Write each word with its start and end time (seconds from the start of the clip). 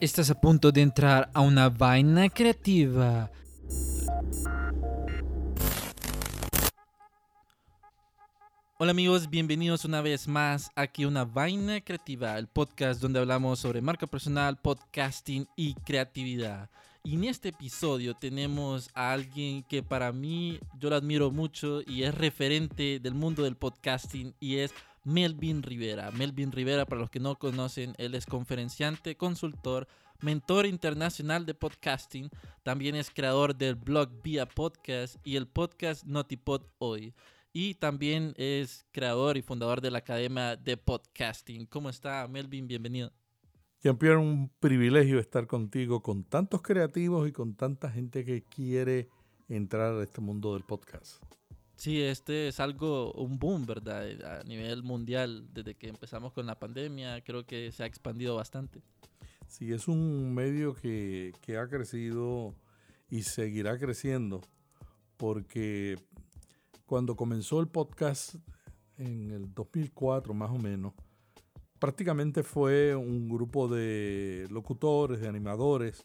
Estás 0.00 0.30
a 0.30 0.40
punto 0.40 0.72
de 0.72 0.80
entrar 0.80 1.30
a 1.34 1.42
una 1.42 1.68
vaina 1.68 2.30
creativa. 2.30 3.30
Hola 8.78 8.92
amigos, 8.92 9.28
bienvenidos 9.28 9.84
una 9.84 10.00
vez 10.00 10.26
más 10.26 10.70
aquí 10.74 11.02
a 11.02 11.08
Una 11.08 11.26
Vaina 11.26 11.82
Creativa, 11.82 12.38
el 12.38 12.46
podcast 12.46 13.02
donde 13.02 13.18
hablamos 13.18 13.58
sobre 13.58 13.82
marca 13.82 14.06
personal, 14.06 14.56
podcasting 14.58 15.46
y 15.54 15.74
creatividad. 15.74 16.70
Y 17.04 17.16
en 17.16 17.24
este 17.24 17.50
episodio 17.50 18.14
tenemos 18.14 18.88
a 18.94 19.12
alguien 19.12 19.64
que 19.64 19.82
para 19.82 20.12
mí 20.12 20.60
yo 20.78 20.88
lo 20.88 20.96
admiro 20.96 21.30
mucho 21.30 21.82
y 21.86 22.04
es 22.04 22.14
referente 22.14 23.00
del 23.00 23.12
mundo 23.12 23.42
del 23.42 23.56
podcasting 23.56 24.34
y 24.40 24.56
es 24.56 24.72
Melvin 25.04 25.62
Rivera. 25.62 26.10
Melvin 26.10 26.52
Rivera, 26.52 26.84
para 26.84 27.00
los 27.00 27.10
que 27.10 27.20
no 27.20 27.36
conocen, 27.36 27.94
él 27.98 28.14
es 28.14 28.26
conferenciante, 28.26 29.16
consultor, 29.16 29.88
mentor 30.20 30.66
internacional 30.66 31.46
de 31.46 31.54
podcasting. 31.54 32.28
También 32.62 32.94
es 32.94 33.10
creador 33.10 33.56
del 33.56 33.76
blog 33.76 34.10
Vía 34.22 34.46
Podcast 34.46 35.16
y 35.24 35.36
el 35.36 35.46
podcast 35.46 36.04
Notipod 36.04 36.62
Hoy. 36.78 37.14
Y 37.52 37.74
también 37.74 38.34
es 38.36 38.86
creador 38.92 39.36
y 39.36 39.42
fundador 39.42 39.80
de 39.80 39.90
la 39.90 39.98
Academia 39.98 40.56
de 40.56 40.76
Podcasting. 40.76 41.66
¿Cómo 41.66 41.88
está, 41.88 42.28
Melvin? 42.28 42.68
Bienvenido. 42.68 43.12
Jean-Pierre, 43.82 44.18
un 44.18 44.50
privilegio 44.60 45.18
estar 45.18 45.46
contigo 45.46 46.02
con 46.02 46.24
tantos 46.24 46.60
creativos 46.60 47.26
y 47.26 47.32
con 47.32 47.54
tanta 47.54 47.90
gente 47.90 48.24
que 48.24 48.44
quiere 48.44 49.08
entrar 49.48 49.94
a 49.94 50.02
este 50.02 50.20
mundo 50.20 50.52
del 50.52 50.64
podcast. 50.64 51.22
Sí, 51.80 52.02
este 52.02 52.48
es 52.48 52.60
algo, 52.60 53.10
un 53.14 53.38
boom, 53.38 53.64
¿verdad? 53.64 54.04
A 54.40 54.44
nivel 54.44 54.82
mundial, 54.82 55.48
desde 55.50 55.76
que 55.76 55.88
empezamos 55.88 56.30
con 56.34 56.44
la 56.44 56.58
pandemia, 56.58 57.24
creo 57.24 57.46
que 57.46 57.72
se 57.72 57.82
ha 57.82 57.86
expandido 57.86 58.36
bastante. 58.36 58.82
Sí, 59.46 59.72
es 59.72 59.88
un 59.88 60.34
medio 60.34 60.74
que, 60.74 61.32
que 61.40 61.56
ha 61.56 61.66
crecido 61.68 62.54
y 63.08 63.22
seguirá 63.22 63.78
creciendo, 63.78 64.42
porque 65.16 65.96
cuando 66.84 67.16
comenzó 67.16 67.60
el 67.60 67.68
podcast 67.68 68.34
en 68.98 69.30
el 69.30 69.54
2004 69.54 70.34
más 70.34 70.50
o 70.50 70.58
menos, 70.58 70.92
prácticamente 71.78 72.42
fue 72.42 72.94
un 72.94 73.26
grupo 73.26 73.68
de 73.68 74.46
locutores, 74.50 75.22
de 75.22 75.28
animadores, 75.28 76.04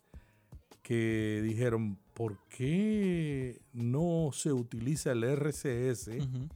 que 0.81 1.41
dijeron, 1.43 1.99
¿por 2.15 2.39
qué 2.47 3.61
no 3.73 4.31
se 4.33 4.51
utiliza 4.51 5.11
el 5.11 5.23
RCS 5.23 6.09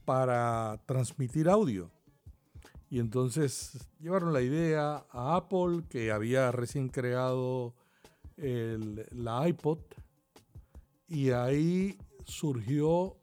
para 0.04 0.80
transmitir 0.86 1.48
audio? 1.48 1.90
Y 2.88 2.98
entonces 2.98 3.78
llevaron 4.00 4.32
la 4.32 4.40
idea 4.40 5.04
a 5.10 5.36
Apple, 5.36 5.84
que 5.88 6.10
había 6.10 6.50
recién 6.50 6.88
creado 6.88 7.74
la 8.36 9.46
iPod, 9.46 9.78
y 11.06 11.30
ahí 11.30 11.98
surgió 12.24 13.16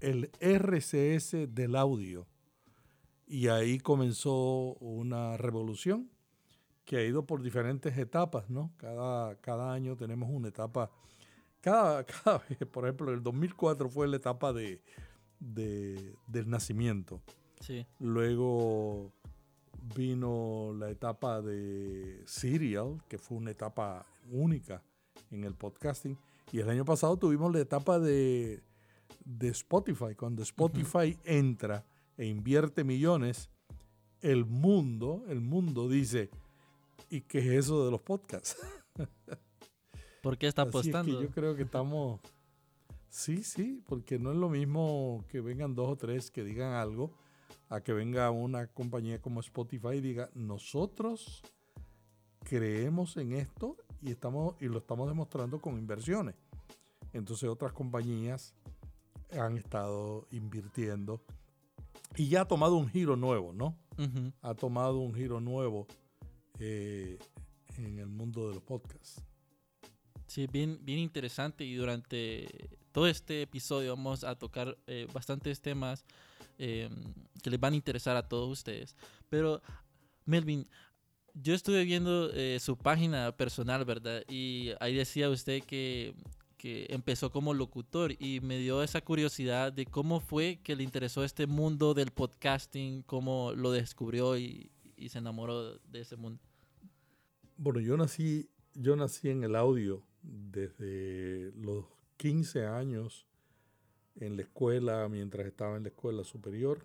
el 0.00 0.30
RCS 0.40 1.54
del 1.54 1.74
audio. 1.74 2.26
Y 3.26 3.48
ahí 3.48 3.78
comenzó 3.78 4.74
una 4.74 5.38
revolución 5.38 6.10
que 6.84 6.98
ha 6.98 7.04
ido 7.04 7.24
por 7.24 7.42
diferentes 7.42 7.96
etapas, 7.96 8.50
¿no? 8.50 8.72
Cada, 8.76 9.36
cada 9.36 9.72
año 9.72 9.96
tenemos 9.96 10.28
una 10.30 10.48
etapa. 10.48 10.90
Cada, 11.62 12.04
cada 12.24 12.44
vez, 12.46 12.58
por 12.70 12.84
ejemplo, 12.84 13.10
el 13.10 13.22
2004 13.22 13.88
fue 13.88 14.06
la 14.06 14.16
etapa 14.16 14.52
de, 14.52 14.82
del 15.40 16.50
nacimiento. 16.50 17.22
Sí. 17.60 17.86
Luego 17.98 19.10
vino 19.96 20.74
la 20.78 20.90
etapa 20.90 21.40
de 21.40 22.22
Serial, 22.26 23.02
que 23.08 23.16
fue 23.16 23.38
una 23.38 23.52
etapa 23.52 24.04
única 24.30 24.82
en 25.30 25.44
el 25.44 25.54
podcasting. 25.54 26.18
Y 26.52 26.58
el 26.58 26.68
año 26.68 26.84
pasado 26.84 27.16
tuvimos 27.16 27.50
la 27.50 27.60
etapa 27.60 27.98
de 27.98 28.62
de 29.24 29.48
Spotify. 29.48 30.14
Cuando 30.16 30.42
Spotify 30.42 31.18
entra 31.24 31.84
e 32.16 32.26
invierte 32.26 32.84
millones, 32.84 33.50
el 34.20 34.44
mundo, 34.44 35.24
el 35.28 35.40
mundo 35.40 35.88
dice, 35.88 36.30
¿y 37.10 37.22
qué 37.22 37.38
es 37.38 37.64
eso 37.64 37.84
de 37.84 37.90
los 37.90 38.00
podcasts? 38.00 38.56
¿Por 40.22 40.38
qué 40.38 40.46
está 40.46 40.62
apostando? 40.62 41.20
yo 41.20 41.28
creo 41.30 41.54
que 41.54 41.64
estamos... 41.64 42.20
Sí, 43.08 43.42
sí, 43.42 43.82
porque 43.86 44.18
no 44.18 44.30
es 44.30 44.38
lo 44.38 44.48
mismo 44.48 45.22
que 45.28 45.42
vengan 45.42 45.74
dos 45.74 45.90
o 45.90 45.96
tres 45.96 46.30
que 46.30 46.44
digan 46.44 46.72
algo 46.72 47.12
a 47.68 47.82
que 47.82 47.92
venga 47.92 48.30
una 48.30 48.68
compañía 48.68 49.20
como 49.20 49.40
Spotify 49.40 49.96
y 49.96 50.00
diga, 50.00 50.30
nosotros 50.34 51.42
creemos 52.44 53.16
en 53.16 53.32
esto 53.32 53.76
y, 54.00 54.12
estamos, 54.12 54.54
y 54.60 54.66
lo 54.66 54.78
estamos 54.78 55.08
demostrando 55.08 55.60
con 55.60 55.76
inversiones. 55.76 56.36
Entonces 57.12 57.48
otras 57.48 57.72
compañías 57.72 58.54
han 59.38 59.58
estado 59.58 60.26
invirtiendo 60.30 61.22
y 62.16 62.28
ya 62.28 62.42
ha 62.42 62.48
tomado 62.48 62.76
un 62.76 62.88
giro 62.88 63.16
nuevo, 63.16 63.52
¿no? 63.52 63.76
Ha 64.40 64.54
tomado 64.54 64.98
un 64.98 65.14
giro 65.14 65.40
nuevo 65.40 65.86
eh, 66.58 67.18
en 67.76 67.98
el 67.98 68.08
mundo 68.08 68.48
de 68.48 68.54
los 68.54 68.62
podcasts. 68.62 69.22
Sí, 70.32 70.46
bien, 70.46 70.78
bien 70.80 70.98
interesante 70.98 71.62
y 71.62 71.74
durante 71.74 72.48
todo 72.90 73.06
este 73.06 73.42
episodio 73.42 73.94
vamos 73.94 74.24
a 74.24 74.34
tocar 74.34 74.78
eh, 74.86 75.06
bastantes 75.12 75.60
temas 75.60 76.06
em, 76.56 76.90
que 77.42 77.50
les 77.50 77.60
van 77.60 77.74
a 77.74 77.76
interesar 77.76 78.16
a 78.16 78.26
todos 78.26 78.50
ustedes. 78.50 78.96
Pero, 79.28 79.60
Melvin, 80.24 80.66
yo 81.34 81.52
estuve 81.52 81.84
viendo 81.84 82.30
eh, 82.32 82.56
su 82.60 82.78
página 82.78 83.36
personal, 83.36 83.84
¿verdad? 83.84 84.24
Y 84.26 84.70
ahí 84.80 84.94
decía 84.94 85.28
usted 85.28 85.62
que 85.64 86.14
que 86.56 86.86
empezó 86.88 87.30
como 87.30 87.52
locutor 87.52 88.12
y 88.18 88.40
me 88.40 88.56
dio 88.56 88.82
esa 88.82 89.02
curiosidad 89.02 89.70
de 89.70 89.84
cómo 89.84 90.20
fue 90.20 90.60
que 90.62 90.76
le 90.76 90.84
interesó 90.84 91.24
este 91.24 91.46
mundo 91.46 91.92
del 91.92 92.10
podcasting, 92.10 93.02
cómo 93.02 93.52
lo 93.52 93.70
descubrió 93.70 94.38
y, 94.38 94.70
se 95.08 95.18
enamoró 95.18 95.78
de 95.78 96.00
ese 96.00 96.16
mundo. 96.16 96.40
Bueno, 97.58 97.80
yo 97.80 97.98
nací, 97.98 98.48
yo 98.72 98.96
nací 98.96 99.28
en 99.28 99.42
el 99.42 99.56
audio 99.56 100.02
desde 100.22 101.52
los 101.56 101.86
15 102.16 102.66
años 102.66 103.26
en 104.16 104.36
la 104.36 104.42
escuela, 104.42 105.08
mientras 105.08 105.46
estaba 105.46 105.76
en 105.76 105.84
la 105.84 105.88
escuela 105.88 106.24
superior, 106.24 106.80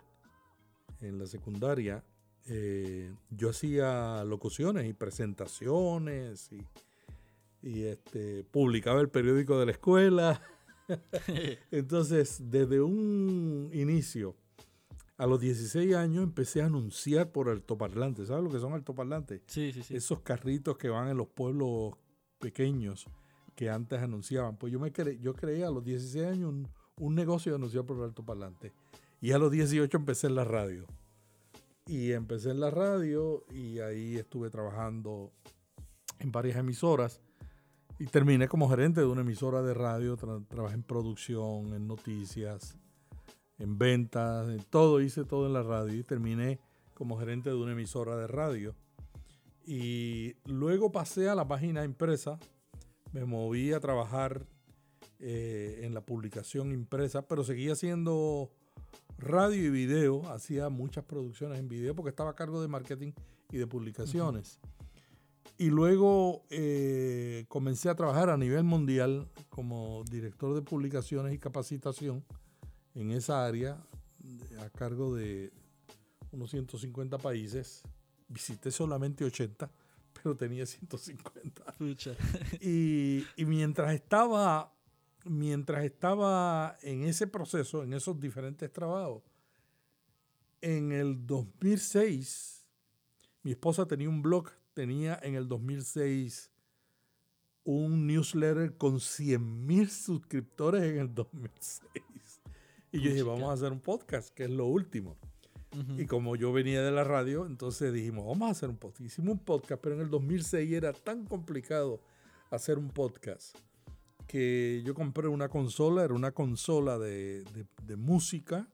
en 1.02 1.20
la 1.20 1.28
secundaria. 1.28 2.04
Eh, 2.46 3.12
yo 3.30 3.50
hacía 3.50 4.24
locuciones 4.24 4.88
y 4.88 4.94
presentaciones 4.94 6.52
y 6.52 6.62
y 7.62 7.84
este, 7.84 8.44
publicaba 8.44 9.02
el 9.02 9.10
periódico 9.10 9.60
de 9.60 9.66
la 9.66 9.72
escuela. 9.72 10.42
Entonces, 11.72 12.42
desde 12.50 12.82
un 12.82 13.70
inicio, 13.74 14.36
a 15.18 15.26
los 15.26 15.40
16 15.40 15.96
años 15.96 16.24
empecé 16.24 16.62
a 16.62 16.68
anunciar 16.68 17.32
por 17.32 17.50
altoparlantes. 17.50 18.28
¿Sabes 18.28 18.44
lo 18.44 18.52
que 18.52 18.60
son 18.60 18.74
altoparlantes? 18.74 19.42
Sí, 19.48 19.72
sí, 19.74 19.84
sí. 19.84 19.96
Esos 19.96 20.22
carritos 20.22 20.78
que 20.78 20.90
van 20.90 21.10
en 21.10 21.18
los 21.18 21.28
pueblos 21.28 21.96
pequeños 22.40 23.08
que 23.58 23.72
antes 23.72 24.00
anunciaban. 24.00 24.56
Pues 24.56 24.72
yo 24.72 24.80
me 24.80 24.92
cre 24.94 25.18
yo 25.20 25.34
creé 25.34 25.66
a 25.66 25.72
los 25.72 25.84
16 25.84 26.28
años 26.28 26.50
un, 26.50 26.68
un 27.00 27.16
negocio 27.16 27.52
de 27.52 27.56
anunciar 27.58 27.86
por 27.86 28.02
altoparlantes. 28.04 28.72
Y 29.20 29.32
a 29.32 29.40
los 29.40 29.52
18 29.52 29.98
empecé 29.98 30.28
en 30.28 30.36
la 30.36 30.44
radio. 30.44 30.86
Y 31.88 32.12
empecé 32.12 32.52
en 32.52 32.60
la 32.60 32.70
radio 32.70 33.44
y 33.50 33.80
ahí 33.80 34.16
estuve 34.16 34.52
trabajando 34.52 35.32
en 36.20 36.32
varias 36.32 36.58
emisoras 36.58 37.20
y 37.98 38.06
terminé 38.06 38.48
como 38.48 38.70
gerente 38.70 39.02
de 39.02 39.08
una 39.08 39.22
emisora 39.22 39.64
de 39.64 39.74
radio, 39.74 40.18
trabajé 40.18 40.76
en 40.76 40.84
producción, 40.84 41.74
en 41.74 41.88
noticias, 41.88 42.78
en 43.58 43.80
ventas, 43.80 44.50
en 44.50 44.64
todo, 44.66 45.02
hice 45.02 45.24
todo 45.24 45.48
en 45.48 45.54
la 45.54 45.64
radio 45.64 45.96
y 45.96 46.04
terminé 46.04 46.60
como 46.94 47.18
gerente 47.18 47.50
de 47.50 47.56
una 47.56 47.72
emisora 47.72 48.16
de 48.18 48.28
radio. 48.28 48.76
Y 49.66 50.36
luego 50.46 50.92
pasé 50.92 51.28
a 51.28 51.36
la 51.36 51.48
página 51.48 51.84
impresa, 51.84 52.38
me 53.18 53.26
moví 53.26 53.74
a 53.74 53.80
trabajar 53.80 54.46
eh, 55.20 55.80
en 55.82 55.96
la 55.96 56.02
publicación 56.02 56.72
impresa, 56.72 57.24
pero 57.24 57.44
seguía 57.44 57.74
haciendo 57.74 58.52
radio 59.18 59.66
y 59.66 59.70
video, 59.72 60.30
hacía 60.30 60.70
muchas 60.70 61.04
producciones 61.04 61.58
en 61.58 61.68
video 61.68 61.96
porque 61.96 62.12
estaba 62.12 62.30
a 62.30 62.36
cargo 62.36 62.62
de 62.62 62.68
marketing 62.68 63.14
y 63.52 63.58
de 63.58 63.66
publicaciones. 63.66 64.60
Y 65.58 65.72
luego 65.72 66.44
eh, 66.52 67.46
comencé 67.48 67.90
a 67.90 67.96
trabajar 67.96 68.30
a 68.30 68.38
nivel 68.38 68.64
mundial 68.64 69.28
como 69.50 70.04
director 70.04 70.54
de 70.54 70.62
publicaciones 70.62 71.34
y 71.34 71.40
capacitación 71.40 72.24
en 72.94 73.10
esa 73.10 73.48
área 73.48 73.84
a 74.60 74.70
cargo 74.70 75.16
de 75.16 75.52
unos 76.32 76.52
150 76.52 77.18
países. 77.18 77.82
Visité 78.28 78.70
solamente 78.70 79.26
80, 79.26 79.72
pero 80.28 80.36
tenía 80.36 80.66
150. 80.66 81.76
y, 82.60 83.26
y 83.38 83.46
mientras 83.46 83.94
estaba 83.94 84.74
mientras 85.24 85.86
estaba 85.86 86.78
en 86.82 87.04
ese 87.04 87.28
proceso, 87.28 87.84
en 87.84 87.94
esos 87.94 88.20
diferentes 88.20 88.72
trabajos, 88.72 89.24
en 90.62 90.92
el 90.92 91.26
2006 91.26 92.66
Mi 93.44 93.52
esposa 93.52 93.86
tenía 93.86 94.10
un 94.10 94.22
blog, 94.22 94.50
tenía 94.74 95.18
en 95.24 95.36
el 95.36 95.48
2006 95.48 96.52
un 97.64 98.06
newsletter 98.06 98.76
con 98.76 98.96
100.000 98.96 99.88
suscriptores 99.88 100.84
en 100.84 101.00
el 101.00 101.14
2006. 101.14 102.42
Y 102.92 103.02
yo 103.02 103.12
dije, 103.12 103.24
vamos 103.24 103.50
a 103.50 103.54
hacer 103.54 103.72
un 103.72 103.80
podcast, 103.80 104.34
que 104.34 104.44
es 104.44 104.50
lo 104.50 104.66
último. 104.66 105.18
Y 105.98 106.06
como 106.06 106.36
yo 106.36 106.52
venía 106.52 106.82
de 106.82 106.92
la 106.92 107.04
radio, 107.04 107.46
entonces 107.46 107.94
dijimos, 107.94 108.26
vamos 108.26 108.48
a 108.50 108.52
hacer 108.52 108.70
un 108.70 108.78
podcast. 108.78 109.02
Hicimos 109.02 109.34
un 109.34 109.40
podcast, 109.40 109.82
pero 109.82 109.96
en 109.96 110.02
el 110.02 110.10
2006 110.10 110.72
era 110.72 110.94
tan 110.94 111.26
complicado 111.26 112.02
hacer 112.50 112.78
un 112.78 112.90
podcast 112.90 113.58
que 114.28 114.84
yo 114.86 114.94
compré 114.94 115.28
una 115.28 115.50
consola, 115.50 116.04
era 116.04 116.14
una 116.14 116.32
consola 116.32 117.00
de, 117.00 117.46
música, 117.98 118.68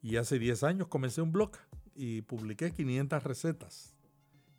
Y 0.00 0.16
hace 0.16 0.38
10 0.38 0.62
años 0.62 0.88
comencé 0.88 1.20
un 1.20 1.32
blog 1.32 1.50
y 1.94 2.22
publiqué 2.22 2.72
500 2.72 3.22
recetas 3.24 3.96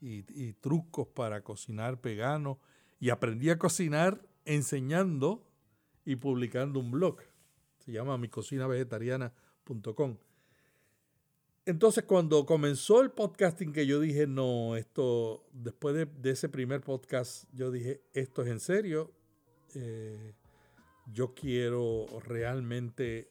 y, 0.02 0.26
y 0.30 0.54
trucos 0.54 1.08
para 1.08 1.44
cocinar 1.44 2.00
vegano. 2.02 2.60
Y 3.00 3.10
aprendí 3.10 3.50
a 3.50 3.58
cocinar 3.58 4.22
enseñando 4.46 5.48
y 6.06 6.18
publicando 6.18 6.80
un 6.80 6.92
blog. 6.92 7.22
Se 7.80 7.92
llama 7.92 8.18
micocinavegetariana.com. 8.18 10.18
Entonces, 11.70 12.04
cuando 12.04 12.48
comenzó 12.48 13.00
el 13.00 13.12
podcasting, 13.12 13.72
que 13.72 13.86
yo 13.86 14.00
dije, 14.00 14.26
no, 14.26 14.76
esto, 14.76 15.46
después 15.54 15.94
de, 15.94 16.32
ese 16.32 16.50
primer 16.50 16.82
podcast, 16.82 17.44
yo 17.54 17.70
dije, 17.70 18.02
esto 18.12 18.42
es 18.42 18.48
en 18.48 18.60
serio. 18.60 19.14
Eh, 19.76 20.34
yo 21.14 21.36
quiero 21.36 22.08
realmente 22.26 23.30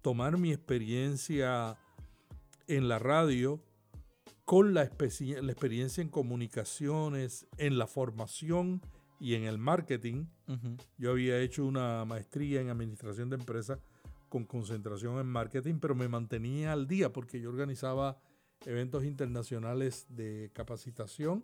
tomar 0.00 0.38
mi 0.38 0.50
experiencia 0.50 1.76
en 2.68 2.88
la 2.88 2.98
radio 2.98 3.62
con 4.46 4.72
la, 4.72 4.84
la 4.84 5.52
experiencia 5.52 6.00
en 6.00 6.08
comunicaciones, 6.08 7.46
en 7.58 7.76
la 7.76 7.86
formación 7.86 8.80
y 9.20 9.34
en 9.34 9.44
el 9.44 9.58
marketing. 9.58 10.24
Yo 10.96 11.10
había 11.10 11.38
hecho 11.40 11.66
una 11.66 12.02
maestría 12.06 12.62
en 12.62 12.70
administración 12.70 13.28
de 13.28 13.36
empresas 13.36 13.78
con 14.36 14.44
concentración 14.44 15.18
en 15.18 15.26
marketing, 15.26 15.76
pero 15.80 15.94
me 15.94 16.08
mantenía 16.08 16.74
al 16.74 16.86
día 16.86 17.10
porque 17.10 17.40
yo 17.40 17.48
organizaba 17.48 18.18
eventos 18.66 19.02
internacionales 19.04 20.04
de 20.10 20.50
capacitación 20.52 21.42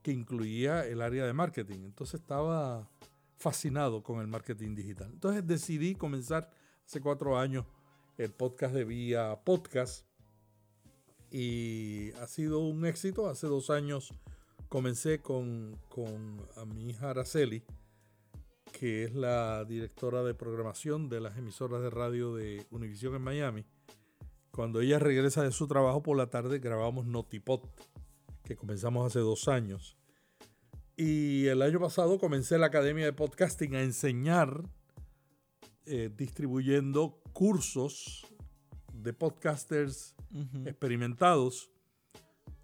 que 0.00 0.10
incluía 0.10 0.86
el 0.86 1.02
área 1.02 1.26
de 1.26 1.34
marketing. 1.34 1.80
Entonces 1.84 2.22
estaba 2.22 2.88
fascinado 3.36 4.02
con 4.02 4.20
el 4.20 4.26
marketing 4.26 4.74
digital. 4.74 5.10
Entonces 5.12 5.46
decidí 5.46 5.96
comenzar 5.96 6.50
hace 6.86 7.02
cuatro 7.02 7.38
años 7.38 7.66
el 8.16 8.30
podcast 8.32 8.74
de 8.74 8.86
Vía 8.86 9.38
Podcast 9.44 10.06
y 11.30 12.10
ha 12.22 12.26
sido 12.26 12.60
un 12.60 12.86
éxito. 12.86 13.28
Hace 13.28 13.48
dos 13.48 13.68
años 13.68 14.14
comencé 14.70 15.20
con, 15.20 15.78
a 16.56 16.64
mi 16.64 16.88
hija 16.88 17.10
Araceli, 17.10 17.62
que 18.84 19.04
es 19.04 19.14
la 19.14 19.64
directora 19.64 20.22
de 20.22 20.34
programación 20.34 21.08
de 21.08 21.18
las 21.18 21.38
emisoras 21.38 21.80
de 21.80 21.88
radio 21.88 22.34
de 22.34 22.66
Univision 22.70 23.14
en 23.14 23.22
Miami. 23.22 23.64
Cuando 24.50 24.82
ella 24.82 24.98
regresa 24.98 25.42
de 25.42 25.52
su 25.52 25.66
trabajo 25.66 26.02
por 26.02 26.18
la 26.18 26.28
tarde, 26.28 26.58
grabamos 26.58 27.06
Notipod, 27.06 27.60
que 28.44 28.56
comenzamos 28.56 29.06
hace 29.06 29.20
dos 29.20 29.48
años. 29.48 29.96
Y 30.98 31.46
el 31.46 31.62
año 31.62 31.80
pasado 31.80 32.18
comencé 32.18 32.58
la 32.58 32.66
Academia 32.66 33.06
de 33.06 33.14
Podcasting 33.14 33.74
a 33.74 33.80
enseñar, 33.80 34.68
eh, 35.86 36.10
distribuyendo 36.14 37.22
cursos 37.32 38.26
de 38.92 39.14
podcasters 39.14 40.14
experimentados 40.66 41.70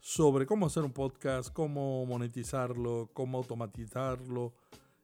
sobre 0.00 0.44
cómo 0.44 0.66
hacer 0.66 0.82
un 0.82 0.92
podcast, 0.92 1.50
cómo 1.50 2.04
monetizarlo, 2.04 3.08
cómo 3.14 3.38
automatizarlo 3.38 4.52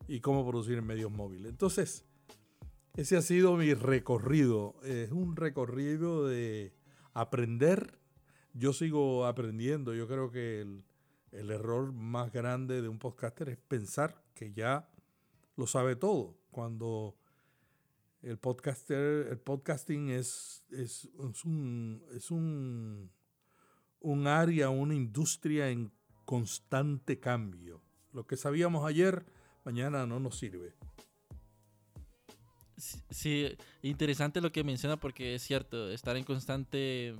y 0.09 0.21
cómo 0.21 0.47
producir 0.47 0.79
en 0.79 0.87
medios 0.87 1.11
móviles. 1.11 1.51
Entonces, 1.51 2.05
ese 2.95 3.17
ha 3.17 3.23
sido 3.23 3.57
mi 3.57 3.75
recorrido. 3.75 4.77
Es 4.85 5.13
un 5.13 5.37
recorrido 5.37 6.27
de 6.27 6.75
aprender. 7.13 7.99
Yo 8.55 8.73
sigo 8.73 9.27
aprendiendo. 9.27 9.95
Yo 9.95 10.09
creo 10.09 10.31
que 10.31 10.61
el, 10.61 11.51
error 11.51 11.93
más 11.93 12.33
grande 12.33 12.81
de 12.81 12.89
un 12.89 12.99
podcaster 12.99 13.49
es 13.51 13.59
pensar 13.59 14.25
que 14.35 14.53
ya 14.53 14.89
lo 15.57 15.67
sabe 15.67 15.97
todo. 15.97 16.39
Cuando 16.51 17.17
el 18.23 18.39
podcaster, 18.39 19.29
el 19.29 19.39
podcasting 19.39 20.11
es, 20.11 20.65
es, 20.71 21.09
un, 21.45 22.03
es 22.15 22.31
un 22.31 23.11
un 24.07 24.27
área, 24.29 24.71
una 24.71 24.95
industria 24.95 25.69
en 25.69 25.93
constante 26.25 27.19
cambio. 27.19 27.83
Lo 28.13 28.27
que 28.27 28.37
sabíamos 28.37 28.87
ayer, 28.87 29.27
mañana 29.67 30.07
no 30.07 30.21
nos 30.21 30.39
sirve. 30.39 30.73
Sí, 33.11 33.49
interesante 33.83 34.41
lo 34.41 34.53
que 34.53 34.63
menciona 34.63 34.97
porque 34.97 35.35
es 35.35 35.43
cierto, 35.43 35.91
estar 35.91 36.17
en 36.17 36.25
constante 36.25 37.09
eh, 37.09 37.15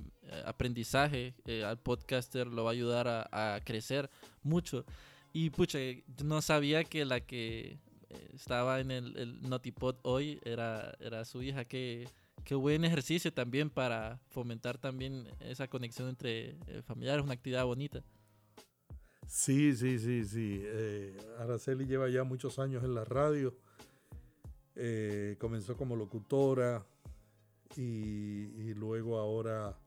aprendizaje 0.45 1.33
eh, 1.45 1.63
al 1.63 1.79
podcaster 1.79 2.47
lo 2.47 2.63
va 2.63 2.69
a 2.69 2.73
ayudar 2.73 3.29
a, 3.31 3.59
crecer 3.65 4.09
mucho. 4.43 4.85
Y 5.33 5.49
pucha, 5.49 5.79
no 6.23 6.41
sabía 6.41 6.83
que 6.83 7.05
la 7.05 7.19
que 7.19 7.79
eh, 8.09 8.29
estaba 8.33 8.79
en 8.79 8.91
el, 8.91 9.17
el 9.17 9.41
Notipod 9.41 9.97
hoy 10.03 10.39
era, 10.45 10.95
era 11.01 11.25
su 11.25 11.41
hija, 11.41 11.65
que 11.65 12.07
qué 12.45 12.55
buen 12.55 12.85
ejercicio 12.85 13.33
también 13.33 13.69
para 13.69 14.21
fomentar 14.29 14.77
también 14.77 15.27
esa 15.41 15.67
conexión 15.67 16.07
entre 16.07 16.55
familiares, 16.83 17.25
una 17.25 17.33
actividad 17.33 17.65
bonita. 17.65 18.03
Sí, 19.27 19.75
sí, 19.75 19.99
sí, 19.99 20.25
sí. 20.25 20.61
Eh, 20.63 21.17
Araceli 21.39 21.85
lleva 21.85 22.09
ya 22.09 22.23
muchos 22.23 22.59
años 22.59 22.83
en 22.83 22.95
la 22.95 23.05
radio. 23.05 23.55
Eh, 24.75 25.35
comenzó 25.39 25.75
como 25.75 25.95
locutora 25.95 26.85
y, 27.75 28.73
luego 28.73 29.17
ahora 29.17 29.77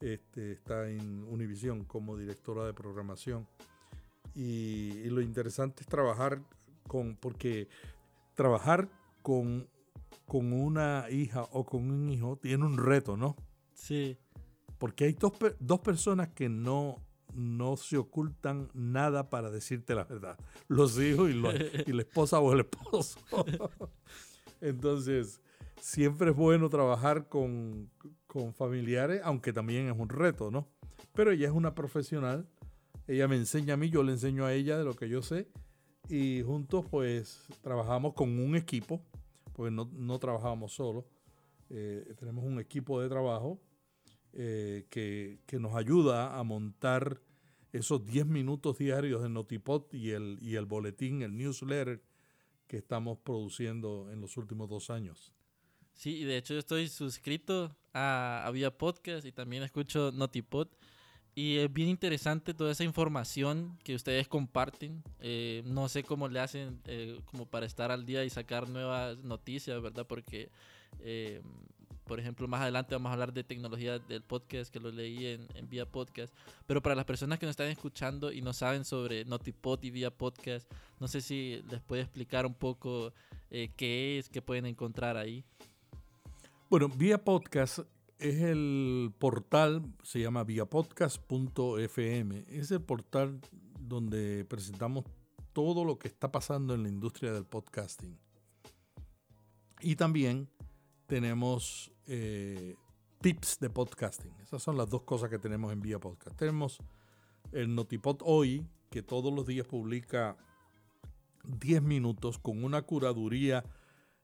este, 0.00 0.52
está 0.52 0.88
en 0.88 1.24
Univisión 1.24 1.84
como 1.84 2.16
directora 2.16 2.64
de 2.64 2.72
programación. 2.72 3.46
Y, 4.34 4.98
y, 5.04 5.10
lo 5.10 5.20
interesante 5.20 5.82
es 5.82 5.86
trabajar 5.86 6.40
con, 6.88 7.16
porque 7.16 7.68
trabajar 8.34 8.88
con 9.22 9.68
con 10.26 10.52
una 10.52 11.06
hija 11.10 11.42
o 11.52 11.64
con 11.64 11.90
un 11.90 12.08
hijo 12.10 12.36
tiene 12.36 12.64
un 12.64 12.78
reto, 12.78 13.16
¿no? 13.16 13.36
Sí. 13.74 14.18
Porque 14.78 15.04
hay 15.04 15.12
dos, 15.12 15.32
dos 15.60 15.80
personas 15.80 16.28
que 16.28 16.48
no, 16.48 16.96
no 17.34 17.76
se 17.76 17.96
ocultan 17.96 18.70
nada 18.74 19.30
para 19.30 19.50
decirte 19.50 19.94
la 19.94 20.04
verdad. 20.04 20.38
Los 20.68 20.98
hijos 20.98 21.30
y, 21.30 21.34
la 21.34 22.02
esposa 22.02 22.40
o 22.40 22.52
el 22.52 22.60
esposo. 22.60 23.18
Entonces, 24.60 25.40
siempre 25.80 26.30
es 26.30 26.36
bueno 26.36 26.68
trabajar 26.68 27.28
con, 27.28 27.90
con 28.26 28.54
familiares, 28.54 29.20
aunque 29.24 29.52
también 29.52 29.88
es 29.88 29.98
un 29.98 30.08
reto, 30.08 30.50
¿no? 30.50 30.68
Pero 31.12 31.32
ella 31.32 31.46
es 31.46 31.52
una 31.52 31.74
profesional, 31.74 32.48
ella 33.06 33.28
me 33.28 33.36
enseña 33.36 33.74
a 33.74 33.76
mí, 33.76 33.90
yo 33.90 34.02
le 34.02 34.12
enseño 34.12 34.46
a 34.46 34.52
ella 34.52 34.78
de 34.78 34.84
lo 34.84 34.94
que 34.94 35.08
yo 35.08 35.22
sé 35.22 35.48
y 36.08 36.42
juntos 36.42 36.84
pues 36.90 37.46
trabajamos 37.62 38.14
con 38.14 38.38
un 38.38 38.56
equipo 38.56 39.02
porque 39.54 39.70
no, 39.70 39.88
no 39.92 40.18
trabajábamos 40.18 40.72
solos. 40.72 41.04
Eh, 41.70 42.14
tenemos 42.18 42.44
un 42.44 42.60
equipo 42.60 43.00
de 43.00 43.08
trabajo 43.08 43.58
eh, 44.34 44.86
que, 44.90 45.58
nos 45.58 45.74
ayuda 45.74 46.38
a 46.38 46.42
montar 46.42 47.20
esos 47.72 48.04
10 48.04 48.26
minutos 48.26 48.78
diarios 48.78 49.22
de 49.22 49.28
Notipod 49.28 49.92
y 49.92 50.10
el, 50.10 50.38
y 50.40 50.56
el 50.56 50.66
boletín, 50.66 51.22
el 51.22 51.36
newsletter 51.36 52.02
que 52.66 52.76
estamos 52.76 53.18
produciendo 53.18 54.10
en 54.10 54.20
los 54.20 54.36
últimos 54.36 54.68
dos 54.68 54.90
años. 54.90 55.32
Sí, 55.94 56.18
y 56.18 56.24
de 56.24 56.36
hecho 56.36 56.54
yo 56.54 56.60
estoy 56.60 56.88
suscrito 56.88 57.76
a, 57.92 58.44
a 58.46 58.50
Vía 58.50 58.76
Podcast 58.76 59.26
y 59.26 59.32
también 59.32 59.62
escucho 59.62 60.10
Notipod. 60.12 60.68
Y 61.36 61.56
es 61.58 61.72
bien 61.72 61.88
interesante 61.88 62.54
toda 62.54 62.70
esa 62.70 62.84
información 62.84 63.76
que 63.82 63.96
ustedes 63.96 64.28
comparten. 64.28 65.02
Eh, 65.18 65.62
no 65.66 65.88
sé 65.88 66.04
cómo 66.04 66.28
le 66.28 66.38
hacen 66.38 66.80
eh, 66.86 67.20
como 67.24 67.46
para 67.46 67.66
estar 67.66 67.90
al 67.90 68.06
día 68.06 68.24
y 68.24 68.30
sacar 68.30 68.68
nuevas 68.68 69.18
noticias, 69.18 69.82
¿verdad? 69.82 70.06
Porque, 70.06 70.50
eh, 71.00 71.42
por 72.04 72.20
ejemplo, 72.20 72.46
más 72.48 72.62
adelante 72.62 72.94
vamos 72.94 73.10
a 73.10 73.12
hablar 73.14 73.32
de 73.32 73.44
tecnología 73.44 73.98
del 73.98 74.22
podcast, 74.22 74.72
que 74.72 74.80
lo 74.80 74.90
leí 74.90 75.26
en, 75.26 75.68
Vía 75.68 75.90
Podcast. 75.90 76.32
Pero 76.66 76.82
para 76.82 76.94
las 76.94 77.04
personas 77.04 77.38
que 77.38 77.46
nos 77.46 77.52
están 77.52 77.68
escuchando 77.68 78.30
y 78.30 78.42
no 78.42 78.52
saben 78.52 78.84
sobre 78.84 79.24
Notipod 79.24 79.82
y 79.82 79.90
Vía 79.90 80.10
Podcast, 80.10 80.70
no 81.00 81.08
sé 81.08 81.20
si 81.20 81.62
les 81.70 81.80
puede 81.80 82.02
explicar 82.02 82.46
un 82.46 82.54
poco 82.54 83.12
qué 83.50 84.18
es, 84.18 84.28
qué 84.28 84.42
pueden 84.42 84.66
encontrar 84.66 85.16
ahí. 85.16 85.44
Bueno, 86.68 86.88
Vía 86.88 87.22
Podcast 87.22 87.80
es 88.18 88.40
el 88.40 89.12
portal, 89.18 89.82
se 90.02 90.20
llama 90.20 90.44
viapodcast.fm. 90.44 92.44
Es 92.48 92.70
el 92.70 92.80
portal 92.80 93.40
donde 93.78 94.44
presentamos 94.44 95.04
todo 95.52 95.84
lo 95.84 95.98
que 95.98 96.08
está 96.08 96.32
pasando 96.32 96.74
en 96.74 96.82
la 96.82 96.88
industria 96.88 97.32
del 97.32 97.44
podcasting. 97.44 98.18
Y 99.80 99.96
también 99.96 100.48
tenemos 101.06 101.92
eh, 102.06 102.74
tips 103.20 103.58
de 103.60 103.70
podcasting. 103.70 104.32
Esas 104.42 104.62
son 104.62 104.76
las 104.76 104.88
dos 104.88 105.02
cosas 105.02 105.30
que 105.30 105.38
tenemos 105.38 105.72
en 105.72 105.80
Vía 105.80 105.98
Podcast. 105.98 106.36
Tenemos 106.36 106.78
el 107.52 107.74
Notipod 107.74 108.18
Hoy, 108.22 108.66
que 108.90 109.02
todos 109.02 109.32
los 109.32 109.46
días 109.46 109.66
publica 109.66 110.36
10 111.44 111.82
minutos 111.82 112.38
con 112.38 112.64
una 112.64 112.82
curaduría 112.82 113.64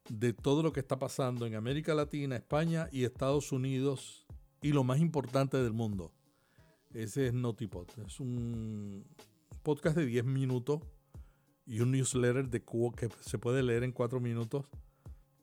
de 0.09 0.33
todo 0.33 0.63
lo 0.63 0.73
que 0.73 0.81
está 0.81 0.99
pasando 0.99 1.47
en 1.47 1.55
América 1.55 1.95
Latina, 1.95 2.37
España 2.37 2.89
y 2.91 3.05
Estados 3.05 3.53
Unidos 3.53 4.27
y 4.63 4.73
lo 4.73 4.85
más 4.85 5.01
importante 5.01 5.59
del 5.59 5.73
mundo. 5.73 6.13
Ese 6.93 7.29
es 7.29 7.35
Notipod. 7.35 7.87
Es 8.07 8.19
un 8.21 9.05
podcast 9.63 9.97
de 9.97 10.07
10 10.07 10.25
minutos 10.25 10.81
y 11.67 11.81
un 11.81 11.93
newsletter 11.93 12.49
de 12.49 12.65
que 12.65 13.09
se 13.21 13.39
puede 13.39 13.63
leer 13.63 13.85
en 13.85 13.93
4 13.93 14.21
minutos, 14.21 14.67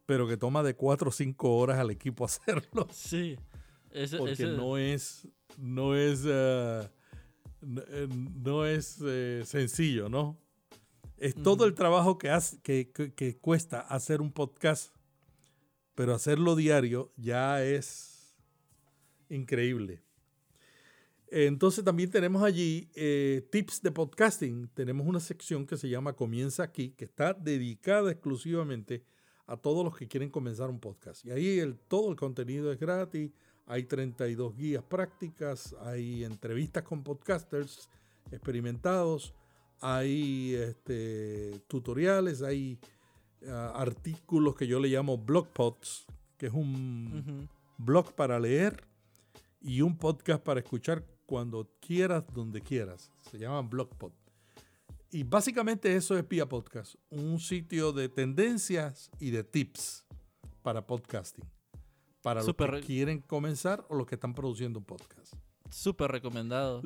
pero 0.08 0.28
que 0.28 0.38
toma 0.38 0.64
de 0.64 0.74
4 0.74 1.10
o 1.10 1.12
5 1.12 1.56
horas 1.56 1.78
al 1.78 1.92
equipo 1.92 2.26
hacerlo. 2.26 2.88
Sí. 2.92 3.38
porque 4.18 4.48
no 4.48 4.80
es 4.80 5.28
no 5.58 5.96
es 5.96 6.26
uh, 6.26 6.88
no, 7.62 8.66
es 8.66 9.00
uh, 9.02 9.46
sencillo, 9.46 10.10
¿no? 10.10 10.40
Es 11.18 11.34
todo 11.34 11.66
el 11.66 11.74
trabajo 11.74 12.20
que, 12.20 12.30
hace, 12.30 12.62
que, 12.62 13.38
cuesta 13.42 13.80
hacer 13.80 14.22
un 14.22 14.32
podcast, 14.32 14.94
pero 15.96 16.14
hacerlo 16.14 16.56
diario 16.56 17.12
ya 17.18 17.64
es 17.64 18.38
increíble. 19.28 20.04
Entonces 21.30 21.84
también 21.84 22.12
tenemos 22.12 22.44
allí 22.44 22.92
eh, 22.94 23.48
tips 23.52 23.82
de 23.82 23.92
podcasting. 23.92 24.70
Tenemos 24.76 25.08
una 25.08 25.20
sección 25.20 25.66
que 25.66 25.76
se 25.76 25.90
llama 25.90 26.14
Comienza 26.14 26.62
aquí, 26.62 26.92
que 26.92 27.06
está 27.06 27.34
dedicada 27.34 28.12
exclusivamente 28.12 29.04
a 29.04 29.17
todos 29.56 29.86
los 29.86 29.96
que 29.96 30.08
quieren 30.08 30.30
comenzar 30.30 30.70
un 30.70 30.80
podcast. 30.80 31.26
Y 31.26 31.32
ahí 31.32 31.60
el, 31.60 31.78
todo 31.78 32.10
el 32.10 32.18
contenido 32.18 32.72
es 32.72 32.80
gratis. 32.80 33.32
Hay 33.66 33.84
32 33.84 34.56
guías 34.56 34.84
prácticas, 34.84 35.74
hay 35.82 36.26
entrevistas 36.26 36.84
con 36.84 37.04
podcasters 37.04 37.90
experimentados, 38.32 39.34
hay 39.80 40.56
este, 40.56 41.62
tutoriales, 41.68 42.42
hay 42.42 42.80
ah, 43.48 43.74
artículos 43.76 44.56
que 44.56 44.68
yo 44.68 44.80
le 44.80 44.90
llamo 44.90 45.18
blogpods, 45.18 46.06
que 46.38 46.48
es 46.48 46.54
un 46.54 47.50
blog 47.78 48.14
para 48.14 48.40
leer 48.40 48.84
y 49.62 49.82
un 49.82 49.98
podcast 49.98 50.44
para 50.44 50.60
escuchar 50.60 51.04
cuando 51.26 51.70
quieras, 51.80 52.24
donde 52.34 52.62
quieras. 52.62 53.12
Se 53.30 53.38
llama 53.38 53.62
blogpod. 53.62 54.27
Y 55.12 55.24
básicamente 55.24 55.96
eso 55.96 56.18
es 56.18 56.24
Pia 56.26 56.50
Podcast, 56.50 56.96
un 57.10 57.40
sitio 57.40 57.94
de 57.94 58.10
tendencias 58.10 59.10
y 59.20 59.30
de 59.30 59.44
tips 59.44 60.06
para 60.62 60.86
podcasting. 60.86 61.46
Para 62.22 62.44
los 62.44 62.56
que 62.56 62.82
quieren 62.82 63.22
comenzar 63.22 63.86
o 63.90 63.96
los 63.96 64.06
que 64.06 64.16
están 64.16 64.34
produciendo 64.34 64.80
un 64.80 64.86
podcast. 64.86 65.34
Súper 65.70 66.12
recomendado. 66.12 66.82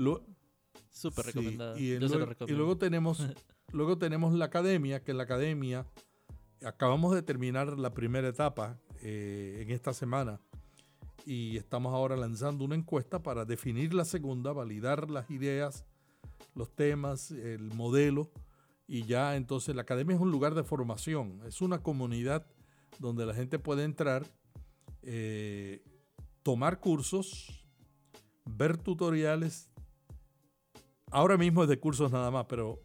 Súper 0.92 1.26
recomendado. 1.26 1.78
Y, 1.80 1.98
luego, 1.98 2.78
tenemos, 2.78 3.26
luego 3.72 3.98
tenemos 3.98 4.34
la 4.34 4.46
academia, 4.46 5.04
que 5.04 5.12
en 5.12 5.18
la 5.18 5.24
academia 5.24 5.88
acabamos 6.64 7.16
de 7.16 7.24
terminar 7.24 7.80
la 7.80 7.94
primera 7.94 8.28
etapa 8.28 8.80
eh, 9.02 9.62
en 9.62 9.72
esta 9.72 9.94
semana 9.94 10.40
y 11.26 11.58
estamos 11.58 11.94
ahora 11.94 12.16
lanzando 12.16 12.66
una 12.66 12.76
encuesta 12.76 13.24
para 13.24 13.46
definir 13.46 13.94
la 13.94 14.06
segunda, 14.06 14.52
validar 14.52 15.10
las 15.10 15.30
ideas, 15.32 15.86
los 16.56 16.74
temas, 16.76 17.32
el 17.32 17.74
modelo 17.74 18.32
y 18.88 19.04
ya 19.06 19.36
entonces 19.36 19.76
la 19.76 19.84
academia 19.84 20.16
es 20.16 20.22
un 20.22 20.32
lugar 20.32 20.54
de 20.54 20.64
formación, 20.64 21.42
es 21.46 21.62
una 21.62 21.82
comunidad 21.82 22.46
donde 23.00 23.26
la 23.26 23.34
gente 23.34 23.58
puede 23.58 23.84
entrar, 23.84 24.26
eh, 25.02 25.82
tomar 26.44 26.80
cursos, 26.80 27.66
ver 28.46 28.78
tutoriales, 28.78 29.72
ahora 31.12 31.38
mismo 31.38 31.64
es 31.64 31.70
de 31.70 31.80
cursos 31.80 32.12
nada 32.12 32.32
más, 32.32 32.46
pero 32.48 32.82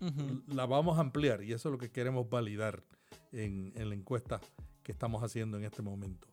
la 0.47 0.67
vamos 0.67 0.99
a 0.99 1.01
ampliar 1.01 1.43
y 1.43 1.53
eso 1.53 1.69
es 1.69 1.73
lo 1.73 1.79
que 1.79 1.91
queremos 1.91 2.29
validar 2.29 2.85
en, 3.33 3.73
la 3.77 3.95
encuesta 3.95 4.41
que 4.83 4.93
estamos 4.93 5.23
haciendo 5.23 5.57
en 5.57 5.65
este 5.65 5.83
momento. 5.83 6.29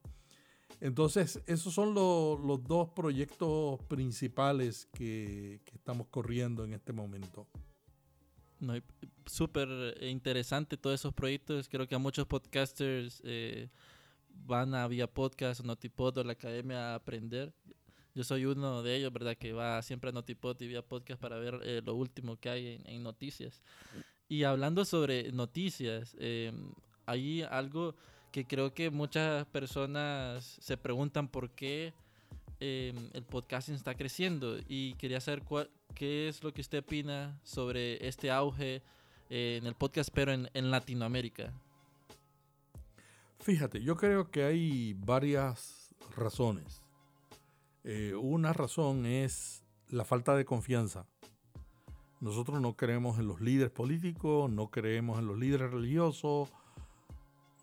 Entonces, 0.83 1.41
esos 1.47 1.73
son 1.73 1.93
los 1.93 2.61
dos 2.65 2.89
proyectos 2.89 3.81
principales 3.83 4.85
que, 4.91 5.61
estamos 5.73 6.07
corriendo 6.07 6.65
en 6.65 6.73
este 6.73 6.91
momento. 6.91 7.47
No, 8.59 8.73
Súper 9.25 9.69
interesante 10.01 10.75
todos 10.75 10.99
esos 10.99 11.13
proyectos. 11.13 11.69
Creo 11.69 11.87
que 11.87 11.95
a 11.95 11.99
muchos 11.99 12.27
podcasters 12.27 13.21
eh, 13.23 13.69
van 14.45 14.75
a 14.75 14.85
vía 14.89 15.07
podcast 15.07 15.63
Notipod 15.63 16.17
o 16.17 16.23
la 16.25 16.33
academia 16.33 16.91
a 16.91 16.95
aprender. 16.95 17.53
Yo 18.13 18.25
soy 18.25 18.43
uno 18.43 18.83
de 18.83 18.97
ellos, 18.97 19.13
¿verdad? 19.13 19.37
Que 19.37 19.53
va 19.53 19.81
siempre 19.83 20.09
a 20.09 20.13
Notipod 20.13 20.59
y 20.59 20.67
vía 20.67 20.85
podcast 20.85 21.21
para 21.21 21.37
ver 21.37 21.61
eh, 21.63 21.81
lo 21.81 21.95
último 21.95 22.35
que 22.35 22.49
hay 22.49 22.81
en, 22.83 23.03
noticias. 23.03 23.61
Y 24.27 24.43
hablando 24.43 24.83
sobre 24.83 25.31
noticias, 25.31 26.13
eh, 26.19 26.51
hay 27.05 27.41
algo 27.43 27.95
que 28.33 28.47
creo 28.47 28.73
que 28.73 28.89
muchas 28.89 29.45
personas 29.45 30.57
se 30.59 30.75
preguntan 30.75 31.27
por 31.27 31.51
qué 31.51 31.93
em, 32.59 32.95
el 33.13 33.23
podcasting 33.23 33.75
está 33.75 33.93
creciendo. 33.93 34.57
Y 34.67 34.95
quería 34.95 35.21
saber 35.21 35.43
qué 35.93 36.27
es 36.27 36.43
lo 36.43 36.51
que 36.51 36.61
usted 36.61 36.79
opina 36.79 37.39
sobre 37.43 38.05
este 38.07 38.31
auge 38.31 38.81
eh, 39.29 39.59
en 39.61 39.67
el 39.67 39.75
podcast, 39.75 40.09
pero 40.11 40.31
en, 40.31 40.49
en 40.55 40.71
Latinoamérica. 40.71 41.53
Fíjate, 43.39 43.83
yo 43.83 43.95
creo 43.97 44.31
que 44.31 44.43
hay 44.43 44.95
varias 44.95 45.93
razones. 46.17 46.81
Eh, 47.83 48.15
una 48.15 48.51
razón 48.51 49.05
es 49.05 49.63
la 49.89 50.05
falta 50.05 50.35
de 50.35 50.43
confianza. 50.43 51.05
Nosotros 52.19 52.59
no 52.61 52.75
creemos 52.75 53.19
en 53.19 53.27
los 53.27 53.41
líderes 53.41 53.69
políticos, 53.69 54.49
no 54.49 54.71
creemos 54.71 55.19
en 55.19 55.27
los 55.27 55.37
líderes 55.37 55.69
religiosos, 55.69 56.49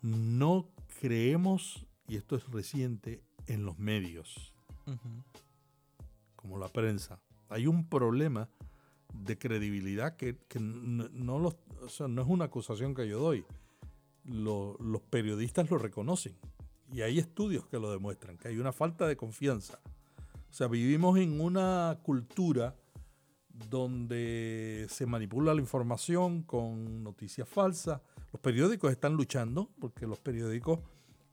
no 0.01 0.69
creemos, 0.99 1.85
y 2.07 2.15
esto 2.15 2.35
es 2.35 2.47
reciente, 2.49 3.23
en 3.47 3.65
los 3.65 3.79
medios, 3.79 4.53
como 6.35 6.57
la 6.57 6.67
prensa. 6.67 7.19
Hay 7.49 7.67
un 7.67 7.87
problema 7.87 8.49
de 9.13 9.37
credibilidad 9.37 10.15
que, 10.15 10.37
no, 10.59 11.09
no 11.09 11.49
es 11.89 11.99
una 11.99 12.45
acusación 12.45 12.93
que 12.93 13.07
yo 13.07 13.19
doy. 13.19 13.45
los 14.23 15.01
periodistas 15.09 15.69
lo 15.69 15.77
reconocen 15.77 16.35
y 16.93 17.01
hay 17.01 17.19
estudios 17.19 17.65
que 17.67 17.79
lo 17.79 17.91
demuestran, 17.91 18.37
que 18.37 18.49
hay 18.49 18.57
una 18.57 18.71
falta 18.71 19.07
de 19.07 19.17
confianza 19.17 19.79
o 20.51 20.53
sea, 20.53 20.67
vivimos 20.67 21.17
en 21.17 21.39
una 21.39 21.97
cultura 22.03 22.75
donde 23.69 24.85
se 24.89 25.05
manipula 25.05 25.53
la 25.53 25.61
información 25.61 26.43
con 26.43 27.05
noticias 27.05 27.47
falsas. 27.47 28.01
Los 28.31 28.41
periódicos 28.41 28.91
están 28.91 29.13
luchando 29.15 29.69
porque 29.79 30.07
los 30.07 30.19
periódicos 30.19 30.79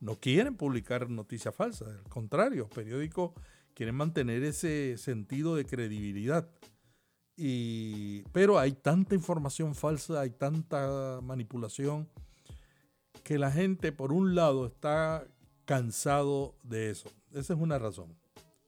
no 0.00 0.16
quieren 0.16 0.56
publicar 0.56 1.08
noticias 1.08 1.54
falsas. 1.54 1.88
Al 1.88 2.08
contrario, 2.08 2.62
los 2.62 2.70
periódicos 2.70 3.32
quieren 3.74 3.94
mantener 3.94 4.42
ese 4.42 4.96
sentido 4.98 5.54
de 5.54 5.64
credibilidad. 5.64 6.48
Y, 7.36 8.22
pero 8.32 8.58
hay 8.58 8.72
tanta 8.72 9.14
información 9.14 9.74
falsa, 9.76 10.20
hay 10.20 10.30
tanta 10.30 11.20
manipulación, 11.22 12.08
que 13.22 13.38
la 13.38 13.52
gente, 13.52 13.92
por 13.92 14.12
un 14.12 14.34
lado, 14.34 14.66
está 14.66 15.24
cansado 15.64 16.56
de 16.64 16.90
eso. 16.90 17.10
Esa 17.32 17.54
es 17.54 17.60
una 17.60 17.78
razón 17.78 18.16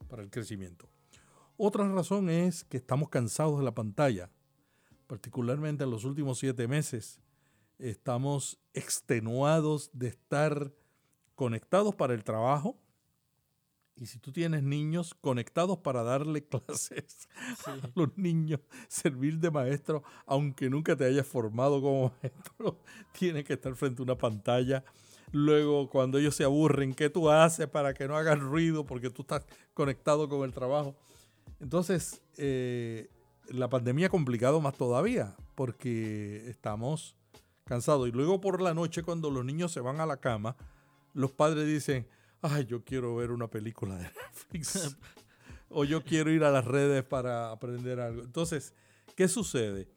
para 0.08 0.22
el 0.22 0.30
crecimiento. 0.30 0.88
Otra 1.56 1.88
razón 1.92 2.30
es 2.30 2.62
que 2.64 2.76
estamos 2.76 3.08
cansados 3.08 3.58
de 3.58 3.64
la 3.64 3.74
pantalla, 3.74 4.30
particularmente 5.06 5.84
en 5.84 5.90
los 5.90 6.04
últimos 6.04 6.38
siete 6.38 6.68
meses. 6.68 7.20
Estamos 7.80 8.58
extenuados 8.74 9.90
de 9.92 10.08
estar 10.08 10.72
conectados 11.34 11.94
para 11.94 12.14
el 12.14 12.24
trabajo, 12.24 12.78
y 14.00 14.06
si 14.06 14.18
tú 14.18 14.32
tienes 14.32 14.62
niños 14.62 15.14
conectados 15.20 15.78
para 15.78 16.02
darle 16.02 16.42
clases 16.48 17.28
a 17.66 17.76
los 17.94 18.16
niños, 18.16 18.60
servir 18.88 19.38
de 19.38 19.50
maestro, 19.50 20.02
aunque 20.24 20.70
nunca 20.70 20.96
te 20.96 21.04
hayas 21.04 21.26
formado 21.26 21.82
como 21.82 22.12
maestro, 22.22 22.80
tienes 23.12 23.44
que 23.44 23.52
estar 23.52 23.74
frente 23.74 24.00
a 24.00 24.04
una 24.04 24.16
pantalla. 24.16 24.82
Luego, 25.32 25.90
cuando 25.90 26.16
ellos 26.16 26.34
se 26.34 26.44
aburren, 26.44 26.94
¿qué 26.94 27.10
tú 27.10 27.28
haces 27.28 27.68
para 27.68 27.92
que 27.92 28.08
no 28.08 28.16
hagan 28.16 28.40
ruido? 28.40 28.86
Porque 28.86 29.10
tú 29.10 29.20
estás 29.22 29.44
conectado 29.74 30.30
con 30.30 30.44
el 30.44 30.54
trabajo. 30.54 30.96
Entonces, 31.60 32.22
eh, 32.38 33.10
la 33.48 33.68
pandemia 33.68 34.06
ha 34.06 34.10
complicado 34.10 34.62
más 34.62 34.74
todavía, 34.76 35.36
porque 35.54 36.48
estamos 36.48 37.16
cansados. 37.64 38.08
Y 38.08 38.12
luego 38.12 38.40
por 38.40 38.60
la 38.60 38.74
noche, 38.74 39.02
cuando 39.02 39.30
los 39.30 39.44
niños 39.44 39.72
se 39.72 39.80
van 39.80 40.00
a 40.00 40.06
la 40.06 40.18
cama, 40.18 40.56
los 41.14 41.32
padres 41.32 41.66
dicen, 41.66 42.06
ay, 42.42 42.66
yo 42.66 42.84
quiero 42.84 43.16
ver 43.16 43.30
una 43.30 43.48
película 43.48 43.96
de 43.96 44.04
Netflix. 44.26 44.96
o 45.68 45.84
yo 45.84 46.04
quiero 46.04 46.30
ir 46.30 46.44
a 46.44 46.50
las 46.50 46.64
redes 46.64 47.04
para 47.04 47.50
aprender 47.50 48.00
algo. 48.00 48.22
Entonces, 48.22 48.74
¿qué 49.16 49.28
sucede? 49.28 49.88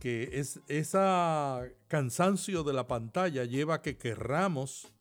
Que 0.00 0.30
es, 0.32 0.60
ese 0.68 0.98
cansancio 1.88 2.62
de 2.62 2.72
la 2.72 2.86
pantalla 2.86 3.44
lleva 3.44 3.76
a 3.76 3.82
que 3.82 3.96
querramos 3.96 4.92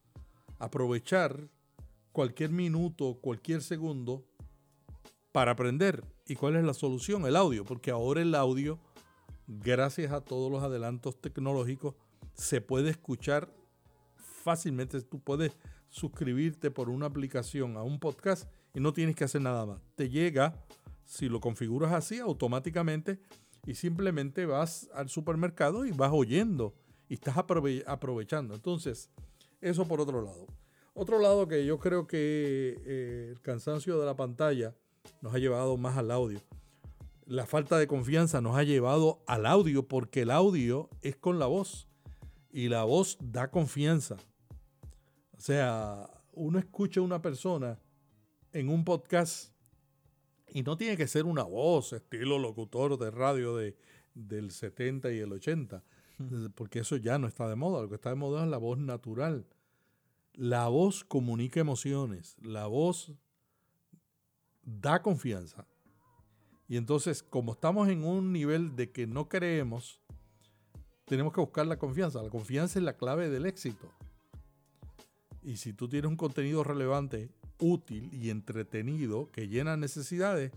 aprovechar 0.60 1.50
cualquier 2.12 2.52
minuto, 2.52 3.20
cualquier 3.22 3.62
segundo 3.62 4.26
para 5.32 5.52
aprender. 5.52 6.04
¿Y 6.26 6.36
cuál 6.36 6.56
es 6.56 6.64
la 6.64 6.74
solución? 6.74 7.26
El 7.26 7.36
audio, 7.36 7.66
porque 7.66 7.92
ahora 7.92 8.22
el 8.22 8.34
audio, 8.36 8.80
gracias 9.48 10.12
a 10.12 10.22
todos 10.22 10.52
los 10.52 10.64
adelantos 10.64 11.20
tecnológicos, 11.20 11.96
se 12.34 12.62
puede 12.62 12.90
escuchar 12.90 13.54
fácilmente. 14.16 15.02
Tú 15.02 15.20
puedes 15.20 15.54
suscribirte 15.90 16.72
por 16.72 16.90
una 16.90 17.06
aplicación 17.06 17.78
a 17.78 17.84
un 17.84 18.00
podcast 18.00 18.50
y 18.74 18.80
no 18.80 18.94
tienes 18.94 19.16
que 19.16 19.24
hacer 19.24 19.42
nada 19.42 19.66
más. 19.66 19.82
Te 19.96 20.10
llega, 20.10 20.64
si 21.06 21.30
lo 21.30 21.40
configuras 21.40 21.94
así, 21.94 22.20
automáticamente 22.20 23.20
y 23.66 23.76
simplemente 23.76 24.46
vas 24.46 24.90
al 24.94 25.10
supermercado 25.10 25.86
y 25.86 25.92
vas 25.92 26.12
oyendo 26.14 26.74
y 27.08 27.16
estás 27.16 27.36
aprovechando. 27.38 28.56
Entonces, 28.56 29.10
eso 29.62 29.88
por 29.88 30.02
otro 30.02 30.22
lado. 30.22 30.48
Otro 30.94 31.20
lado 31.20 31.48
que 31.48 31.66
yo 31.66 31.80
creo 31.80 32.06
que 32.08 32.78
eh, 32.86 33.28
el 33.32 33.42
cansancio 33.42 34.00
de 34.00 34.06
la 34.06 34.16
pantalla 34.16 34.76
nos 35.22 35.34
ha 35.34 35.40
llevado 35.40 35.78
más 35.78 35.98
al 35.98 36.12
audio. 36.12 36.40
La 37.26 37.46
falta 37.46 37.78
de 37.78 37.88
confianza 37.88 38.42
nos 38.42 38.58
ha 38.58 38.64
llevado 38.64 39.24
al 39.28 39.46
audio 39.46 39.88
porque 39.88 40.22
el 40.22 40.32
audio 40.32 40.90
es 41.02 41.16
con 41.16 41.40
la 41.40 41.46
voz 41.46 41.88
y 42.52 42.68
la 42.68 42.84
voz 42.84 43.18
da 43.22 43.50
confianza. 43.50 44.18
O 45.32 45.40
sea, 45.40 46.10
uno 46.34 46.60
escucha 46.60 47.00
a 47.00 47.04
una 47.04 47.22
persona 47.22 47.80
en 48.52 48.70
un 48.70 48.84
podcast 48.84 49.54
y 50.48 50.64
no 50.64 50.78
tiene 50.78 50.98
que 50.98 51.08
ser 51.08 51.26
una 51.26 51.44
voz, 51.44 51.94
estilo 51.94 52.38
locutor 52.38 52.98
de 52.98 53.10
radio 53.10 53.56
de, 53.56 53.76
del 54.14 54.52
70 54.52 55.12
y 55.12 55.20
el 55.20 55.32
80, 55.32 55.84
porque 56.56 56.80
eso 56.80 56.98
ya 56.98 57.18
no 57.18 57.28
está 57.28 57.48
de 57.48 57.56
moda. 57.56 57.82
Lo 57.82 57.90
que 57.90 57.96
está 57.96 58.10
de 58.10 58.16
moda 58.16 58.44
es 58.44 58.50
la 58.50 58.58
voz 58.58 58.78
natural. 58.78 59.48
La 60.34 60.68
voz 60.68 61.04
comunica 61.04 61.60
emociones, 61.60 62.36
la 62.42 62.68
voz 62.68 63.14
da 64.62 65.02
confianza. 65.02 65.68
Y 66.74 66.78
entonces, 66.78 67.22
como 67.22 67.52
estamos 67.54 67.88
en 67.88 68.04
un 68.04 68.34
nivel 68.34 68.76
de 68.76 68.90
que 68.90 69.06
no 69.06 69.30
creemos, 69.30 70.02
tenemos 71.06 71.32
que 71.32 71.40
buscar 71.40 71.68
la 71.68 71.78
confianza. 71.78 72.24
La 72.24 72.32
confianza 72.32 72.80
es 72.80 72.84
la 72.84 72.98
clave 72.98 73.30
del 73.30 73.46
éxito. 73.46 73.92
Y 75.44 75.58
si 75.58 75.74
tú 75.74 75.88
tienes 75.88 76.10
un 76.10 76.18
contenido 76.18 76.64
relevante, 76.64 77.30
útil 77.60 78.10
y 78.12 78.32
entretenido 78.32 79.30
que 79.30 79.48
llena 79.48 79.78
necesidades, 79.78 80.52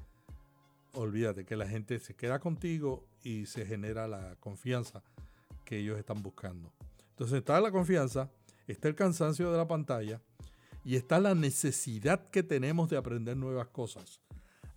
olvídate 0.94 1.44
que 1.44 1.54
la 1.54 1.68
gente 1.68 1.98
se 1.98 2.14
queda 2.14 2.38
contigo 2.38 3.04
y 3.22 3.44
se 3.44 3.66
genera 3.66 4.08
la 4.08 4.36
confianza 4.36 5.02
que 5.66 5.80
ellos 5.80 5.98
están 5.98 6.22
buscando. 6.22 6.72
Entonces 7.10 7.40
está 7.40 7.60
la 7.60 7.70
confianza, 7.70 8.30
está 8.66 8.88
el 8.88 8.94
cansancio 8.94 9.52
de 9.52 9.58
la 9.58 9.68
pantalla 9.68 10.22
y 10.82 10.96
está 10.96 11.20
la 11.20 11.34
necesidad 11.34 12.30
que 12.30 12.42
tenemos 12.42 12.88
de 12.88 12.96
aprender 12.96 13.36
nuevas 13.36 13.66
cosas. 13.66 14.22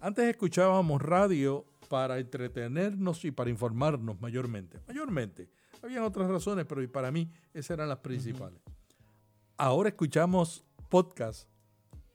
Antes 0.02 0.26
escuchábamos 0.30 1.02
radio 1.02 1.66
para 1.90 2.20
entretenernos 2.20 3.26
y 3.26 3.32
para 3.32 3.50
informarnos 3.50 4.22
mayormente. 4.22 4.80
Mayormente. 4.88 5.50
Habían 5.84 6.04
otras 6.04 6.30
razones, 6.30 6.66
pero 6.66 6.90
para 6.90 7.12
mí 7.12 7.30
esas 7.54 7.72
eran 7.72 7.90
las 7.90 7.98
principales. 7.98 8.62
Ahora 9.58 9.90
escuchamos 9.90 10.64
podcast 10.88 11.50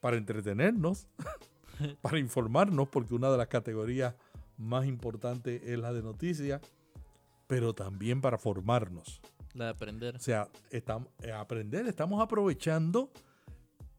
para 0.00 0.16
entretenernos, 0.16 1.08
para 2.00 2.18
informarnos, 2.18 2.88
porque 2.88 3.14
una 3.14 3.30
de 3.30 3.36
las 3.36 3.48
categorías 3.48 4.14
más 4.56 4.86
importantes 4.86 5.62
es 5.62 5.78
la 5.78 5.92
de 5.92 6.02
noticias, 6.02 6.62
pero 7.46 7.74
también 7.74 8.22
para 8.22 8.38
formarnos. 8.38 9.20
La 9.52 9.66
de 9.66 9.70
aprender. 9.72 10.16
O 10.16 10.20
sea, 10.20 10.48
estamos, 10.70 11.08
eh, 11.20 11.32
aprender, 11.32 11.86
estamos 11.86 12.22
aprovechando 12.22 13.10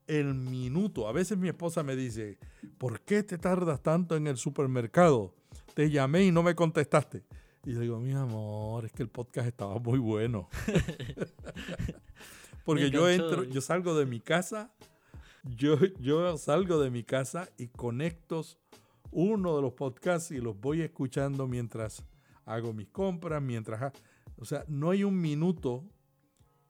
el 0.07 0.33
minuto. 0.33 1.07
A 1.07 1.11
veces 1.11 1.37
mi 1.37 1.47
esposa 1.47 1.83
me 1.83 1.95
dice, 1.95 2.37
¿por 2.77 3.01
qué 3.01 3.23
te 3.23 3.37
tardas 3.37 3.81
tanto 3.81 4.15
en 4.15 4.27
el 4.27 4.37
supermercado? 4.37 5.33
Te 5.73 5.89
llamé 5.89 6.23
y 6.25 6.31
no 6.31 6.43
me 6.43 6.55
contestaste. 6.55 7.23
Y 7.65 7.73
yo 7.73 7.79
digo, 7.79 7.99
mi 7.99 8.13
amor, 8.13 8.85
es 8.85 8.91
que 8.91 9.03
el 9.03 9.09
podcast 9.09 9.47
estaba 9.47 9.79
muy 9.79 9.99
bueno. 9.99 10.49
Porque 12.65 12.89
yo 12.89 13.09
entro, 13.09 13.43
yo 13.43 13.61
salgo 13.61 13.97
de 13.97 14.05
mi 14.05 14.19
casa, 14.19 14.73
yo, 15.43 15.77
yo 15.99 16.37
salgo 16.37 16.79
de 16.79 16.89
mi 16.89 17.03
casa 17.03 17.49
y 17.57 17.67
conecto 17.67 18.43
uno 19.11 19.55
de 19.55 19.61
los 19.61 19.73
podcasts 19.73 20.31
y 20.31 20.39
los 20.39 20.59
voy 20.59 20.81
escuchando 20.81 21.47
mientras 21.47 22.03
hago 22.45 22.73
mis 22.73 22.89
compras, 22.89 23.41
mientras... 23.41 23.93
O 24.37 24.45
sea, 24.45 24.65
no 24.67 24.89
hay 24.89 25.03
un 25.03 25.19
minuto 25.21 25.85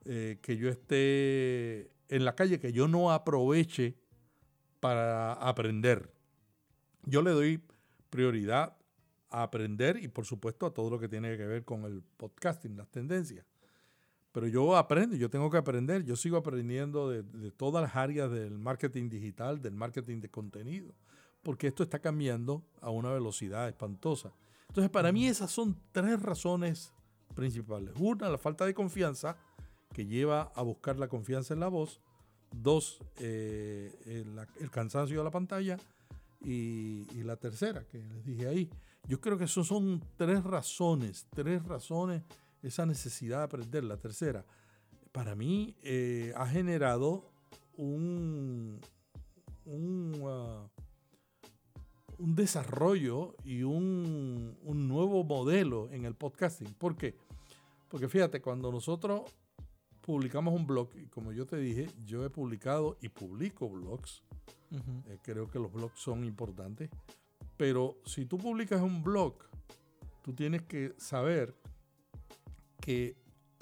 eh, 0.06 0.38
que 0.42 0.56
yo 0.58 0.70
esté 0.70 1.90
en 2.10 2.26
la 2.26 2.36
calle 2.36 2.60
que 2.60 2.72
yo 2.72 2.88
no 2.88 3.12
aproveche 3.12 3.96
para 4.80 5.34
aprender. 5.34 6.12
Yo 7.04 7.22
le 7.22 7.32
doy 7.32 7.64
prioridad 8.10 8.78
a 9.30 9.44
aprender 9.44 9.98
y 10.02 10.08
por 10.08 10.26
supuesto 10.26 10.66
a 10.66 10.74
todo 10.74 10.90
lo 10.90 11.00
que 11.00 11.10
tiene 11.10 11.36
que 11.38 11.46
ver 11.46 11.66
con 11.66 11.84
el 11.86 12.04
podcasting, 12.18 12.78
las 12.78 12.90
tendencias. 12.90 13.46
Pero 14.32 14.48
yo 14.48 14.76
aprendo, 14.76 15.16
yo 15.16 15.30
tengo 15.30 15.50
que 15.50 15.58
aprender, 15.58 16.04
yo 16.04 16.16
sigo 16.16 16.38
aprendiendo 16.38 17.10
de, 17.10 17.52
todas 17.52 17.82
las 17.82 17.96
áreas 17.96 18.30
del 18.30 18.58
marketing 18.58 19.10
digital, 19.10 19.62
del 19.62 19.76
marketing 19.76 20.20
de 20.20 20.30
contenido, 20.30 20.94
porque 21.42 21.68
esto 21.68 21.84
está 21.84 22.00
cambiando 22.00 22.62
a 22.82 22.90
una 22.90 23.12
velocidad 23.12 23.70
espantosa. 23.70 24.34
Entonces, 24.68 24.92
para 24.92 25.14
mí 25.14 25.26
esas 25.26 25.52
son 25.52 25.78
tres 25.94 26.22
razones 26.22 26.94
principales. 27.34 27.94
Una, 27.98 28.28
la 28.28 28.38
falta 28.38 28.66
de 28.66 28.74
confianza, 28.74 29.38
que 29.96 30.06
lleva 30.06 30.52
a 30.56 30.62
buscar 30.62 31.00
la 31.00 31.08
confianza 31.08 31.54
en 31.54 31.62
la 31.62 31.70
voz. 31.70 32.02
Dos, 32.52 33.00
eh, 33.18 33.96
el, 34.60 34.70
cansancio 34.70 35.18
de 35.18 35.24
la 35.24 35.32
pantalla. 35.32 35.78
Y, 36.44 37.06
la 37.24 37.38
tercera, 37.38 37.86
que 37.86 38.00
les 38.00 38.26
dije 38.26 38.46
ahí. 38.46 38.70
Yo 39.08 39.22
creo 39.22 39.38
que 39.38 39.46
esas 39.46 39.66
son 39.66 40.04
tres 40.18 40.44
razones, 40.44 41.28
tres 41.34 41.64
razones 41.64 42.24
esa 42.62 42.86
necesidad 42.86 43.38
de 43.38 43.44
aprender. 43.46 43.86
La 43.86 43.96
tercera, 43.96 44.46
para 45.14 45.34
mí 45.34 45.78
eh, 45.82 46.34
ha 46.36 46.46
generado 46.46 47.32
un, 47.78 48.82
un, 49.64 50.22
uh, 50.22 50.68
desarrollo 52.18 53.34
y 53.46 53.64
un, 53.64 54.58
nuevo 54.62 55.24
modelo 55.24 55.90
en 55.90 56.04
el 56.04 56.16
podcasting. 56.16 56.74
¿Por 56.74 56.98
qué? 56.98 57.16
Porque 57.88 58.10
fíjate, 58.10 58.42
cuando 58.42 58.74
nosotros 58.74 59.22
publicamos 60.06 60.54
un 60.54 60.68
blog, 60.68 60.90
y 60.96 61.08
como 61.08 61.32
yo 61.32 61.48
te 61.48 61.58
dije, 61.58 61.90
yo 62.06 62.24
he 62.24 62.30
publicado 62.30 62.96
y 63.02 63.10
publico 63.10 63.68
blogs, 63.68 64.24
eh, 65.08 65.18
creo 65.24 65.50
que 65.50 65.58
los 65.58 65.74
blogs 65.74 66.00
son 66.00 66.24
importantes, 66.24 66.92
pero 67.58 67.98
si 68.06 68.26
tú 68.26 68.38
publicas 68.38 68.82
un 68.82 69.02
blog, 69.04 69.34
tú 70.22 70.34
tienes 70.34 70.62
que 70.62 70.94
saber 70.98 71.56
que 72.82 73.18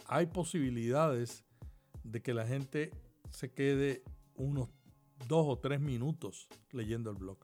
hay 0.07 0.25
posibilidades 0.25 1.45
de 2.03 2.21
que 2.21 2.33
la 2.33 2.45
gente 2.45 2.91
se 3.29 3.53
quede 3.53 4.03
unos 4.35 4.67
dos 5.29 5.45
o 5.47 5.59
tres 5.59 5.79
minutos 5.79 6.49
leyendo 6.73 7.09
el 7.09 7.15
blog. 7.15 7.37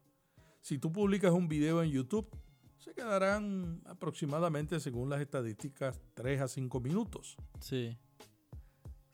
Si 0.60 0.78
tú 0.78 0.92
publicas 0.92 1.32
un 1.32 1.48
video 1.48 1.82
en 1.82 1.92
YouTube, 1.92 2.30
se 2.78 2.94
quedarán 2.94 3.82
aproximadamente, 3.86 4.82
según 4.82 5.10
las 5.10 5.22
estadísticas, 5.22 6.02
tres 6.14 6.42
a 6.42 6.50
cinco 6.50 6.82
minutos. 6.82 7.38
Sí. 7.62 7.98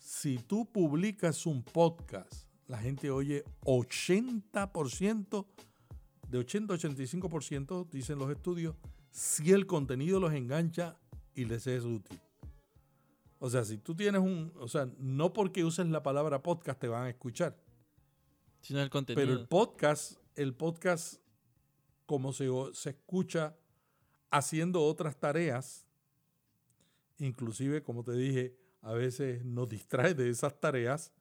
Si 0.06 0.38
tú 0.38 0.72
publicas 0.72 1.48
un 1.48 1.64
podcast, 1.64 2.48
la 2.68 2.78
gente 2.78 3.10
oye 3.10 3.44
80% 3.62 5.48
de 6.30 6.40
80-85%, 6.40 7.90
dicen 7.90 8.20
los 8.20 8.30
estudios, 8.30 8.76
si 9.10 9.52
el 9.52 9.66
contenido 9.66 10.20
los 10.20 10.32
engancha 10.34 10.96
y 11.34 11.46
les 11.46 11.66
es 11.66 11.86
útil. 11.86 12.22
O 13.40 13.50
sea, 13.50 13.66
si 13.66 13.80
tú 13.80 13.96
tienes 13.96 14.22
un, 14.22 14.54
o 14.60 14.68
sea, 14.68 14.88
no 15.00 15.34
porque 15.34 15.66
uses 15.66 15.88
la 15.88 16.04
palabra 16.04 16.44
podcast 16.44 16.80
te 16.80 16.88
van 16.88 17.06
a 17.06 17.10
escuchar. 17.10 17.60
Sino 18.62 18.82
el 18.82 18.92
contenido. 18.92 19.26
Pero 19.26 19.42
el 19.42 19.48
podcast, 19.48 20.20
el 20.36 20.54
podcast, 20.54 21.16
como 22.06 22.32
se, 22.32 22.48
se 22.74 22.92
escucha 22.92 23.58
haciendo 24.30 24.84
otras 24.84 25.20
tareas, 25.20 25.88
inclusive, 27.18 27.82
como 27.82 28.04
te 28.04 28.12
dije, 28.12 28.65
a 28.86 28.94
veces 28.94 29.44
nos 29.44 29.68
distrae 29.68 30.14
de 30.14 30.30
esas 30.30 30.60
tareas, 30.60 31.12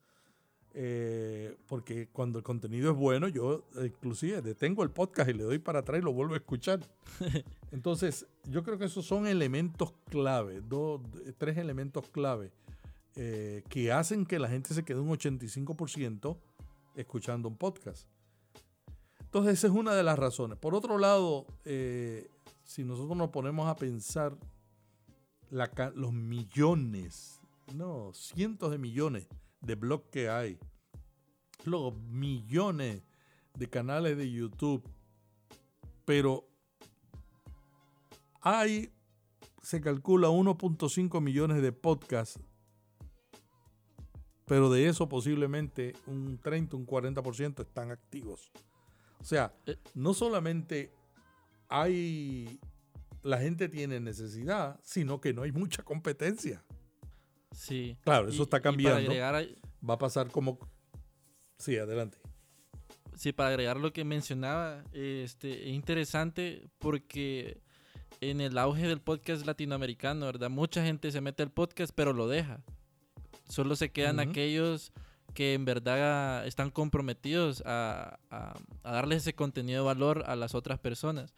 eh, 0.75 1.57
porque 1.67 2.09
cuando 2.09 2.39
el 2.39 2.45
contenido 2.45 2.91
es 2.91 2.97
bueno, 2.97 3.27
yo 3.27 3.65
inclusive 3.83 4.43
detengo 4.43 4.83
el 4.83 4.91
podcast 4.91 5.31
y 5.31 5.33
le 5.33 5.45
doy 5.45 5.59
para 5.59 5.79
atrás 5.79 6.01
y 6.01 6.05
lo 6.05 6.13
vuelvo 6.13 6.35
a 6.35 6.37
escuchar. 6.37 6.81
Entonces, 7.73 8.27
yo 8.51 8.63
creo 8.63 8.77
que 8.77 8.85
esos 8.85 9.07
son 9.07 9.27
elementos 9.27 9.95
clave, 10.11 10.61
dos, 10.61 11.01
tres 11.39 11.57
elementos 11.57 12.11
clave 12.11 12.53
eh, 13.17 13.63
que 13.71 13.91
hacen 13.93 14.27
que 14.27 14.39
la 14.39 14.49
gente 14.49 14.75
se 14.75 14.85
quede 14.85 15.01
un 15.01 15.09
85% 15.09 16.37
escuchando 16.97 17.49
un 17.49 17.57
podcast. 17.57 18.07
Entonces, 19.21 19.55
esa 19.55 19.69
es 19.69 19.73
una 19.73 19.95
de 19.95 20.03
las 20.03 20.19
razones. 20.19 20.59
Por 20.59 20.75
otro 20.75 20.99
lado, 20.99 21.47
eh, 21.65 22.29
si 22.63 22.85
nosotros 22.85 23.17
nos 23.17 23.31
ponemos 23.31 23.69
a 23.69 23.77
pensar 23.77 24.37
los 25.51 26.13
millones, 26.13 27.41
no, 27.73 28.13
cientos 28.13 28.71
de 28.71 28.79
millones 28.79 29.27
de 29.61 29.75
blogs 29.75 30.09
que 30.11 30.29
hay, 30.29 30.59
los 31.65 31.97
millones 31.97 33.03
de 33.55 33.69
canales 33.69 34.17
de 34.17 34.31
YouTube, 34.31 34.87
pero 36.05 36.47
hay, 38.41 38.93
se 39.63 39.81
calcula 39.81 40.29
1.5 40.29 41.21
millones 41.21 41.63
de 41.63 41.73
podcasts, 41.73 42.41
pero 44.47 44.71
de 44.71 44.89
eso 44.89 45.09
posiblemente 45.09 45.95
un 46.07 46.39
30, 46.39 46.77
un 46.77 46.87
40% 46.87 47.63
están 47.63 47.91
activos. 47.91 48.53
O 49.21 49.25
sea, 49.25 49.55
eh. 49.65 49.79
no 49.95 50.13
solamente 50.13 50.93
hay, 51.69 52.61
la 53.23 53.39
gente 53.39 53.71
tiene 53.71 54.01
necesidad, 54.01 54.79
sino 54.83 55.21
que 55.21 55.33
no 55.33 55.43
hay 55.43 55.53
mucha 55.53 55.83
competencia. 55.83 56.63
Sí. 57.55 57.97
Claro, 58.03 58.29
eso 58.29 58.43
está 58.43 58.61
cambiando. 58.61 59.13
Va 59.89 59.95
a 59.95 59.99
pasar 59.99 60.31
como... 60.31 60.59
Sí, 61.59 61.77
adelante. 61.77 62.19
Sí, 63.17 63.33
para 63.33 63.51
agregar 63.51 63.79
lo 63.79 63.93
que 63.93 64.05
mencionaba, 64.05 64.83
este, 64.93 65.69
es 65.69 65.75
interesante 65.75 66.69
porque 66.79 67.61
en 68.21 68.41
el 68.41 68.59
auge 68.59 68.89
del 68.89 69.01
podcast 69.01 69.47
latinoamericano, 69.47 70.27
¿verdad? 70.27 70.51
Mucha 70.51 70.85
gente 70.85 71.13
se 71.13 71.21
mete 71.21 71.43
al 71.43 71.51
podcast 71.51 71.93
pero 71.95 72.13
lo 72.13 72.29
deja. 72.29 72.63
Solo 73.49 73.77
se 73.77 73.93
quedan 73.93 74.21
aquellos 74.21 74.93
que 75.35 75.55
en 75.55 75.65
verdad 75.65 76.47
están 76.47 76.71
comprometidos 76.71 77.63
a, 77.67 78.19
a, 78.31 78.55
darle 78.83 79.17
ese 79.17 79.35
contenido 79.35 79.83
de 79.83 79.87
valor 79.87 80.25
a 80.27 80.37
las 80.37 80.55
otras 80.55 80.79
personas. 80.79 81.35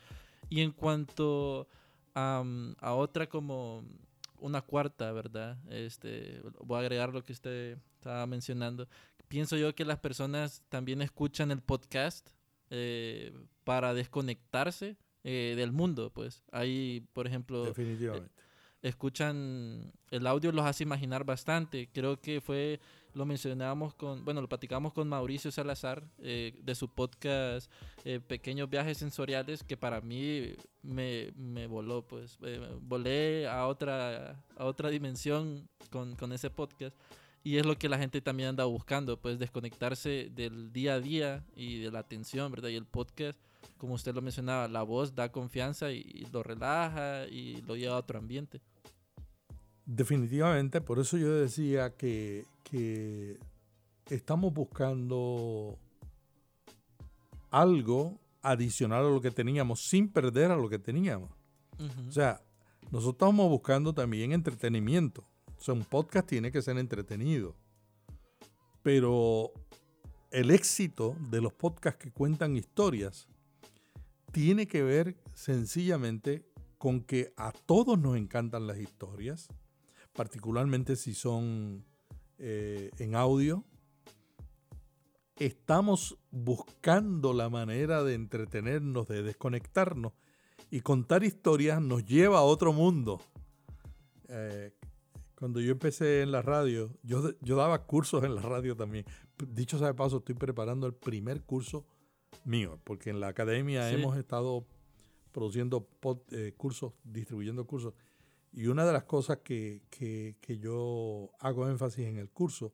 Y 0.48 0.60
en 0.60 0.70
cuanto 0.70 1.68
a, 2.14 2.44
a 2.78 2.94
otra 2.94 3.28
como 3.28 3.84
una 4.46 4.62
cuarta, 4.62 5.12
¿verdad? 5.12 5.58
Este, 5.70 6.40
voy 6.60 6.76
a 6.76 6.80
agregar 6.80 7.12
lo 7.12 7.24
que 7.24 7.32
usted 7.32 7.78
estaba 7.94 8.26
mencionando. 8.26 8.88
Pienso 9.28 9.56
yo 9.56 9.74
que 9.74 9.84
las 9.84 9.98
personas 9.98 10.62
también 10.68 11.02
escuchan 11.02 11.50
el 11.50 11.60
podcast 11.60 12.30
eh, 12.70 13.32
para 13.64 13.92
desconectarse 13.92 14.96
eh, 15.24 15.54
del 15.56 15.72
mundo, 15.72 16.10
pues. 16.12 16.44
Ahí, 16.52 17.06
por 17.12 17.26
ejemplo... 17.26 17.64
Definitivamente. 17.64 18.30
escuchan, 18.82 19.92
el 20.10 20.26
audio 20.26 20.52
los 20.52 20.64
hace 20.64 20.84
imaginar 20.84 21.24
bastante. 21.24 21.88
Creo 21.92 22.20
que 22.20 22.40
fue 22.40 22.80
lo 23.16 23.24
mencionábamos 23.24 23.94
con, 23.94 24.24
bueno, 24.26 24.42
lo 24.42 24.48
platicamos 24.48 24.92
con 24.92 25.08
Mauricio 25.08 25.50
Salazar 25.50 26.04
eh, 26.18 26.52
de 26.62 26.74
su 26.74 26.88
podcast 26.88 27.72
eh, 28.04 28.20
Pequeños 28.20 28.68
Viajes 28.68 28.98
Sensoriales, 28.98 29.64
que 29.64 29.78
para 29.78 30.02
mí 30.02 30.52
me, 30.82 31.32
me 31.34 31.66
voló, 31.66 32.06
pues, 32.06 32.36
eh, 32.42 32.60
volé 32.82 33.48
a 33.48 33.66
otra, 33.68 34.44
a 34.54 34.64
otra 34.66 34.90
dimensión 34.90 35.66
con, 35.90 36.14
con, 36.16 36.30
ese 36.32 36.50
podcast. 36.50 36.94
Y 37.42 37.56
es 37.56 37.64
lo 37.64 37.78
que 37.78 37.88
la 37.88 37.96
gente 37.96 38.20
también 38.20 38.50
anda 38.50 38.64
buscando, 38.64 39.18
pues, 39.18 39.38
desconectarse 39.38 40.28
del 40.34 40.70
día 40.70 40.94
a 40.94 41.00
día 41.00 41.44
y 41.54 41.78
de 41.78 41.90
la 41.90 42.00
atención, 42.00 42.52
¿verdad? 42.52 42.68
Y 42.68 42.76
el 42.76 42.84
podcast, 42.84 43.40
como 43.78 43.94
usted 43.94 44.14
lo 44.14 44.20
mencionaba, 44.20 44.68
la 44.68 44.82
voz 44.82 45.14
da 45.14 45.32
confianza 45.32 45.90
y 45.90 46.26
lo 46.32 46.42
relaja 46.42 47.26
y 47.28 47.62
lo 47.62 47.76
lleva 47.76 47.94
a 47.94 48.00
otro 48.00 48.18
ambiente. 48.18 48.60
Definitivamente, 49.86 50.80
por 50.80 50.98
eso 50.98 51.16
yo 51.16 51.32
decía 51.32 51.94
que, 51.94 52.44
estamos 54.10 54.52
buscando 54.52 55.78
algo 57.50 58.18
adicional 58.42 59.06
a 59.06 59.08
lo 59.08 59.20
que 59.20 59.30
teníamos 59.30 59.80
sin 59.80 60.08
perder 60.08 60.50
a 60.50 60.56
lo 60.56 60.68
que 60.68 60.80
teníamos. 60.80 61.30
O 62.08 62.10
sea, 62.10 62.42
nosotros 62.90 63.14
estamos 63.14 63.48
buscando 63.48 63.94
también 63.94 64.32
entretenimiento. 64.32 65.24
O 65.56 65.60
sea, 65.60 65.74
un 65.74 65.84
podcast 65.84 66.28
tiene 66.28 66.50
que 66.50 66.62
ser 66.62 66.78
entretenido. 66.78 67.54
Pero 68.82 69.52
el 70.32 70.50
éxito 70.50 71.16
de 71.30 71.40
los 71.40 71.52
podcasts 71.52 72.02
que 72.02 72.10
cuentan 72.10 72.56
historias 72.56 73.28
tiene 74.32 74.66
que 74.66 74.82
ver 74.82 75.16
sencillamente 75.34 76.44
con 76.78 77.00
que 77.00 77.32
a 77.36 77.52
todos 77.52 77.98
nos 77.98 78.16
encantan 78.16 78.66
las 78.66 78.78
historias 78.78 79.48
particularmente 80.16 80.96
si 80.96 81.14
son 81.14 81.84
eh, 82.38 82.90
en 82.98 83.14
audio. 83.14 83.64
Estamos 85.38 86.18
buscando 86.30 87.34
la 87.34 87.50
manera 87.50 88.02
de 88.02 88.14
entretenernos, 88.14 89.06
de 89.06 89.22
desconectarnos 89.22 90.12
y 90.70 90.80
contar 90.80 91.22
historias 91.22 91.80
nos 91.80 92.04
lleva 92.04 92.38
a 92.38 92.42
otro 92.42 92.72
mundo. 92.72 93.20
Eh, 94.28 94.72
cuando 95.34 95.60
yo 95.60 95.72
empecé 95.72 96.22
en 96.22 96.32
la 96.32 96.40
radio, 96.40 96.90
yo, 97.02 97.32
yo 97.40 97.56
daba 97.56 97.84
cursos 97.86 98.24
en 98.24 98.34
la 98.34 98.42
radio 98.42 98.74
también. 98.74 99.04
Dicho 99.46 99.78
sea 99.78 99.88
de 99.88 99.94
paso, 99.94 100.18
estoy 100.18 100.34
preparando 100.34 100.86
el 100.86 100.94
primer 100.94 101.42
curso 101.42 101.86
mío, 102.44 102.80
porque 102.84 103.10
en 103.10 103.20
la 103.20 103.28
academia 103.28 103.90
hemos 103.90 104.16
estado 104.16 104.66
produciendo 105.32 105.86
eh, 106.30 106.54
cursos, 106.56 106.94
distribuyendo 107.04 107.66
cursos. 107.66 107.92
Y 108.52 108.68
una 108.68 108.84
de 108.84 108.92
las 108.92 109.04
cosas 109.04 109.38
que, 109.38 109.82
yo 110.60 111.30
hago 111.38 111.68
énfasis 111.68 112.06
en 112.06 112.16
el 112.16 112.30
curso 112.30 112.72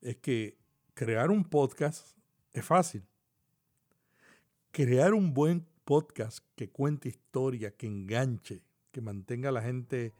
es 0.00 0.16
que 0.16 0.58
crear 0.94 1.30
un 1.30 1.44
podcast 1.44 2.16
es 2.52 2.64
fácil. 2.64 3.04
Crear 4.70 5.14
un 5.14 5.32
buen 5.32 5.66
podcast 5.84 6.44
que 6.54 6.70
cuente 6.70 7.08
historia, 7.08 7.76
que 7.76 7.86
enganche, 7.86 8.62
que 8.90 9.00
mantenga 9.00 9.48
a 9.48 9.52
la 9.52 9.62
gente 9.62 10.14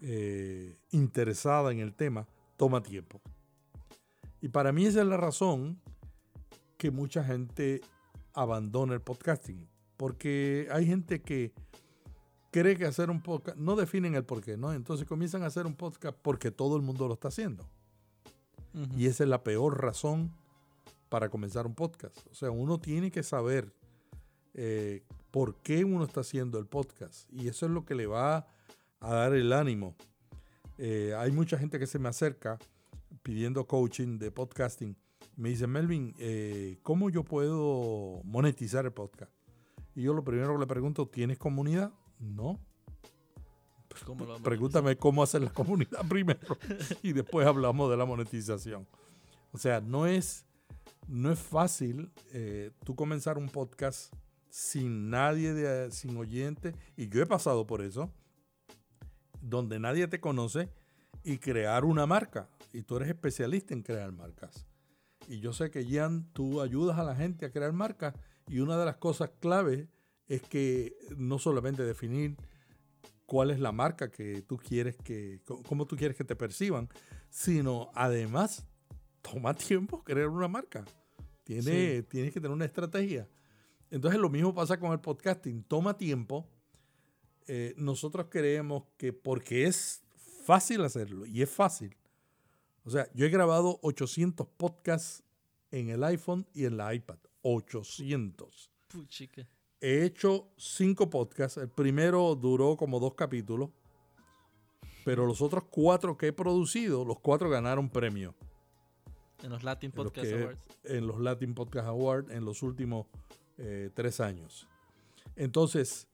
eh, 0.00 0.78
interesada 0.90 1.72
en 1.72 1.80
el 1.80 1.94
tema, 1.94 2.28
toma 2.56 2.82
tiempo. 2.82 3.20
Y 4.40 4.48
para 4.48 4.72
mí 4.72 4.86
esa 4.86 5.00
es 5.00 5.06
la 5.06 5.16
razón 5.16 5.80
que 6.76 6.90
mucha 6.90 7.24
gente 7.24 7.80
abandona 8.32 8.94
el 8.94 9.00
podcasting. 9.00 9.68
Porque 9.96 10.68
hay 10.70 10.86
gente 10.86 11.22
que 11.22 11.52
cree 12.60 12.74
que 12.74 12.86
hacer 12.86 13.10
un 13.10 13.20
podcast, 13.20 13.58
no 13.58 13.76
definen 13.76 14.14
el 14.14 14.24
por 14.24 14.40
qué, 14.40 14.56
¿no? 14.56 14.72
Entonces 14.72 15.06
comienzan 15.06 15.42
a 15.42 15.46
hacer 15.46 15.66
un 15.66 15.74
podcast 15.74 16.16
porque 16.22 16.50
todo 16.50 16.76
el 16.76 16.82
mundo 16.82 17.06
lo 17.06 17.12
está 17.12 17.28
haciendo. 17.28 17.68
Y 18.96 19.06
esa 19.06 19.24
es 19.24 19.30
la 19.30 19.44
peor 19.44 19.82
razón 19.82 20.32
para 21.10 21.28
comenzar 21.28 21.66
un 21.66 21.74
podcast. 21.74 22.16
O 22.30 22.34
sea, 22.34 22.50
uno 22.50 22.78
tiene 22.80 23.10
que 23.10 23.22
saber 23.22 23.74
eh, 24.54 25.02
por 25.30 25.56
qué 25.56 25.84
uno 25.84 26.04
está 26.04 26.20
haciendo 26.20 26.58
el 26.58 26.66
podcast. 26.66 27.30
Y 27.30 27.48
eso 27.48 27.66
es 27.66 27.72
lo 27.72 27.84
que 27.84 27.94
le 27.94 28.06
va 28.06 28.46
a 29.00 29.14
dar 29.14 29.34
el 29.34 29.52
ánimo. 29.52 29.94
Eh, 30.78 31.14
hay 31.14 31.32
mucha 31.32 31.58
gente 31.58 31.78
que 31.78 31.86
se 31.86 31.98
me 31.98 32.08
acerca 32.08 32.58
pidiendo 33.22 33.66
coaching 33.66 34.18
de 34.18 34.30
podcasting. 34.30 34.96
Me 35.36 35.50
dice, 35.50 35.66
Melvin, 35.66 36.14
eh, 36.18 36.78
¿cómo 36.82 37.10
yo 37.10 37.22
puedo 37.22 38.22
monetizar 38.24 38.86
el 38.86 38.92
podcast? 38.92 39.32
Y 39.94 40.02
yo 40.02 40.14
lo 40.14 40.24
primero 40.24 40.54
que 40.54 40.60
le 40.60 40.66
pregunto, 40.66 41.06
¿tienes 41.06 41.36
comunidad? 41.36 41.92
No. 42.18 42.60
Pregúntame 44.42 44.96
cómo 44.96 45.22
hacer 45.22 45.42
la 45.42 45.50
comunidad 45.50 46.04
primero 46.08 46.58
y 47.02 47.12
después 47.12 47.46
hablamos 47.46 47.90
de 47.90 47.96
la 47.96 48.04
monetización. 48.04 48.86
O 49.52 49.58
sea, 49.58 49.80
no 49.80 50.06
es, 50.06 50.46
no 51.08 51.32
es 51.32 51.38
fácil 51.38 52.12
eh, 52.32 52.72
tú 52.84 52.94
comenzar 52.94 53.38
un 53.38 53.48
podcast 53.48 54.12
sin 54.50 55.10
nadie, 55.10 55.52
de, 55.52 55.90
sin 55.90 56.16
oyente, 56.16 56.74
y 56.96 57.08
yo 57.08 57.22
he 57.22 57.26
pasado 57.26 57.66
por 57.66 57.82
eso, 57.82 58.10
donde 59.40 59.78
nadie 59.78 60.08
te 60.08 60.20
conoce 60.20 60.70
y 61.24 61.38
crear 61.38 61.84
una 61.84 62.06
marca. 62.06 62.48
Y 62.72 62.82
tú 62.82 62.96
eres 62.96 63.08
especialista 63.08 63.74
en 63.74 63.82
crear 63.82 64.12
marcas. 64.12 64.66
Y 65.28 65.40
yo 65.40 65.52
sé 65.52 65.70
que, 65.70 65.84
Jan, 65.84 66.30
tú 66.32 66.60
ayudas 66.60 66.98
a 66.98 67.04
la 67.04 67.16
gente 67.16 67.46
a 67.46 67.50
crear 67.50 67.72
marcas 67.72 68.14
Y 68.48 68.60
una 68.60 68.78
de 68.78 68.84
las 68.84 68.96
cosas 68.96 69.30
clave 69.40 69.88
es 70.28 70.42
que 70.42 70.96
no 71.16 71.38
solamente 71.38 71.82
definir 71.82 72.36
cuál 73.26 73.50
es 73.50 73.60
la 73.60 73.72
marca 73.72 74.10
que 74.10 74.42
tú 74.42 74.56
quieres 74.56 74.96
que, 74.96 75.40
cómo 75.44 75.86
tú 75.86 75.96
quieres 75.96 76.16
que 76.16 76.24
te 76.24 76.36
perciban, 76.36 76.88
sino 77.28 77.90
además 77.94 78.66
toma 79.20 79.54
tiempo 79.54 80.02
crear 80.02 80.28
una 80.28 80.48
marca. 80.48 80.84
Tiene, 81.44 82.02
Tienes 82.02 82.32
que 82.32 82.40
tener 82.40 82.54
una 82.54 82.64
estrategia. 82.64 83.28
Entonces 83.90 84.20
lo 84.20 84.28
mismo 84.30 84.52
pasa 84.52 84.78
con 84.78 84.92
el 84.92 85.00
podcasting, 85.00 85.62
toma 85.62 85.96
tiempo. 85.96 86.48
Eh, 87.46 87.74
nosotros 87.76 88.26
creemos 88.28 88.84
que 88.96 89.12
porque 89.12 89.66
es 89.66 90.02
fácil 90.44 90.82
hacerlo, 90.82 91.26
y 91.26 91.42
es 91.42 91.50
fácil. 91.50 91.96
O 92.84 92.90
sea, 92.90 93.08
yo 93.14 93.26
he 93.26 93.28
grabado 93.28 93.78
800 93.82 94.46
podcasts 94.56 95.22
en 95.70 95.90
el 95.90 96.02
iPhone 96.04 96.46
y 96.52 96.64
en 96.64 96.76
la 96.76 96.94
iPad. 96.94 97.18
800. 97.42 98.70
Puchica. 98.88 99.48
He 99.80 100.04
hecho 100.04 100.48
cinco 100.56 101.10
podcasts. 101.10 101.58
El 101.58 101.68
primero 101.68 102.34
duró 102.34 102.76
como 102.76 102.98
dos 102.98 103.14
capítulos. 103.14 103.70
Pero 105.04 105.24
los 105.24 105.40
otros 105.40 105.64
cuatro 105.70 106.16
que 106.16 106.28
he 106.28 106.32
producido, 106.32 107.04
los 107.04 107.20
cuatro 107.20 107.48
ganaron 107.48 107.88
premio. 107.88 108.34
En 109.42 109.50
los 109.50 109.62
Latin 109.62 109.92
Podcast 109.92 110.32
Awards. 110.32 110.58
En 110.84 111.06
los 111.06 111.20
Latin 111.20 111.54
Podcast 111.54 111.86
Awards 111.86 112.30
en 112.32 112.44
los 112.44 112.62
últimos 112.62 113.06
eh, 113.58 113.90
tres 113.94 114.18
años. 114.20 114.66
Entonces, 115.36 116.08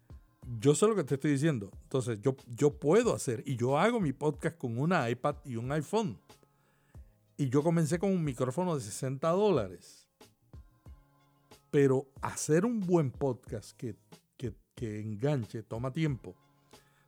yo 0.61 0.75
sé 0.75 0.87
lo 0.87 0.95
que 0.95 1.05
te 1.05 1.15
estoy 1.15 1.31
diciendo. 1.31 1.71
Entonces, 1.85 2.21
yo, 2.21 2.37
yo 2.55 2.79
puedo 2.79 3.15
hacer, 3.15 3.43
y 3.47 3.57
yo 3.57 3.79
hago 3.79 4.01
mi 4.01 4.13
podcast 4.13 4.59
con 4.59 4.79
una 4.79 5.09
iPad 5.09 5.37
y 5.45 5.57
un 5.57 5.71
iPhone. 5.73 6.19
Y 7.37 7.49
yo 7.49 7.63
comencé 7.63 7.99
con 7.99 8.11
un 8.11 8.23
micrófono 8.23 8.75
de 8.75 8.83
60 8.83 9.29
dólares. 9.31 10.02
Pero 11.73 12.07
hacer 12.21 12.67
un 12.67 12.81
buen 12.81 13.11
podcast 13.11 13.73
que, 13.77 13.97
enganche 14.79 15.63
toma 15.63 15.93
tiempo. 15.93 16.35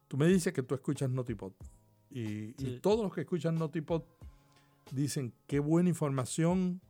Tú 0.07 0.17
me 0.17 0.29
dices 0.29 0.53
que 0.53 0.63
tú 0.63 0.75
escuchas 0.75 1.11
Notipod. 1.11 1.53
Y, 2.09 2.55
y 2.65 2.79
todos 2.81 3.03
los 3.03 3.13
que 3.13 3.23
escuchan 3.23 3.57
Notipod 3.57 4.05
dicen 4.93 5.35
qué 5.49 5.59
buena 5.59 5.89
información, 5.89 6.81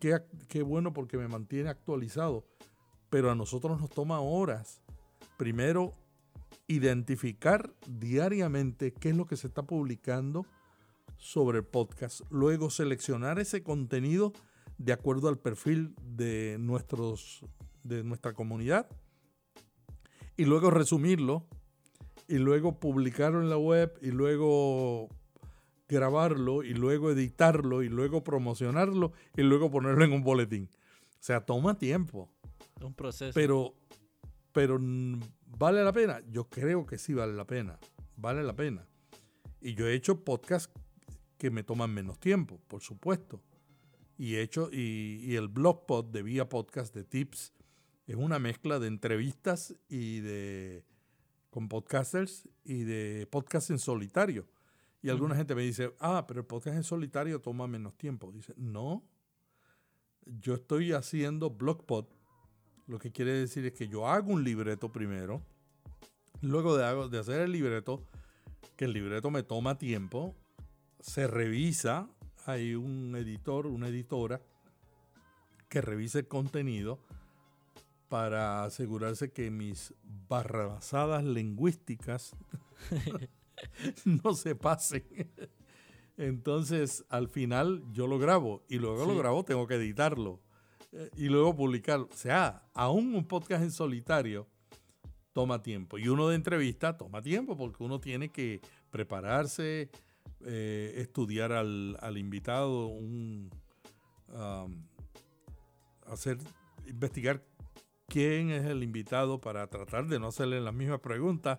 qué, 0.00 0.20
qué 0.48 0.62
bueno 0.62 0.92
porque 0.92 1.16
me 1.16 1.28
mantiene 1.28 1.70
actualizado. 1.70 2.44
Pero 3.08 3.30
a 3.30 3.34
nosotros 3.34 3.80
nos 3.80 3.88
toma 3.88 4.20
horas. 4.20 4.82
Primero, 5.38 5.92
identificar 6.66 7.72
diariamente 7.86 8.92
qué 8.92 9.10
es 9.10 9.16
lo 9.16 9.26
que 9.26 9.36
se 9.36 9.46
está 9.46 9.62
publicando 9.62 10.44
sobre 11.16 11.58
el 11.58 11.64
podcast. 11.64 12.20
Luego, 12.30 12.68
seleccionar 12.68 13.38
ese 13.38 13.62
contenido 13.62 14.32
de 14.78 14.92
acuerdo 14.92 15.28
al 15.28 15.38
perfil 15.38 15.94
de, 16.02 16.56
nuestros, 16.58 17.44
de 17.82 18.04
nuestra 18.04 18.34
comunidad 18.34 18.88
y 20.36 20.44
luego 20.44 20.70
resumirlo 20.70 21.46
y 22.28 22.38
luego 22.38 22.78
publicarlo 22.78 23.40
en 23.40 23.48
la 23.48 23.56
web 23.56 23.96
y 24.02 24.10
luego 24.10 25.08
grabarlo 25.88 26.62
y 26.62 26.74
luego 26.74 27.10
editarlo 27.10 27.82
y 27.82 27.88
luego 27.88 28.24
promocionarlo 28.24 29.12
y 29.36 29.42
luego 29.42 29.70
ponerlo 29.70 30.04
en 30.04 30.12
un 30.12 30.22
boletín. 30.22 30.68
O 31.12 31.22
sea, 31.26 31.40
toma 31.40 31.78
tiempo. 31.78 32.28
Un 32.82 32.94
proceso. 32.94 33.32
Pero, 33.34 33.74
pero 34.52 34.78
¿vale 35.58 35.82
la 35.82 35.92
pena? 35.92 36.20
Yo 36.30 36.48
creo 36.48 36.84
que 36.84 36.98
sí 36.98 37.14
vale 37.14 37.32
la 37.32 37.46
pena. 37.46 37.78
Vale 38.16 38.42
la 38.42 38.54
pena. 38.54 38.86
Y 39.60 39.74
yo 39.74 39.86
he 39.86 39.94
hecho 39.94 40.24
podcasts 40.24 40.72
que 41.38 41.50
me 41.50 41.62
toman 41.62 41.92
menos 41.92 42.18
tiempo, 42.18 42.60
por 42.66 42.82
supuesto 42.82 43.40
y 44.18 44.36
hecho 44.36 44.70
y, 44.72 45.34
el 45.36 45.48
blogpod 45.48 46.06
de 46.06 46.22
Vía 46.22 46.48
Podcast 46.48 46.94
de 46.94 47.04
Tips 47.04 47.52
es 48.06 48.16
una 48.16 48.38
mezcla 48.38 48.78
de 48.78 48.86
entrevistas 48.86 49.74
y 49.88 50.20
de 50.20 50.84
con 51.50 51.68
podcasters 51.68 52.48
y 52.64 52.84
de 52.84 53.26
podcast 53.30 53.70
en 53.70 53.78
solitario. 53.78 54.46
Y 55.02 55.08
alguna 55.08 55.36
gente 55.36 55.54
me 55.54 55.62
dice, 55.62 55.94
ah, 56.00 56.24
pero 56.26 56.40
el 56.40 56.46
podcast 56.46 56.76
en 56.76 56.84
solitario 56.84 57.40
toma 57.40 57.66
menos 57.66 57.96
tiempo. 57.96 58.30
Dice, 58.32 58.52
no, 58.56 59.04
yo 60.24 60.54
estoy 60.54 60.92
haciendo 60.92 61.50
blogpod. 61.50 62.06
Lo 62.86 62.98
que 62.98 63.12
quiere 63.12 63.32
decir 63.32 63.64
es 63.66 63.72
que 63.72 63.88
yo 63.88 64.06
hago 64.06 64.32
un 64.32 64.44
libreto 64.44 64.92
primero. 64.92 65.42
Luego 66.42 66.76
de, 66.76 67.08
de 67.08 67.18
hacer 67.18 67.40
el 67.40 67.52
libreto, 67.52 68.02
que 68.76 68.84
el 68.84 68.92
libreto 68.92 69.30
me 69.30 69.42
toma 69.42 69.78
tiempo, 69.78 70.34
se 71.00 71.26
revisa 71.26 72.08
hay 72.46 72.74
un 72.74 73.14
editor, 73.16 73.66
una 73.66 73.88
editora 73.88 74.40
que 75.68 75.80
revise 75.80 76.20
el 76.20 76.28
contenido 76.28 77.00
para 78.08 78.64
asegurarse 78.64 79.32
que 79.32 79.50
mis 79.50 79.94
barrabasadas 80.28 81.24
lingüísticas 81.24 82.36
no 84.04 84.34
se 84.34 84.54
pasen. 84.54 85.04
Entonces, 86.16 87.04
al 87.08 87.28
final 87.28 87.82
yo 87.92 88.06
lo 88.06 88.18
grabo 88.18 88.64
y 88.68 88.78
luego 88.78 89.04
lo 89.04 89.16
grabo, 89.16 89.44
tengo 89.44 89.66
que 89.66 89.74
editarlo 89.74 90.40
eh, 90.92 91.10
y 91.16 91.28
luego 91.28 91.54
publicarlo. 91.54 92.08
O 92.10 92.16
sea, 92.16 92.62
aún 92.72 93.14
un 93.14 93.26
podcast 93.26 93.62
en 93.62 93.72
solitario 93.72 94.46
toma 95.32 95.62
tiempo 95.62 95.98
y 95.98 96.08
uno 96.08 96.28
de 96.28 96.36
entrevista 96.36 96.96
toma 96.96 97.20
tiempo 97.20 97.56
porque 97.56 97.84
uno 97.84 98.00
tiene 98.00 98.30
que 98.30 98.62
prepararse, 98.90 99.90
eh, 100.44 100.94
estudiar 100.96 101.52
al, 101.52 102.16
invitado, 102.16 102.86
un, 102.86 103.50
hacer, 106.06 106.38
investigar 106.86 107.42
quién 108.06 108.50
es 108.50 108.64
el 108.64 108.82
invitado 108.82 109.40
para 109.40 109.66
tratar 109.66 110.06
de 110.06 110.18
no 110.18 110.28
hacerle 110.28 110.60
las 110.60 110.74
mismas 110.74 111.00
preguntas 111.00 111.58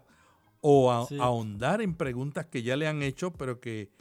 o 0.62 0.92
ahondar 0.92 1.82
en 1.82 1.96
preguntas 1.96 2.48
que 2.48 2.64
ya 2.64 2.76
le 2.76 2.88
han 2.88 3.04
hecho, 3.04 3.32
pero 3.32 3.60
que, 3.60 3.92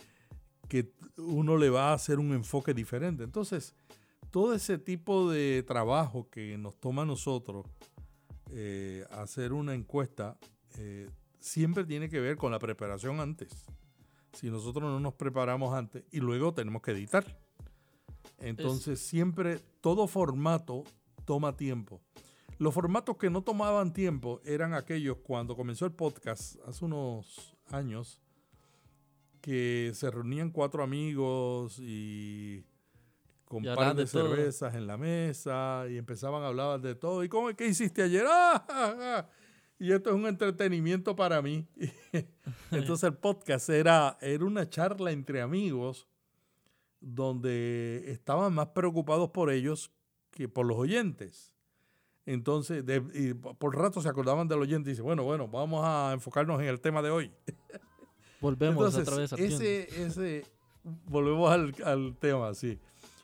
que 0.68 0.92
uno 1.18 1.56
le 1.56 1.70
va 1.70 1.90
a 1.90 1.94
hacer 1.94 2.18
un 2.18 2.32
enfoque 2.32 2.74
diferente. 2.74 3.24
Entonces, 3.24 3.74
todo 4.30 4.54
ese 4.54 4.78
tipo 4.78 5.30
de 5.30 5.62
trabajo 5.62 6.28
que 6.30 6.56
nos 6.58 6.78
toma 6.80 7.02
a 7.02 7.06
nosotros 7.06 7.66
eh, 8.52 9.04
hacer 9.10 9.52
una 9.52 9.74
encuesta 9.74 10.38
eh, 10.78 11.08
siempre 11.40 11.84
tiene 11.84 12.08
que 12.08 12.20
ver 12.20 12.36
con 12.36 12.52
la 12.52 12.58
preparación 12.58 13.20
antes 13.20 13.66
si 14.36 14.50
nosotros 14.50 14.84
no 14.84 15.00
nos 15.00 15.14
preparamos 15.14 15.74
antes 15.74 16.04
y 16.12 16.20
luego 16.20 16.52
tenemos 16.52 16.82
que 16.82 16.90
editar. 16.90 17.24
Entonces 18.38 19.00
siempre 19.00 19.60
todo 19.80 20.06
formato 20.06 20.84
toma 21.24 21.56
tiempo. 21.56 22.02
Los 22.58 22.74
formatos 22.74 23.16
que 23.16 23.30
no 23.30 23.42
tomaban 23.42 23.92
tiempo 23.92 24.40
eran 24.44 24.74
aquellos 24.74 25.18
cuando 25.18 25.56
comenzó 25.56 25.86
el 25.86 25.92
podcast 25.92 26.56
hace 26.66 26.84
unos 26.84 27.56
años 27.70 28.20
que 29.40 29.92
se 29.94 30.10
reunían 30.10 30.50
cuatro 30.50 30.82
amigos 30.82 31.78
y 31.78 32.64
con 33.44 33.62
par 33.62 33.94
de, 33.94 34.06
cervezas 34.06 34.74
en 34.74 34.86
la 34.86 34.96
mesa 34.96 35.84
y 35.88 35.96
empezaban 35.96 36.42
a 36.42 36.48
hablar 36.48 36.80
de 36.80 36.94
todo. 36.94 37.24
¿Y 37.24 37.28
cómo 37.28 37.54
qué 37.54 37.68
hiciste 37.68 38.02
ayer? 38.02 38.26
¡Ah, 38.28 39.28
y 39.78 39.92
esto 39.92 40.10
es 40.10 40.16
un 40.16 40.26
entretenimiento 40.26 41.14
para 41.14 41.42
mí. 41.42 41.66
Entonces 42.70 43.04
el 43.04 43.16
podcast 43.16 43.68
era, 43.68 44.16
era 44.20 44.44
una 44.44 44.68
charla 44.68 45.10
entre 45.10 45.42
amigos 45.42 46.08
donde 47.00 48.04
estaban 48.10 48.54
más 48.54 48.68
preocupados 48.68 49.30
por 49.30 49.50
ellos 49.50 49.90
que 50.30 50.48
por 50.48 50.66
los 50.66 50.78
oyentes. 50.78 51.52
Entonces, 52.24 52.84
y 53.14 53.34
por 53.34 53.76
rato 53.76 54.00
se 54.00 54.08
acordaban 54.08 54.48
del 54.48 54.58
oyente 54.58 54.90
y 54.90 54.92
dice, 54.92 55.02
bueno, 55.02 55.22
bueno, 55.22 55.46
vamos 55.46 55.82
a 55.84 56.12
enfocarnos 56.12 56.60
en 56.60 56.66
el 56.66 56.80
tema 56.80 57.00
de 57.00 57.10
hoy. 57.10 57.32
Volvemos 58.40 58.94
otra 58.96 59.16
vez 59.16 59.32
a 59.32 59.36
ese, 59.36 60.04
ese, 60.04 60.44
Volvemos 61.04 61.50
al, 61.50 61.74
al 61.84 62.16
tema, 62.16 62.52
sí. 62.54 62.80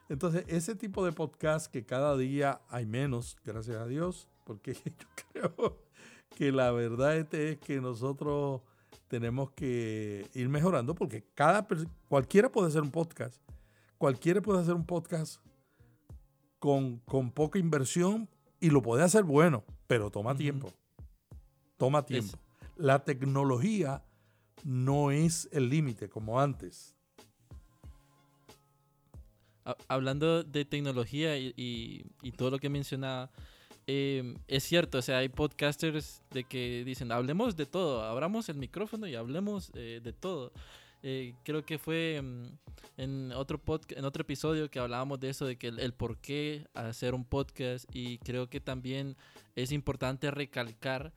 Entonces, 0.08 0.44
ese 0.46 0.74
tipo 0.74 1.04
de 1.04 1.12
podcast 1.12 1.72
que 1.72 1.84
cada 1.84 2.16
día 2.16 2.60
hay 2.68 2.86
menos, 2.86 3.36
gracias 3.44 3.76
a 3.78 3.86
Dios, 3.86 4.28
porque 4.44 4.74
yo 4.84 5.08
creo 5.32 5.78
que 6.32 6.52
la 6.52 6.70
verdad 6.72 7.16
es 7.16 7.58
que 7.58 7.80
nosotros 7.80 8.62
tenemos 9.08 9.50
que 9.50 10.26
ir 10.34 10.48
mejorando 10.48 10.94
porque 10.94 11.24
cada 11.34 11.66
cualquiera 12.08 12.50
puede 12.50 12.68
hacer 12.68 12.82
un 12.82 12.90
podcast. 12.90 13.42
Cualquiera 13.98 14.40
puede 14.40 14.60
hacer 14.60 14.74
un 14.74 14.86
podcast 14.86 15.40
con, 16.58 17.00
poca 17.34 17.58
inversión 17.58 18.28
y 18.58 18.70
lo 18.70 18.82
puede 18.82 19.02
hacer 19.02 19.24
bueno, 19.24 19.64
pero 19.86 20.10
toma 20.10 20.34
tiempo. 20.34 20.72
Toma 21.76 22.06
tiempo. 22.06 22.38
La 22.76 23.04
tecnología 23.04 24.02
no 24.64 25.10
es 25.10 25.48
el 25.52 25.68
límite 25.68 26.08
como 26.08 26.40
antes. 26.40 26.96
Hablando 29.88 30.42
de 30.42 30.64
tecnología 30.64 31.36
y 31.36 32.32
todo 32.36 32.50
lo 32.50 32.58
que 32.58 32.68
mencionaba, 32.68 33.30
Em, 33.86 34.36
es 34.46 34.62
cierto, 34.62 34.98
o 34.98 35.02
sea, 35.02 35.18
hay 35.18 35.28
podcasters 35.28 36.22
de 36.30 36.44
que 36.44 36.84
dicen, 36.84 37.10
hablemos 37.10 37.56
de 37.56 37.66
todo, 37.66 38.02
abramos 38.02 38.48
el 38.48 38.56
micrófono 38.56 39.06
y 39.06 39.14
hablemos 39.14 39.70
eh, 39.74 40.00
de 40.02 40.12
todo. 40.12 40.52
Eh, 41.02 41.34
creo 41.42 41.64
que 41.64 41.78
fue 41.78 42.20
mm, 42.22 42.44
en 42.96 43.32
otro 43.32 43.58
podcast, 43.58 43.98
en 43.98 44.04
otro 44.04 44.22
episodio 44.22 44.70
que 44.70 44.78
hablábamos 44.78 45.18
de 45.18 45.30
eso, 45.30 45.46
de 45.46 45.56
que 45.56 45.68
el, 45.68 45.80
el 45.80 45.92
por 45.92 46.18
qué 46.18 46.68
hacer 46.74 47.14
un 47.14 47.24
podcast 47.24 47.84
y 47.92 48.18
creo 48.18 48.48
que 48.48 48.60
también 48.60 49.16
es 49.56 49.72
importante 49.72 50.30
recalcar 50.30 51.12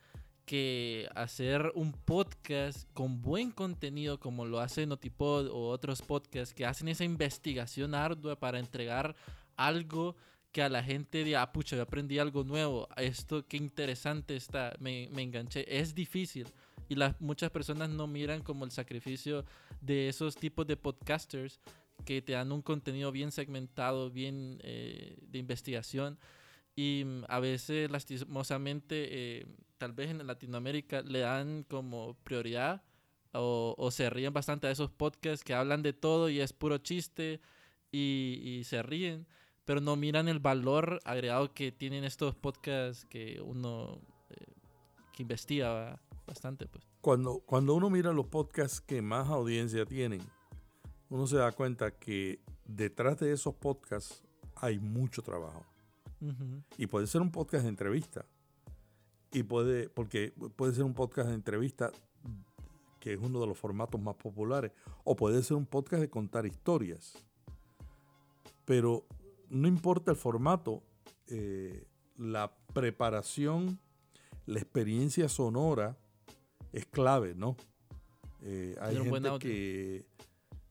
que 0.46 1.10
hacer 1.16 1.72
un 1.76 1.92
podcast 1.92 2.88
con 2.94 3.22
buen 3.22 3.52
contenido 3.52 4.20
como 4.20 4.46
lo 4.46 4.60
hace 4.60 4.86
Notipod 4.86 5.48
o 5.48 5.70
otros 5.70 6.02
podcasts 6.02 6.54
que 6.54 6.66
hacen 6.66 6.88
esa 6.88 7.04
investigación 7.04 7.96
ardua 7.96 8.40
para 8.40 8.60
entregar 8.60 9.16
algo 9.56 10.16
que 10.56 10.62
a 10.62 10.70
la 10.70 10.82
gente 10.82 11.26
diga, 11.26 11.42
ah, 11.42 11.52
pucha, 11.52 11.76
yo 11.76 11.82
aprendí 11.82 12.18
algo 12.18 12.46
nuevo, 12.46 12.88
esto 12.96 13.46
qué 13.46 13.58
interesante 13.58 14.38
está, 14.38 14.74
me, 14.80 15.10
me 15.12 15.22
enganché. 15.22 15.66
Es 15.68 15.94
difícil 15.94 16.48
y 16.88 16.96
las, 16.96 17.20
muchas 17.20 17.52
personas 17.52 17.90
no 17.90 18.08
miran 18.08 18.42
como 18.42 18.64
el 18.64 18.72
sacrificio 18.72 19.44
de 19.82 20.08
esos 20.08 20.38
tipos 20.38 20.66
de 20.66 20.78
podcasters 20.78 21.60
que 22.06 22.22
te 22.22 22.32
dan 22.32 22.54
un 22.54 22.62
contenido 22.62 23.12
bien 23.12 23.34
segmentado, 23.34 24.10
bien 24.12 24.62
eh, 24.64 25.18
de 25.24 25.40
investigación 25.40 26.18
y 26.74 27.04
mm, 27.06 27.26
a 27.28 27.42
veces 27.42 27.92
lastimosamente 27.92 29.40
eh, 29.42 29.46
tal 29.78 29.92
vez 29.92 30.10
en 30.10 30.26
Latinoamérica 30.26 31.02
le 31.02 31.20
dan 31.20 31.64
como 31.64 32.14
prioridad 32.24 32.82
o, 33.34 33.90
se 33.92 34.10
ríen 34.10 34.32
bastante 34.32 34.68
de 34.68 34.72
esos 34.72 34.90
podcasts 34.90 35.44
que 35.44 35.54
hablan 35.54 35.84
de 35.84 35.92
todo 35.92 36.30
y 36.30 36.40
es 36.40 36.54
puro 36.54 36.78
chiste 36.78 37.42
y, 37.92 38.62
se 38.64 38.82
ríen, 38.82 39.28
pero 39.66 39.82
no 39.82 39.96
miran 39.96 40.28
el 40.28 40.40
valor 40.40 41.00
agregado 41.04 41.54
que 41.54 41.72
tienen 41.72 42.04
estos 42.04 42.36
podcasts 42.36 43.06
que 43.06 43.42
uno 43.44 44.00
eh, 44.30 44.54
que 45.14 45.24
investiga 45.24 46.00
bastante. 46.26 46.68
Pues. 46.68 46.88
Cuando, 47.02 47.40
cuando 47.40 47.74
uno 47.74 47.90
mira 47.90 48.14
los 48.14 48.28
podcasts 48.28 48.80
que 48.82 49.02
más 49.02 49.28
audiencia 49.30 49.86
tienen, 49.86 50.22
uno 51.10 51.28
se 51.28 51.38
da 51.38 51.52
cuenta 51.52 51.92
que 51.92 52.40
detrás 52.66 53.20
de 53.20 53.32
esos 53.32 53.56
podcasts 53.56 54.24
hay 54.56 54.80
mucho 54.80 55.22
trabajo. 55.22 55.66
Uh 56.22 56.28
-huh. 56.28 56.64
Y 56.78 56.88
puede 56.88 57.08
ser 57.08 57.22
un 57.22 57.32
podcast 57.32 57.64
de 57.64 57.70
entrevista, 57.70 58.26
y 59.36 59.44
puede, 59.44 59.90
porque 59.90 60.34
puede 60.56 60.74
ser 60.74 60.86
un 60.86 60.94
podcast 60.94 61.28
de 61.28 61.36
entrevista 61.36 61.92
que 63.02 63.14
es 63.14 63.20
uno 63.20 63.42
de 63.42 63.48
los 63.48 63.58
formatos 63.58 64.00
más 64.00 64.16
populares, 64.16 64.72
o 65.04 65.16
puede 65.16 65.44
ser 65.44 65.58
un 65.58 65.66
podcast 65.66 66.02
de 66.02 66.10
contar 66.10 66.46
historias. 66.46 67.14
Pero 68.64 69.06
no 69.50 69.68
importa 69.68 70.12
el 70.12 70.18
formato, 70.18 70.84
eh, 71.28 71.88
la 72.18 72.56
preparación, 72.74 73.80
la 74.46 74.60
experiencia 74.60 75.30
sonora 75.30 75.98
es 76.72 76.86
clave, 76.86 77.36
¿no? 77.36 77.56
Eh, 78.42 78.76
hay 78.82 78.98
gente 78.98 79.30
que... 79.40 80.06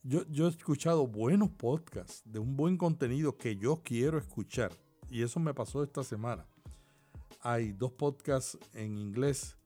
Yo, 0.07 0.27
yo 0.29 0.47
he 0.47 0.51
escuchado 0.51 1.07
buenos 1.07 1.49
podcasts 1.49 2.23
de 2.27 2.39
un 2.39 2.57
buen 2.57 2.77
contenido 2.77 3.39
que 3.39 3.57
yo 3.57 3.81
quiero 3.83 4.19
escuchar. 4.19 4.71
Y 5.09 5.23
eso 5.23 5.41
me 5.41 5.55
pasó 5.55 5.83
esta 5.83 6.05
semana 6.05 6.47
hay 7.45 7.73
dos 7.73 7.93
podcasts 7.93 8.59
en 8.73 8.97
inglés 8.97 9.59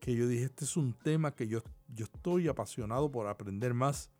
que 0.00 0.14
yo 0.16 0.26
dije, 0.26 0.46
este 0.46 0.64
es 0.64 0.76
un 0.76 0.92
tema 0.92 1.32
que 1.32 1.46
yo, 1.46 1.62
yo 1.94 2.06
estoy 2.06 2.48
apasionado 2.48 3.12
por 3.12 3.28
aprender 3.28 3.72
más, 3.74 4.10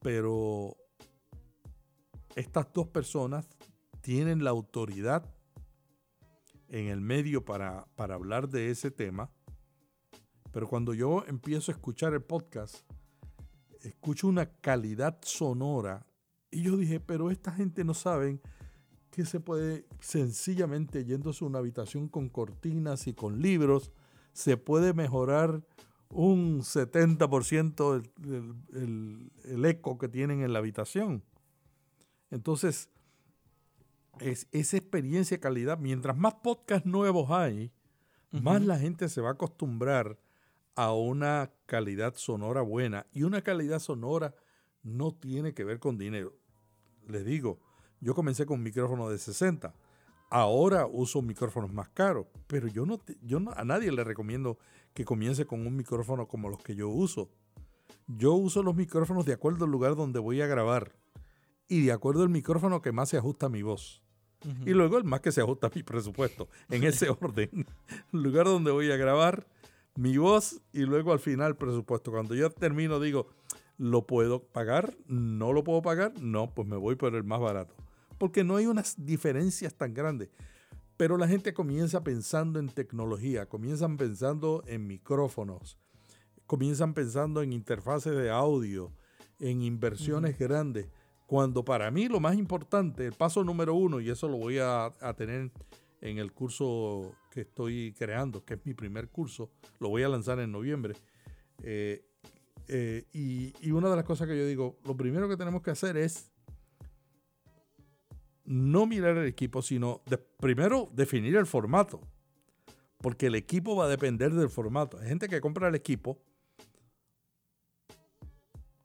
pero 0.00 0.74
estas 2.34 2.72
dos 2.72 2.88
personas 2.88 3.48
tienen 4.00 4.44
la 4.44 4.50
autoridad 4.50 5.24
en 6.68 6.86
el 6.86 7.00
medio 7.00 7.44
para, 7.44 7.86
para 7.96 8.14
hablar 8.14 8.48
de 8.48 8.70
ese 8.70 8.90
tema, 8.90 9.30
pero 10.52 10.68
cuando 10.68 10.94
yo 10.94 11.24
empiezo 11.26 11.70
a 11.70 11.74
escuchar 11.74 12.14
el 12.14 12.22
podcast, 12.22 12.76
escucho 13.82 14.28
una 14.28 14.46
calidad 14.46 15.18
sonora 15.22 16.06
y 16.50 16.62
yo 16.62 16.76
dije, 16.76 17.00
pero 17.00 17.30
esta 17.30 17.52
gente 17.52 17.84
no 17.84 17.94
saben 17.94 18.40
que 19.10 19.24
se 19.24 19.40
puede 19.40 19.86
sencillamente 20.00 21.04
yéndose 21.04 21.44
a 21.44 21.48
una 21.48 21.58
habitación 21.58 22.08
con 22.08 22.28
cortinas 22.28 23.06
y 23.06 23.14
con 23.14 23.40
libros, 23.40 23.92
se 24.32 24.56
puede 24.56 24.92
mejorar 24.94 25.62
un 26.08 26.60
70% 26.60 28.02
el, 28.24 28.54
el, 28.76 29.32
el, 29.44 29.64
eco 29.64 29.98
que 29.98 30.08
tienen 30.08 30.42
en 30.42 30.52
la 30.52 30.58
habitación. 30.58 31.24
Entonces, 32.30 32.90
es, 34.20 34.46
esa 34.52 34.76
experiencia 34.76 35.36
de 35.36 35.40
calidad, 35.40 35.78
mientras 35.78 36.16
más 36.16 36.34
podcasts 36.34 36.86
nuevos 36.86 37.30
hay, 37.30 37.72
uh 38.32 38.36
-huh. 38.36 38.42
más 38.42 38.62
la 38.62 38.78
gente 38.78 39.08
se 39.08 39.20
va 39.20 39.30
a 39.30 39.32
acostumbrar 39.32 40.18
a 40.74 40.92
una 40.92 41.52
calidad 41.66 42.14
sonora 42.16 42.62
buena. 42.62 43.06
Y 43.12 43.24
una 43.24 43.42
calidad 43.42 43.78
sonora 43.80 44.34
no 44.82 45.12
tiene 45.12 45.52
que 45.52 45.64
ver 45.64 45.78
con 45.78 45.98
dinero. 45.98 46.34
Les 47.06 47.24
digo, 47.24 47.60
yo 48.00 48.14
comencé 48.14 48.46
con 48.46 48.58
un 48.58 48.62
micrófono 48.62 49.08
de 49.08 49.18
60. 49.18 49.74
Ahora 50.30 50.86
uso 50.86 51.22
micrófonos 51.22 51.72
más 51.72 51.88
caros, 51.90 52.26
pero 52.46 52.68
yo 52.68 52.86
no, 52.86 53.00
yo 53.22 53.40
no, 53.40 53.50
a 53.50 53.64
nadie 53.64 53.90
le 53.90 54.04
recomiendo 54.04 54.58
que 54.94 55.04
comience 55.04 55.44
con 55.44 55.66
un 55.66 55.76
micrófono 55.76 56.28
como 56.28 56.48
los 56.48 56.62
que 56.62 56.74
yo 56.74 56.88
uso. 56.88 57.30
Yo 58.06 58.34
uso 58.34 58.62
los 58.62 58.76
micrófonos 58.76 59.26
de 59.26 59.32
acuerdo 59.32 59.64
al 59.64 59.70
lugar 59.70 59.96
donde 59.96 60.18
voy 60.18 60.40
a 60.40 60.46
grabar 60.46 60.92
y 61.70 61.86
de 61.86 61.92
acuerdo 61.92 62.22
al 62.22 62.28
micrófono 62.28 62.82
que 62.82 62.92
más 62.92 63.08
se 63.08 63.16
ajusta 63.16 63.46
a 63.46 63.48
mi 63.48 63.62
voz. 63.62 64.02
Uh 64.44 64.48
-huh. 64.48 64.68
Y 64.68 64.70
luego 64.74 64.98
el 64.98 65.04
más 65.04 65.22
que 65.22 65.32
se 65.32 65.40
ajusta 65.40 65.68
a 65.68 65.70
mi 65.74 65.82
presupuesto, 65.82 66.48
en 66.68 66.84
ese 66.84 67.08
orden. 67.20 67.64
lugar 68.12 68.44
donde 68.44 68.70
voy 68.70 68.90
a 68.90 68.96
grabar, 68.96 69.46
mi 69.96 70.18
voz 70.18 70.60
y 70.72 70.80
luego 70.80 71.12
al 71.12 71.20
final 71.20 71.52
el 71.52 71.56
presupuesto. 71.56 72.10
Cuando 72.10 72.34
yo 72.34 72.50
termino 72.50 73.00
digo, 73.00 73.28
¿lo 73.78 74.06
puedo 74.06 74.42
pagar? 74.42 74.94
¿No 75.06 75.54
lo 75.54 75.64
puedo 75.64 75.80
pagar? 75.80 76.12
No, 76.20 76.52
pues 76.54 76.68
me 76.68 76.76
voy 76.76 76.96
por 76.96 77.14
el 77.14 77.24
más 77.24 77.40
barato 77.40 77.74
porque 78.20 78.44
no 78.44 78.56
hay 78.56 78.66
unas 78.66 78.94
diferencias 78.98 79.74
tan 79.74 79.94
grandes. 79.94 80.28
Pero 80.98 81.16
la 81.16 81.26
gente 81.26 81.54
comienza 81.54 82.04
pensando 82.04 82.58
en 82.60 82.68
tecnología, 82.68 83.46
comienzan 83.48 83.96
pensando 83.96 84.62
en 84.66 84.86
micrófonos, 84.86 85.78
comienzan 86.44 86.92
pensando 86.92 87.40
en 87.40 87.54
interfaces 87.54 88.14
de 88.14 88.28
audio, 88.28 88.92
en 89.38 89.62
inversiones 89.62 90.34
uh 90.34 90.36
-huh. 90.36 90.48
grandes. 90.48 90.88
Cuando 91.30 91.64
para 91.64 91.92
mí 91.92 92.08
lo 92.08 92.18
más 92.18 92.36
importante, 92.36 93.06
el 93.06 93.12
paso 93.12 93.44
número 93.44 93.72
uno, 93.72 94.00
y 94.00 94.10
eso 94.10 94.26
lo 94.26 94.36
voy 94.36 94.58
a, 94.58 94.92
tener 95.16 95.52
en 96.00 96.18
el 96.18 96.32
curso 96.32 97.14
que 97.30 97.42
estoy 97.42 97.94
creando, 97.96 98.44
que 98.44 98.54
es 98.54 98.66
mi 98.66 98.74
primer 98.74 99.10
curso, 99.10 99.48
lo 99.78 99.90
voy 99.90 100.02
a 100.02 100.08
lanzar 100.08 100.40
en 100.40 100.50
noviembre. 100.50 100.96
Eh, 101.62 102.04
eh, 102.66 103.04
y, 103.12 103.70
una 103.70 103.88
de 103.90 103.94
las 103.94 104.04
cosas 104.04 104.26
que 104.26 104.36
yo 104.36 104.44
digo, 104.44 104.80
lo 104.84 104.96
primero 104.96 105.28
que 105.28 105.36
tenemos 105.36 105.62
que 105.62 105.70
hacer 105.70 105.96
es 105.96 106.32
no 108.44 108.86
mirar 108.86 109.16
el 109.16 109.28
equipo, 109.28 109.62
sino 109.62 110.02
primero 110.40 110.90
definir 110.92 111.36
el 111.36 111.46
formato. 111.46 112.00
Porque 112.98 113.26
el 113.26 113.36
equipo 113.36 113.76
va 113.76 113.84
a 113.84 113.88
depender 113.88 114.34
del 114.34 114.48
formato. 114.48 114.98
Hay 114.98 115.06
gente 115.06 115.28
que 115.28 115.40
compra 115.40 115.68
el 115.68 115.76
equipo 115.76 116.20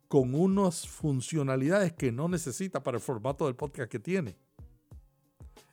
con 0.07 0.33
unas 0.35 0.87
funcionalidades 0.87 1.93
que 1.93 2.11
no 2.11 2.27
necesita 2.27 2.83
para 2.83 2.97
el 2.97 3.03
formato 3.03 3.45
del 3.45 3.55
podcast 3.55 3.91
que 3.91 3.99
tiene. 3.99 4.37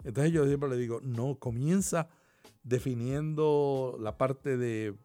Entonces 0.05 0.33
yo 0.33 0.47
siempre 0.47 0.69
le 0.69 0.77
digo, 0.77 1.01
no, 1.03 1.37
comienza 1.39 2.09
definiendo 2.63 3.97
la 4.01 4.17
parte 4.17 4.57
de, 4.57 4.97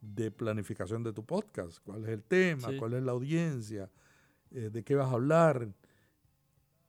de 0.00 0.30
planificación 0.30 1.02
de 1.02 1.12
tu 1.12 1.24
podcast. 1.24 1.78
¿Cuál 1.82 2.04
es 2.04 2.10
el 2.10 2.22
tema? 2.22 2.68
Sí. 2.68 2.76
¿Cuál 2.76 2.94
es 2.94 3.02
la 3.02 3.12
audiencia? 3.12 3.90
Eh, 4.50 4.70
¿De 4.70 4.82
qué 4.82 4.94
vas 4.94 5.08
a 5.08 5.12
hablar? 5.12 5.68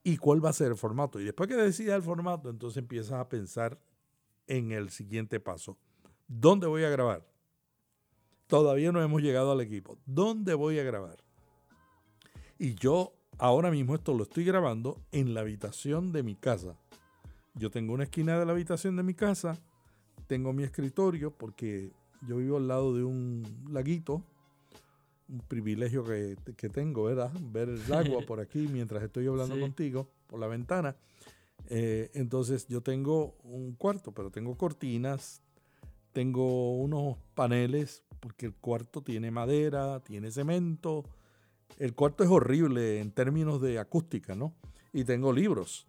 y 0.08 0.16
cuál 0.16 0.44
va 0.44 0.52
a 0.52 0.54
ser 0.54 0.68
el 0.68 0.78
formato. 0.78 1.20
Y 1.20 1.26
después 1.26 1.50
que 1.50 1.58
decidas 1.58 1.98
el 1.98 2.02
formato, 2.02 2.50
entonces 2.50 2.78
empiezas 2.78 3.20
a 3.20 3.28
pensar 3.28 3.78
en 4.48 4.72
el 4.72 4.90
siguiente 4.90 5.42
paso. 5.42 5.78
¿Dónde 6.30 6.66
voy 6.66 6.86
a 6.86 6.90
grabar? 6.90 7.28
Todavía 8.48 8.94
no 8.94 9.02
hemos 9.02 9.22
llegado 9.22 9.52
al 9.52 9.60
equipo. 9.60 9.98
¿Dónde 10.06 10.54
voy 10.54 10.80
a 10.80 10.84
grabar? 10.84 11.18
Y 12.60 12.76
yo 12.76 13.14
ahora 13.38 13.72
mismo 13.72 13.96
esto 13.96 14.14
lo 14.14 14.24
estoy 14.24 14.44
grabando 14.44 15.00
en 15.12 15.34
la 15.34 15.42
habitación 15.42 16.12
de 16.12 16.24
mi 16.24 16.36
casa. 16.36 16.76
Yo 17.56 17.72
tengo 17.72 17.94
una 17.94 18.04
esquina 18.04 18.40
de 18.40 18.46
la 18.46 18.52
habitación 18.52 18.96
de 18.96 19.04
mi 19.04 19.14
casa, 19.14 19.58
tengo 20.28 20.54
mi 20.54 20.64
escritorio 20.64 21.32
porque 21.32 21.92
yo 22.28 22.38
vivo 22.38 22.58
al 22.58 22.68
lado 22.68 22.96
de 22.96 23.04
un 23.04 23.44
laguito 23.70 24.24
un 25.30 25.40
privilegio 25.42 26.04
que, 26.04 26.38
que, 26.56 26.70
tengo, 26.70 27.04
¿verdad? 27.04 27.32
Ver 27.52 27.70
el 27.70 27.94
agua 27.94 28.22
por 28.28 28.40
aquí 28.40 28.68
mientras 28.68 29.04
estoy 29.04 29.28
hablando 29.28 29.56
sí. 29.56 29.62
contigo 29.62 30.08
por 30.28 30.40
la 30.40 30.48
ventana. 30.48 30.96
Eh, 31.70 32.12
entonces 32.14 32.68
yo 32.68 32.82
tengo 32.82 33.36
un 33.44 33.74
cuarto, 33.74 34.14
pero 34.14 34.30
tengo 34.30 34.56
cortinas, 34.58 35.42
tengo 36.14 36.78
unos 36.78 37.18
paneles, 37.36 38.04
porque 38.20 38.48
el 38.48 38.54
cuarto 38.54 39.02
tiene 39.02 39.32
madera, 39.32 40.00
tiene 40.02 40.32
cemento. 40.32 41.04
El 41.78 41.94
cuarto 41.94 42.24
es 42.24 42.30
horrible 42.30 43.00
en 43.00 43.12
términos 43.12 43.62
de 43.62 43.80
acústica, 43.80 44.36
¿no? 44.36 44.56
Y 44.94 45.04
tengo 45.04 45.32
libros. 45.32 45.88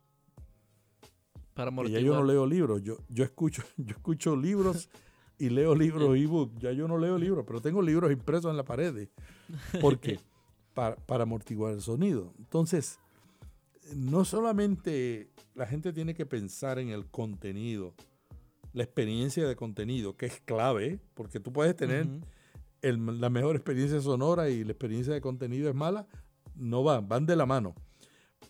Para 1.55 1.73
y 1.87 1.91
ya 1.91 2.01
yo 2.01 2.15
no 2.15 2.25
leo 2.25 2.47
libros, 2.47 2.83
yo, 2.83 2.99
yo, 3.09 3.25
escucho, 3.25 3.63
yo 3.77 3.97
escucho 3.97 4.37
libros 4.37 4.89
y 5.39 5.51
leo 5.51 5.75
libros 5.75 6.17
ebook. 6.17 6.59
Ya 6.59 6.73
yo 6.73 6.87
no 6.87 6.99
leo 6.99 7.19
libros, 7.19 7.45
pero 7.47 7.61
tengo 7.61 7.83
libros 7.83 8.13
impresos 8.13 8.51
en 8.51 8.57
la 8.57 8.65
pared. 8.65 9.09
¿Por 9.81 9.99
qué? 9.99 10.21
para, 10.75 10.97
para 10.97 11.25
amortiguar 11.25 11.73
el 11.73 11.81
sonido. 11.81 12.33
Entonces, 12.39 13.01
no 13.95 14.25
solamente 14.25 15.31
la 15.55 15.67
gente 15.67 15.93
tiene 15.93 16.15
que 16.15 16.27
pensar 16.27 16.79
en 16.79 16.91
el 16.91 17.07
contenido, 17.07 17.95
la 18.73 18.85
experiencia 18.85 19.47
de 19.49 19.57
contenido, 19.57 20.17
que 20.17 20.27
es 20.27 20.41
clave, 20.41 21.01
porque 21.15 21.41
tú 21.41 21.53
puedes 21.53 21.75
tener 21.75 22.07
la 22.83 23.31
mejor 23.31 23.57
experiencia 23.57 24.01
sonora 24.01 24.49
y 24.51 24.65
la 24.65 24.73
experiencia 24.73 25.13
de 25.13 25.21
contenido 25.21 25.69
es 25.69 25.75
mala, 25.75 26.07
no 26.55 26.83
van, 26.83 27.09
van 27.09 27.27
de 27.27 27.37
la 27.37 27.47
mano. 27.47 27.75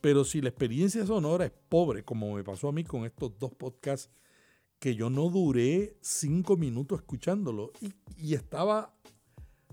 Pero 0.01 0.25
si 0.25 0.41
la 0.41 0.49
experiencia 0.49 1.05
sonora 1.07 1.47
es 1.47 1.53
pobre, 1.69 2.05
como 2.05 2.35
me 2.35 2.45
pasó 2.45 2.69
a 2.69 2.73
mí 2.73 2.85
con 2.85 3.05
estos 3.05 3.39
dos 3.39 3.53
podcasts, 3.55 4.11
que 4.79 4.95
yo 4.95 5.11
no 5.11 5.29
duré 5.29 5.97
cinco 6.01 6.57
minutos 6.57 7.01
escuchándolo 7.01 7.73
y, 8.17 8.35
estaba 8.35 8.95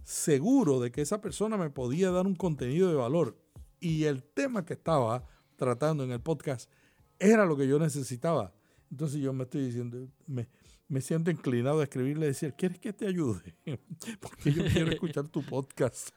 seguro 0.03 0.79
de 0.79 0.91
que 0.91 1.01
esa 1.01 1.21
persona 1.21 1.57
me 1.57 1.69
podía 1.69 2.11
dar 2.11 2.25
un 2.27 2.35
contenido 2.35 2.89
de 2.89 2.95
valor 2.95 3.37
y 3.79 4.05
el 4.05 4.23
tema 4.23 4.65
que 4.65 4.73
estaba 4.73 5.25
tratando 5.55 6.03
en 6.03 6.11
el 6.11 6.21
podcast 6.21 6.71
era 7.19 7.45
lo 7.45 7.55
que 7.55 7.67
yo 7.67 7.79
necesitaba. 7.79 8.53
Entonces 8.91 9.19
yo 9.19 9.33
me 9.33 9.43
estoy 9.43 9.65
diciendo, 9.65 10.07
me, 10.27 10.47
me 10.87 11.01
siento 11.01 11.31
inclinado 11.31 11.79
a 11.79 11.83
escribirle 11.83 12.25
y 12.25 12.29
decir, 12.29 12.53
¿quieres 12.53 12.79
que 12.79 12.93
te 12.93 13.07
ayude? 13.07 13.55
Porque 14.19 14.51
yo 14.51 14.63
quiero 14.65 14.91
escuchar 14.91 15.27
tu 15.27 15.43
podcast. 15.43 16.09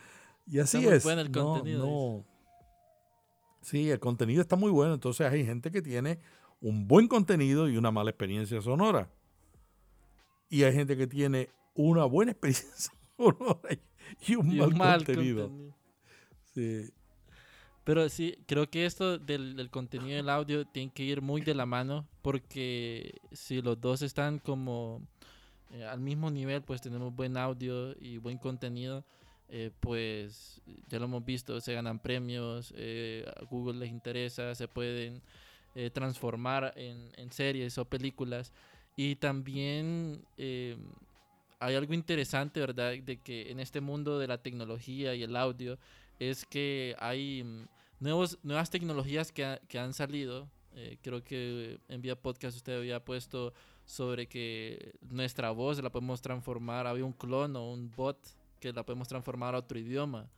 y 0.46 0.58
así 0.58 0.86
es. 0.86 1.04
el 1.04 1.30
contenido. 1.30 2.24
Sí, 3.62 3.90
el 3.90 4.00
contenido 4.00 4.42
está 4.42 4.56
muy 4.56 4.70
bueno. 4.70 4.94
Entonces 4.94 5.30
hay 5.30 5.44
gente 5.44 5.70
que 5.70 5.82
tiene 5.82 6.20
un 6.60 6.86
buen 6.86 7.08
contenido 7.08 7.68
y 7.68 7.76
una 7.76 7.90
mala 7.90 8.10
experiencia 8.10 8.60
sonora. 8.60 9.10
Y 10.48 10.62
hay 10.62 10.72
gente 10.72 10.96
que 10.96 11.06
tiene 11.06 11.50
una 11.74 12.04
buena 12.04 12.32
experiencia 12.32 12.92
sonora 13.16 13.60
y, 14.26 14.34
un, 14.36 14.76
mal, 14.76 15.04
contenido. 15.04 15.50
Sí. 16.54 16.90
Pero 17.86 18.08
sí, 18.08 18.36
creo 18.48 18.68
que 18.68 18.84
esto 18.84 19.16
del, 19.16 19.70
contenido 19.70 20.16
del 20.16 20.28
audio 20.28 20.66
tiene 20.66 20.90
que 20.92 21.04
ir 21.04 21.22
muy 21.22 21.40
de 21.40 21.54
la 21.54 21.66
mano 21.66 22.04
porque 22.20 23.20
si 23.30 23.62
los 23.62 23.80
dos 23.80 24.02
están 24.02 24.40
como 24.40 25.06
eh, 25.70 25.84
al 25.84 26.00
mismo 26.00 26.28
nivel, 26.28 26.62
pues 26.62 26.80
tenemos 26.80 27.14
buen 27.14 27.36
audio 27.36 27.94
y 28.00 28.18
buen 28.18 28.38
contenido, 28.38 29.04
eh, 29.48 29.70
pues 29.78 30.60
ya 30.88 30.98
lo 30.98 31.04
hemos 31.04 31.24
visto, 31.24 31.60
se 31.60 31.74
ganan 31.74 32.00
premios, 32.00 32.74
eh, 32.76 33.24
a 33.36 33.44
Google 33.44 33.78
les 33.78 33.90
interesa, 33.90 34.52
se 34.56 34.66
pueden 34.66 35.22
transformar 35.92 36.72
en, 36.74 37.12
en, 37.16 37.30
series 37.30 37.78
o 37.78 37.84
películas. 37.84 38.52
Y 38.96 39.14
también 39.14 40.24
hay 40.38 41.74
algo 41.76 41.94
interesante, 41.94 42.58
¿verdad? 42.58 42.94
De 42.94 43.18
que 43.18 43.52
en 43.52 43.60
este 43.60 43.80
mundo 43.80 44.18
de 44.18 44.26
la 44.26 44.38
tecnología 44.38 45.14
y 45.14 45.22
el 45.22 45.36
audio 45.36 45.78
es 46.18 46.44
que 46.46 46.94
hay 46.98 47.44
nuevos, 48.00 48.38
nuevas 48.42 48.70
tecnologías 48.70 49.32
que, 49.32 49.60
que 49.68 49.78
han 49.78 49.92
salido. 49.92 50.48
Eh, 50.74 50.98
creo 51.02 51.24
que 51.24 51.80
en 51.88 52.02
Vía 52.02 52.20
Podcast 52.20 52.56
usted 52.56 52.76
había 52.76 53.02
puesto 53.04 53.54
sobre 53.84 54.26
que 54.26 54.94
nuestra 55.00 55.50
voz 55.50 55.82
la 55.82 55.90
podemos 55.90 56.20
transformar. 56.20 56.86
Había 56.86 57.04
un 57.04 57.12
clon 57.12 57.56
o 57.56 57.72
un 57.72 57.90
bot 57.90 58.18
que 58.60 58.72
la 58.72 58.84
podemos 58.84 59.08
transformar 59.08 59.54
a 59.54 59.58
otro 59.58 59.78
idioma. 59.78 60.28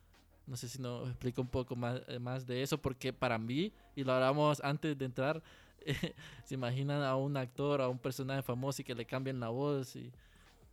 No 0.45 0.55
sé 0.55 0.67
si 0.67 0.81
nos 0.81 1.07
explica 1.09 1.41
un 1.41 1.47
poco 1.47 1.75
más, 1.75 2.01
eh, 2.07 2.19
más 2.19 2.47
de 2.47 2.63
eso, 2.63 2.77
porque 2.81 3.13
para 3.13 3.37
mí, 3.37 3.71
y 3.95 4.03
lo 4.03 4.13
hablamos 4.13 4.61
antes 4.63 4.97
de 4.97 5.05
entrar, 5.05 5.43
se 6.43 6.55
imaginan 6.55 7.03
a 7.03 7.15
un 7.15 7.37
actor, 7.37 7.81
a 7.81 7.87
un 7.87 7.99
personaje 7.99 8.41
famoso 8.41 8.81
y 8.81 8.85
que 8.85 8.95
le 8.95 9.05
cambien 9.05 9.39
la 9.39 9.49
voz 9.49 9.95
y, 9.95 10.11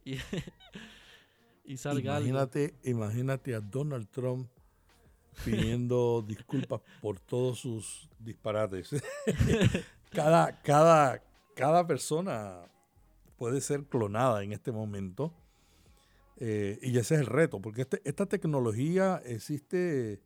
y, 0.05 0.17
y 1.65 1.77
salga 1.77 2.21
imagínate, 2.21 2.75
Imagínate 2.85 3.55
a 3.55 3.61
Donald 3.61 4.09
Trump 4.11 4.49
pidiendo 5.45 6.25
disculpas 6.27 6.81
por 7.01 7.21
todos 7.21 7.61
sus 7.61 8.09
disparates. 8.19 8.91
cada, 10.11 10.61
cada, 10.63 11.23
cada 11.55 11.87
persona 11.87 12.63
puede 13.37 13.61
ser 13.61 13.85
clonada 13.85 14.43
en 14.43 14.53
este 14.53 14.73
momento. 14.73 15.33
Eh, 16.39 16.79
y 16.83 16.99
ese 16.99 17.15
es 17.15 17.21
el 17.21 17.27
reto, 17.27 17.61
porque 17.61 17.83
este, 17.83 18.03
esta 18.05 18.27
tecnología 18.27 19.23
existe 19.25 20.21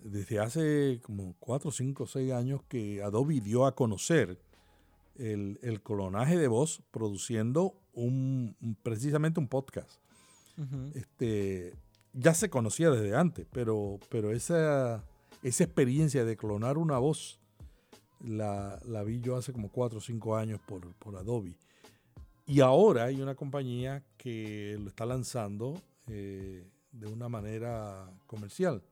desde 0.00 0.38
hace 0.38 1.00
como 1.02 1.34
4, 1.40 1.70
5, 1.70 2.06
6 2.06 2.32
años 2.32 2.62
que 2.68 3.02
Adobe 3.02 3.40
dio 3.40 3.66
a 3.66 3.74
conocer 3.74 4.38
el, 5.16 5.80
clonaje 5.82 6.36
de 6.38 6.48
voz 6.48 6.82
produciendo 6.90 7.74
un, 7.92 8.56
precisamente 8.82 9.40
un 9.40 9.48
podcast. 9.48 10.00
este, 10.94 11.74
ya 12.16 12.34
se 12.34 12.50
conocía 12.50 12.90
desde 12.90 13.14
antes, 13.14 13.46
pero, 13.52 14.00
pero 14.08 14.32
esa, 14.32 15.04
esa 15.42 15.64
experiencia 15.64 16.24
de 16.24 16.36
clonar 16.36 16.78
una 16.78 16.98
voz 16.98 17.38
la, 18.20 18.80
vi 19.04 19.20
yo 19.20 19.36
hace 19.36 19.52
como 19.52 19.70
4 19.70 19.98
o 19.98 20.00
5 20.00 20.36
años 20.36 20.60
por, 20.66 21.16
Adobe. 21.16 21.58
Y 22.46 22.60
ahora 22.60 23.04
hay 23.04 23.20
una 23.20 23.34
compañía 23.34 24.02
que 24.16 24.78
lo 24.80 24.88
está 24.88 25.04
lanzando 25.04 25.82
eh, 26.08 26.66
de 26.92 27.06
una 27.06 27.28
manera 27.28 28.10
comercial. 28.26 28.82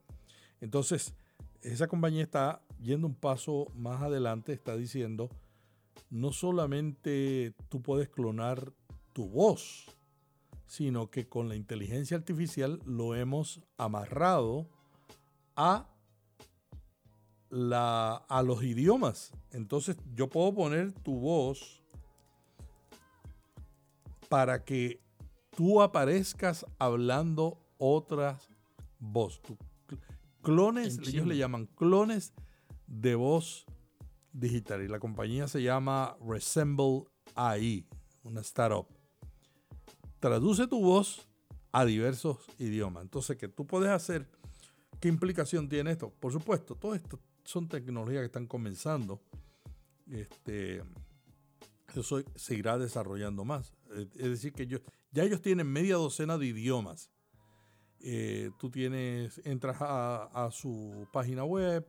Entonces, 0.61 1.15
esa 1.63 1.87
compañía 1.89 2.23
está 2.23 2.63
yendo 2.83 3.07
un 3.07 3.15
paso 3.15 3.67
más 3.75 4.03
adelante, 4.03 4.53
está 4.53 4.77
diciendo, 4.77 5.31
no 6.11 6.33
solamente 6.33 7.55
tú 7.69 7.81
puedes 7.81 8.09
clonar 8.09 8.73
tu 9.13 9.29
voz, 9.29 9.87
sino 10.67 11.11
que 11.11 11.29
con 11.29 11.49
la 11.49 11.57
inteligencia 11.57 12.17
artificial 12.17 12.81
lo 12.87 13.15
hemos 13.15 13.61
amarrado 13.77 14.69
a, 15.57 15.89
la, 17.51 18.17
a 18.17 18.43
los 18.43 18.63
idiomas. 18.63 19.33
Entonces 19.51 19.97
yo 20.15 20.29
puedo 20.29 20.55
poner 20.55 20.93
tu 20.93 21.19
voz 21.19 21.83
para 24.29 24.65
que 24.65 25.01
tú 25.57 25.81
aparezcas 25.81 26.67
hablando 26.79 27.59
otras 27.79 28.49
voz. 28.99 29.41
clones, 30.43 30.99
ellos 31.07 31.27
le 31.27 31.37
llaman 31.37 31.67
clones 31.67 32.33
de 32.87 33.15
voz 33.15 33.67
digital. 34.33 34.83
Y 34.83 34.89
la 34.89 34.99
compañía 34.99 35.49
se 35.49 35.63
llama 35.63 36.17
Resemble 36.21 37.05
AI, 37.35 37.87
una 38.23 38.41
startup 38.41 38.94
traduce 40.25 40.67
tu 40.67 40.81
voz 40.81 41.29
a 41.71 41.85
diversos 41.85 42.39
idiomas. 42.59 43.03
Entonces, 43.03 43.37
¿qué 43.37 43.47
tú 43.47 43.67
puedes 43.67 43.91
hacer? 43.91 44.27
¿Qué 44.99 45.09
implicación 45.09 45.69
tiene 45.69 45.91
esto? 45.91 46.15
Por 46.19 46.33
supuesto, 46.33 46.77
todo 46.77 46.95
esto 46.95 47.21
son 47.45 47.69
tecnologías 47.69 48.23
que 48.23 48.27
están 48.27 48.47
comenzando. 48.47 49.21
Este, 50.11 50.83
eso 51.95 52.23
seguirá 52.37 52.79
desarrollando 52.79 53.45
más. 53.45 53.75
Es 54.15 54.31
decir, 54.31 54.55
que 54.55 54.67
ya 54.67 55.23
ellos 55.25 55.43
tienen 55.43 55.71
media 55.71 55.97
docena 55.97 56.39
de 56.39 56.47
idiomas. 56.47 57.11
Eh, 58.01 58.51
tú 58.59 58.71
tienes, 58.71 59.43
entras 59.45 59.77
a, 59.81 60.49
su 60.53 61.07
página 61.13 61.45
web, 61.45 61.87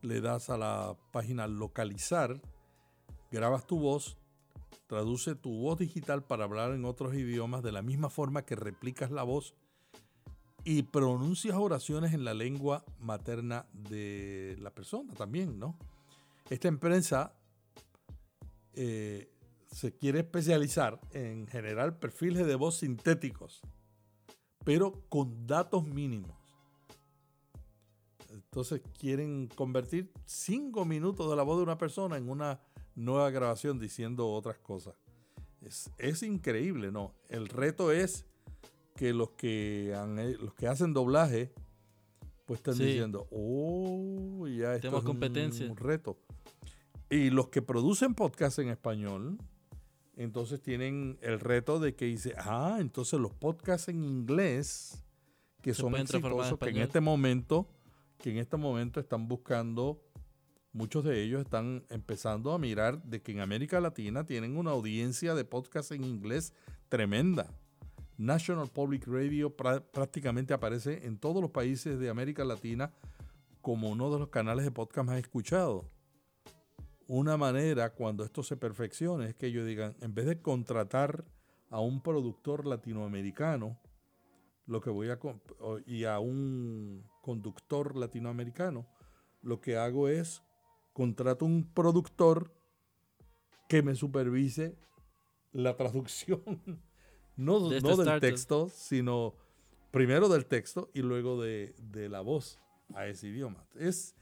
le 0.00 0.22
das 0.22 0.48
a 0.48 0.56
la 0.56 0.96
página 1.12 1.46
localizar, 1.46 2.40
grabas 3.30 3.66
tu 3.66 3.78
voz, 3.78 4.16
Traduce 4.92 5.34
tu 5.34 5.50
voz 5.50 5.78
digital 5.78 6.22
para 6.22 6.44
hablar 6.44 6.72
en 6.72 6.84
otros 6.84 7.14
idiomas 7.14 7.62
de 7.62 7.72
la 7.72 7.80
misma 7.80 8.10
forma 8.10 8.44
que 8.44 8.56
replicas 8.56 9.10
la 9.10 9.22
voz 9.22 9.54
y 10.64 10.82
pronuncias 10.82 11.56
oraciones 11.56 12.12
en 12.12 12.26
la 12.26 12.34
lengua 12.34 12.84
materna 13.00 13.64
de 13.72 14.54
la 14.60 14.70
persona 14.74 15.14
también, 15.14 15.58
¿no? 15.58 15.78
Esta 16.50 16.68
empresa 16.68 17.32
eh, 18.74 19.30
se 19.70 19.96
quiere 19.96 20.18
especializar 20.18 21.00
en 21.12 21.46
generar 21.46 21.98
perfiles 21.98 22.46
de 22.46 22.54
voz 22.54 22.76
sintéticos, 22.76 23.62
pero 24.62 24.92
con 25.08 25.46
datos 25.46 25.86
mínimos. 25.86 26.36
Entonces 28.28 28.82
quieren 29.00 29.46
convertir 29.46 30.12
cinco 30.26 30.84
minutos 30.84 31.30
de 31.30 31.36
la 31.36 31.44
voz 31.44 31.56
de 31.56 31.62
una 31.62 31.78
persona 31.78 32.18
en 32.18 32.28
una 32.28 32.60
nueva 32.94 33.30
grabación 33.30 33.78
diciendo 33.78 34.28
otras 34.30 34.58
cosas. 34.58 34.94
Es, 35.98 36.22
increíble, 36.22 36.90
¿no? 36.90 37.14
El 37.28 37.48
reto 37.48 37.92
es 37.92 38.26
que 38.96 39.12
los 39.12 39.30
que, 39.30 39.96
los 40.40 40.54
que 40.54 40.66
hacen 40.66 40.92
doblaje, 40.92 41.52
pues 42.46 42.58
están 42.58 42.76
diciendo, 42.76 43.28
oh, 43.30 44.46
ya 44.48 44.74
esto 44.74 44.98
es 44.98 45.04
competencia. 45.04 45.70
Un, 45.70 45.76
reto. 45.76 46.18
Y 47.08 47.30
los 47.30 47.48
que 47.48 47.62
producen 47.62 48.14
podcast 48.14 48.58
en 48.58 48.70
español, 48.70 49.38
entonces 50.16 50.60
tienen 50.60 51.18
el 51.22 51.38
reto 51.38 51.78
de 51.78 51.94
que 51.94 52.06
dice, 52.06 52.34
ah, 52.38 52.78
entonces 52.80 53.20
los 53.20 53.32
podcasts 53.32 53.88
en 53.88 54.02
inglés, 54.02 55.04
que 55.62 55.74
son 55.74 55.94
exitosos, 55.94 56.58
que 56.58 56.70
en 56.70 56.78
este 56.78 57.00
momento, 57.00 57.68
que 58.18 58.30
en 58.30 58.38
este 58.38 58.56
momento 58.56 58.98
están 58.98 59.28
buscando 59.28 60.02
muchos 60.72 61.04
de 61.04 61.22
ellos 61.22 61.42
están 61.42 61.84
empezando 61.90 62.52
a 62.52 62.58
mirar 62.58 63.02
de 63.02 63.22
que 63.22 63.32
en 63.32 63.40
América 63.40 63.80
Latina 63.80 64.24
tienen 64.24 64.56
una 64.56 64.70
audiencia 64.70 65.34
de 65.34 65.44
podcast 65.44 65.92
en 65.92 66.04
inglés 66.04 66.54
tremenda. 66.88 67.52
National 68.16 68.70
Public 68.70 69.06
Radio 69.06 69.54
prácticamente 69.54 70.54
aparece 70.54 71.06
en 71.06 71.18
todos 71.18 71.42
los 71.42 71.50
países 71.50 71.98
de 71.98 72.08
América 72.08 72.44
Latina 72.44 72.92
como 73.60 73.90
uno 73.90 74.12
de 74.12 74.18
los 74.18 74.28
canales 74.28 74.64
de 74.64 74.70
podcast 74.70 75.06
más 75.06 75.18
escuchados. 75.18 75.84
Una 77.06 77.36
manera 77.36 77.90
cuando 77.94 78.24
esto 78.24 78.42
se 78.42 78.56
perfeccione 78.56 79.26
es 79.26 79.34
que 79.34 79.46
ellos 79.46 79.66
digan, 79.66 79.94
en 80.00 80.14
vez 80.14 80.26
de 80.26 80.40
contratar 80.40 81.24
a 81.68 81.80
un 81.80 82.02
productor 82.02 82.66
latinoamericano, 82.66 83.78
lo 84.66 84.80
que 84.80 84.90
voy 84.90 85.10
a 85.10 85.18
y 85.86 86.04
a 86.04 86.18
un 86.18 87.04
conductor 87.20 87.96
latinoamericano, 87.96 88.86
lo 89.42 89.60
que 89.60 89.76
hago 89.76 90.08
es 90.08 90.42
contrato 90.92 91.44
un 91.44 91.64
productor 91.72 92.52
que 93.68 93.82
me 93.82 93.94
supervise 93.94 94.76
la 95.52 95.76
traducción, 95.76 96.42
no, 97.36 97.70
no 97.70 97.96
del 97.96 98.20
texto, 98.20 98.68
sino 98.68 99.34
primero 99.90 100.28
del 100.28 100.46
texto 100.46 100.90
y 100.94 101.02
luego 101.02 101.40
de, 101.40 101.74
de, 101.78 102.08
la 102.08 102.20
voz 102.20 102.58
a 102.94 103.06
ese 103.06 103.28
idioma. 103.28 103.64
Es, 103.78 104.14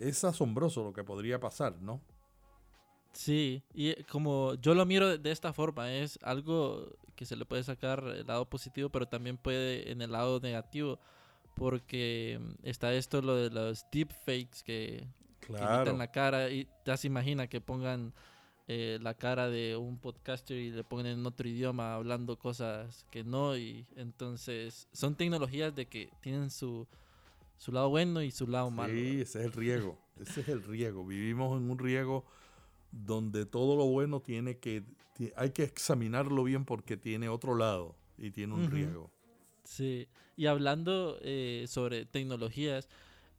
es 0.00 0.24
asombroso 0.24 0.84
lo 0.84 0.92
que 0.92 1.04
podría 1.04 1.40
pasar, 1.40 1.80
¿no? 1.80 2.00
Sí, 3.12 3.62
y 3.72 3.94
como 4.04 4.54
yo 4.54 4.74
lo 4.74 4.86
miro 4.86 5.18
de 5.18 5.30
esta 5.30 5.52
forma, 5.52 5.92
es 5.92 6.18
algo 6.22 6.96
que 7.14 7.26
se 7.26 7.36
le 7.36 7.44
puede 7.44 7.62
sacar 7.62 8.02
el 8.04 8.26
lado 8.26 8.48
positivo, 8.48 8.88
pero 8.88 9.06
también 9.06 9.36
puede 9.36 9.92
en 9.92 10.02
el 10.02 10.10
lado 10.10 10.40
negativo, 10.40 10.98
porque 11.54 12.40
está 12.64 12.92
esto 12.92 13.22
lo 13.22 13.36
de 13.36 13.50
los 13.50 13.86
deepfakes 13.92 14.64
que, 14.64 15.06
claro. 15.46 15.92
que 15.92 15.98
la 15.98 16.10
cara 16.10 16.50
y 16.50 16.68
ya 16.84 16.96
se 16.96 17.06
imagina 17.06 17.46
que 17.46 17.60
pongan 17.60 18.12
eh, 18.66 18.98
la 19.02 19.14
cara 19.14 19.50
de 19.50 19.76
un 19.76 19.98
podcaster 19.98 20.56
y 20.56 20.70
le 20.70 20.84
ponen 20.84 21.18
en 21.18 21.26
otro 21.26 21.48
idioma 21.48 21.94
hablando 21.94 22.38
cosas 22.38 23.06
que 23.10 23.22
no 23.22 23.56
y 23.56 23.86
entonces 23.96 24.88
son 24.92 25.16
tecnologías 25.16 25.74
de 25.74 25.86
que 25.86 26.10
tienen 26.20 26.50
su, 26.50 26.86
su 27.58 27.72
lado 27.72 27.90
bueno 27.90 28.22
y 28.22 28.30
su 28.30 28.46
lado 28.46 28.70
malo. 28.70 28.94
Sí, 28.94 29.20
ese 29.20 29.40
es 29.40 29.44
el 29.44 29.52
riego, 29.52 29.98
ese 30.18 30.40
es 30.40 30.48
el 30.48 30.62
riego. 30.62 31.06
Vivimos 31.06 31.60
en 31.60 31.70
un 31.70 31.78
riego 31.78 32.24
donde 32.90 33.44
todo 33.44 33.76
lo 33.76 33.84
bueno 33.86 34.20
tiene 34.20 34.58
que 34.58 34.84
hay 35.36 35.50
que 35.50 35.62
examinarlo 35.62 36.42
bien 36.44 36.64
porque 36.64 36.96
tiene 36.96 37.28
otro 37.28 37.54
lado 37.54 37.94
y 38.18 38.30
tiene 38.30 38.54
un 38.54 38.70
riego. 38.70 39.10
Sí, 39.64 40.08
y 40.36 40.46
hablando 40.46 41.18
eh, 41.22 41.66
sobre 41.68 42.04
tecnologías, 42.04 42.88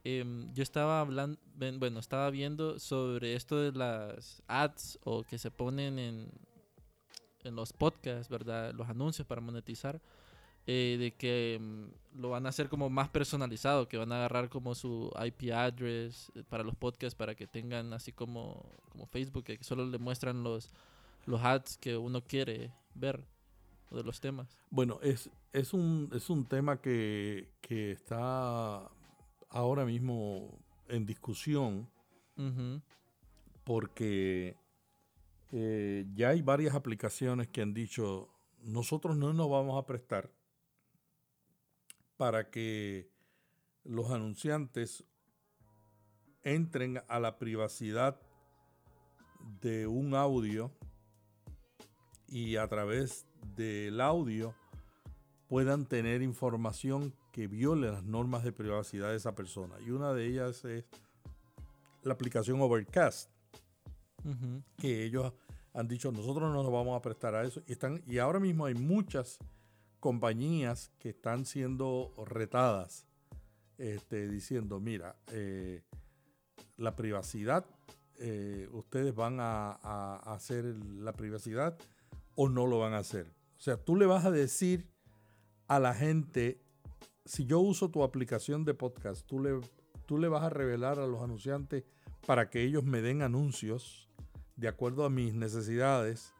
Em, 0.08 0.54
yo 0.54 0.62
estaba 0.62 1.00
hablando, 1.00 1.36
bueno, 1.80 1.98
estaba 1.98 2.30
viendo 2.30 2.78
sobre 2.78 3.34
esto 3.34 3.60
de 3.60 3.72
las 3.72 4.40
ads 4.46 5.00
o 5.02 5.24
que 5.24 5.36
se 5.36 5.50
ponen 5.50 5.98
en, 5.98 6.30
en 7.42 7.56
los 7.56 7.72
podcasts, 7.72 8.28
¿verdad? 8.28 8.72
Los 8.72 8.88
anuncios 8.88 9.26
para 9.26 9.40
monetizar. 9.40 10.00
Eh, 10.68 10.96
de 11.00 11.12
que 11.12 11.54
em, 11.54 11.90
lo 12.14 12.30
van 12.30 12.46
a 12.46 12.50
hacer 12.50 12.68
como 12.68 12.88
más 12.88 13.08
personalizado, 13.08 13.88
que 13.88 13.96
van 13.96 14.12
a 14.12 14.18
agarrar 14.18 14.48
como 14.48 14.76
su 14.76 15.10
IP 15.24 15.52
address 15.52 16.30
eh, 16.36 16.44
para 16.48 16.62
los 16.62 16.76
podcasts 16.76 17.16
para 17.16 17.34
que 17.34 17.48
tengan 17.48 17.92
así 17.92 18.12
como, 18.12 18.64
como 18.90 19.06
Facebook, 19.06 19.42
que 19.42 19.58
solo 19.64 19.86
le 19.86 19.98
muestran 19.98 20.44
los, 20.44 20.70
los 21.24 21.42
ads 21.42 21.78
que 21.78 21.96
uno 21.96 22.22
quiere 22.22 22.72
ver 22.94 23.24
de 23.90 24.04
los 24.04 24.20
temas. 24.20 24.56
Bueno, 24.70 25.00
es, 25.02 25.30
es, 25.52 25.72
un, 25.72 26.10
es 26.12 26.30
un 26.30 26.44
tema 26.44 26.80
que, 26.80 27.48
que 27.60 27.90
está 27.90 28.88
ahora 29.56 29.86
mismo 29.86 30.58
en 30.88 31.06
discusión 31.06 31.88
porque 33.64 34.54
eh, 35.50 36.04
ya 36.14 36.28
hay 36.28 36.42
varias 36.42 36.74
aplicaciones 36.74 37.48
que 37.48 37.62
han 37.62 37.72
dicho, 37.72 38.28
nosotros 38.60 39.16
no 39.16 39.32
nos 39.32 39.48
vamos 39.48 39.82
a 39.82 39.86
prestar 39.86 40.30
para 42.18 42.50
que 42.50 43.10
los 43.84 44.10
anunciantes 44.10 45.04
entren 46.42 47.02
a 47.08 47.18
la 47.18 47.38
privacidad 47.38 48.20
de 49.62 49.86
un 49.86 50.14
audio 50.14 50.70
y 52.28 52.56
a 52.56 52.68
través 52.68 53.26
del 53.56 54.02
audio 54.02 54.54
puedan 55.48 55.86
tener 55.86 56.20
información 56.20 57.14
que 57.36 57.48
viole 57.48 57.92
las 57.92 58.02
normas 58.02 58.44
de 58.44 58.50
privacidad 58.50 59.10
de 59.10 59.16
esa 59.16 59.34
persona. 59.34 59.74
Y 59.86 59.90
una 59.90 60.14
de 60.14 60.24
ellas 60.24 60.64
es 60.64 60.86
la 62.02 62.14
aplicación 62.14 62.62
Overcast, 62.62 63.30
que 64.78 65.04
ellos 65.04 65.34
han 65.74 65.86
dicho, 65.86 66.10
nosotros 66.10 66.50
no 66.50 66.62
nos 66.62 66.72
vamos 66.72 66.96
a 66.96 67.02
prestar 67.02 67.34
a 67.34 67.44
eso. 67.44 67.60
Y, 67.66 67.72
están, 67.72 68.02
y 68.06 68.16
ahora 68.16 68.40
mismo 68.40 68.64
hay 68.64 68.74
muchas 68.74 69.38
compañías 70.00 70.90
que 70.98 71.10
están 71.10 71.44
siendo 71.44 72.14
retadas, 72.24 73.06
este, 73.76 74.28
diciendo, 74.28 74.80
mira, 74.80 75.16
eh, 75.30 75.82
la 76.78 76.96
privacidad, 76.96 77.66
eh, 78.18 78.66
ustedes 78.72 79.14
van 79.14 79.40
a, 79.40 79.72
a 79.82 80.32
hacer 80.32 80.64
la 80.64 81.12
privacidad 81.12 81.76
o 82.34 82.48
no 82.48 82.66
lo 82.66 82.78
van 82.78 82.94
a 82.94 82.98
hacer. 83.00 83.26
O 83.58 83.60
sea, 83.60 83.76
tú 83.76 83.94
le 83.94 84.06
vas 84.06 84.24
a 84.24 84.30
decir 84.30 84.88
a 85.68 85.78
la 85.78 85.92
gente 85.92 86.62
si 87.26 87.44
yo 87.44 87.60
uso 87.60 87.90
tu 87.90 88.02
aplicación 88.02 88.64
de 88.64 88.74
podcast, 88.74 89.26
tú 89.26 89.40
le, 89.40 89.60
tú 90.06 90.18
le 90.18 90.28
vas 90.28 90.44
a 90.44 90.50
revelar 90.50 90.98
a 90.98 91.06
los 91.06 91.22
anunciantes 91.22 91.84
para 92.26 92.48
que 92.48 92.62
ellos 92.62 92.84
me 92.84 93.02
den 93.02 93.22
anuncios 93.22 94.08
de 94.56 94.68
acuerdo 94.68 95.04
a 95.04 95.10
mis 95.10 95.34
necesidades, 95.34 96.32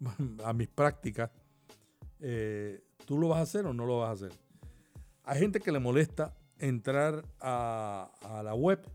a 0.44 0.52
mis 0.52 0.68
prácticas. 0.68 1.30
Eh, 2.20 2.82
¿Tú 3.06 3.18
lo 3.18 3.28
vas 3.28 3.38
a 3.38 3.42
hacer 3.42 3.66
o 3.66 3.72
no 3.72 3.86
lo 3.86 4.00
vas 4.00 4.10
a 4.10 4.26
hacer? 4.26 4.38
Hay 5.24 5.40
gente 5.40 5.60
que 5.60 5.72
le 5.72 5.80
molesta 5.80 6.36
entrar 6.58 7.24
a, 7.40 8.10
a 8.22 8.42
la 8.42 8.54
web 8.54 8.86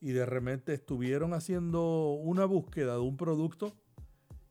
y 0.00 0.10
de 0.10 0.26
repente 0.26 0.74
estuvieron 0.74 1.32
haciendo 1.32 2.14
una 2.14 2.44
búsqueda 2.44 2.94
de 2.94 3.00
un 3.00 3.16
producto 3.16 3.72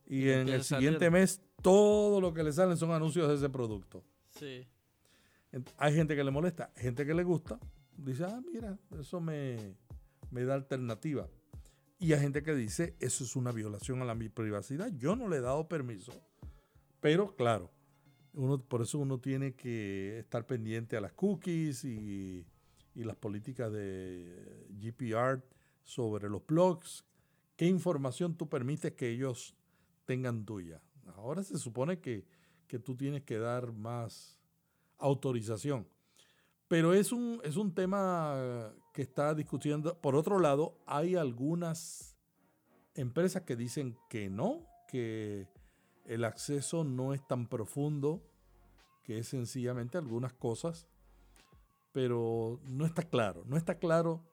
y 0.08 0.30
en 0.30 0.50
el 0.50 0.64
siguiente 0.64 1.10
mes 1.10 1.42
todo 1.62 2.20
lo 2.20 2.34
que 2.34 2.44
le 2.44 2.52
salen 2.52 2.78
son 2.78 2.92
anuncios 2.92 3.28
de 3.28 3.36
ese 3.36 3.50
producto. 3.50 4.04
Sí. 4.30 4.68
Hay 5.78 5.94
gente 5.94 6.16
que 6.16 6.24
le 6.24 6.32
molesta, 6.32 6.72
gente 6.76 7.06
que 7.06 7.14
le 7.14 7.24
gusta, 7.24 7.60
dice, 7.98 8.24
ah, 8.26 8.42
mira, 8.52 8.78
eso 9.00 9.20
me, 9.20 9.76
da 10.32 10.54
alternativa. 10.54 11.28
Y 12.00 12.14
hay 12.14 12.20
gente 12.20 12.42
que 12.42 12.56
dice, 12.56 12.96
eso 13.00 13.24
es 13.24 13.36
una 13.36 13.52
violación 13.52 14.02
a 14.02 14.06
la 14.06 14.16
privacidad. 14.16 14.92
Yo 14.96 15.16
no 15.16 15.28
le 15.28 15.38
he 15.38 15.42
dado 15.42 15.68
permiso. 15.68 16.14
Pero 17.00 17.36
claro, 17.36 17.72
uno, 18.34 18.60
por 18.60 18.82
eso 18.82 18.98
uno 18.98 19.20
tiene 19.20 19.54
que 19.54 20.20
estar 20.20 20.48
pendiente 20.48 20.98
a 20.98 21.02
las 21.02 21.14
cookies 21.14 21.84
y, 21.84 22.46
y 22.96 23.04
las 23.04 23.18
políticas 23.18 23.72
de 23.72 24.68
GPR 24.70 25.44
sobre 25.84 26.30
los 26.30 26.46
blogs. 26.46 27.06
¿Qué 27.56 27.68
información 27.68 28.36
tú 28.36 28.50
permites 28.50 28.94
que 28.94 29.10
ellos 29.10 29.56
tengan 30.06 30.46
tuya? 30.46 30.82
Ahora 31.16 31.44
se 31.44 31.58
supone 31.58 32.00
que, 32.00 32.26
que 32.68 32.80
tú 32.80 32.96
tienes 32.96 33.24
que 33.24 33.38
dar 33.38 33.74
más 33.74 34.41
autorización. 35.02 35.88
Pero 36.68 36.94
es 36.94 37.12
un, 37.12 37.42
es 37.44 37.58
un 37.58 37.74
tema 37.74 38.74
que 38.94 39.02
está 39.02 39.34
discutiendo. 39.36 40.00
Por 40.00 40.16
otro 40.16 40.40
lado, 40.40 40.78
hay 40.86 41.16
algunas 41.16 42.16
empresas 42.96 43.44
que 43.44 43.56
dicen 43.56 43.98
que 44.10 44.30
no, 44.30 44.66
que 44.88 45.48
el 46.06 46.24
acceso 46.24 46.84
no 46.84 47.14
es 47.14 47.26
tan 47.28 47.48
profundo, 47.48 48.22
que 49.04 49.20
es 49.20 49.28
sencillamente 49.28 49.98
algunas 49.98 50.34
cosas, 50.34 50.88
pero 51.92 52.60
no 52.64 52.86
está 52.86 53.04
claro, 53.04 53.44
no 53.46 53.58
está 53.58 53.80
claro 53.80 54.24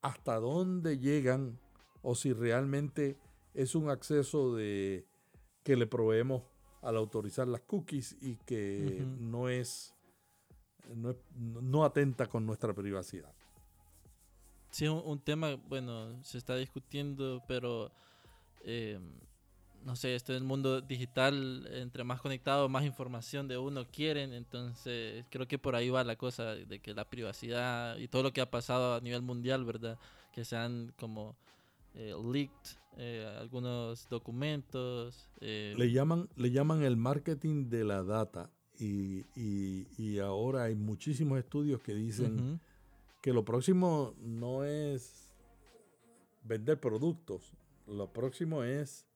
hasta 0.00 0.36
dónde 0.36 0.98
llegan 0.98 1.58
o 2.02 2.14
si 2.14 2.32
realmente 2.32 3.18
es 3.54 3.74
un 3.74 3.90
acceso 3.90 4.54
de 4.54 5.06
que 5.64 5.76
le 5.76 5.86
proveemos 5.86 6.44
al 6.82 6.96
autorizar 6.96 7.48
las 7.48 7.62
cookies 7.62 8.16
y 8.20 8.36
que 8.36 9.04
no 9.18 9.48
es 9.48 9.94
no, 10.94 11.84
atenta 11.84 12.26
con 12.26 12.46
nuestra 12.46 12.74
privacidad. 12.74 13.32
Sí, 14.70 14.86
un, 14.86 15.18
tema, 15.20 15.54
bueno, 15.68 16.22
se 16.22 16.38
está 16.38 16.56
discutiendo, 16.56 17.42
pero 17.48 17.90
em, 18.64 19.02
no 19.84 19.96
sé, 19.96 20.14
esto 20.14 20.34
el 20.34 20.44
mundo 20.44 20.80
digital, 20.80 21.66
entre 21.72 22.04
más 22.04 22.20
conectado, 22.20 22.68
más 22.68 22.84
información 22.84 23.48
de 23.48 23.56
uno 23.56 23.86
quieren, 23.90 24.32
entonces 24.32 25.24
creo 25.30 25.48
que 25.48 25.58
por 25.58 25.74
ahí 25.74 25.88
va 25.88 26.04
la 26.04 26.16
cosa 26.16 26.54
de 26.54 26.78
que 26.80 26.94
la 26.94 27.08
privacidad 27.08 27.96
y 27.96 28.08
todo 28.08 28.22
lo 28.22 28.32
que 28.32 28.40
ha 28.40 28.50
pasado 28.50 28.94
a 28.94 29.00
nivel 29.00 29.22
mundial, 29.22 29.64
¿verdad? 29.64 29.98
Que 30.32 30.44
se 30.44 30.56
han 30.56 30.92
como 30.98 31.36
eh, 31.94 32.14
leaked 32.22 32.76
eh, 32.98 33.26
algunos 33.38 34.08
documentos. 34.08 35.30
Eh, 35.40 35.74
le, 35.76 35.92
llaman, 35.92 36.28
le 36.36 36.50
llaman 36.50 36.82
el 36.82 36.96
marketing 36.96 37.68
de 37.68 37.84
la 37.84 38.02
data 38.02 38.50
y, 38.80 40.18
ahora 40.18 40.64
hay 40.64 40.74
muchísimos 40.74 41.38
estudios 41.38 41.80
que 41.82 41.94
dicen 41.94 42.60
que 43.20 43.32
lo 43.32 43.44
próximo 43.44 44.14
no 44.20 44.64
es 44.64 45.30
vender 46.42 46.80
productos, 46.80 47.52
lo 47.86 48.12
próximo 48.12 48.62
es 48.62 49.06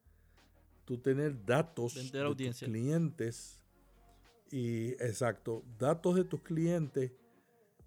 tú 0.85 0.99
tener 0.99 1.45
datos 1.45 1.95
de 1.95 2.35
tus 2.35 2.59
clientes 2.61 3.59
Y 4.51 4.91
exacto, 5.03 5.65
datos 5.79 6.17
de 6.17 6.25
tus 6.25 6.43
clientes 6.43 7.13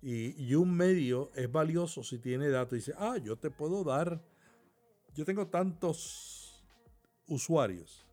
y, 0.02 0.42
y 0.44 0.56
un 0.56 0.76
medio 0.76 1.32
es 1.36 1.52
valioso 1.52 2.04
si 2.04 2.20
tiene 2.20 2.50
datos. 2.50 2.74
Dice, 2.74 2.94
ah, 2.98 3.18
yo 3.18 3.38
te 3.38 3.50
puedo 3.50 3.84
dar, 3.84 4.24
yo 5.16 5.26
tengo 5.26 5.48
tantos 5.48 6.64
usuarios 7.28 8.05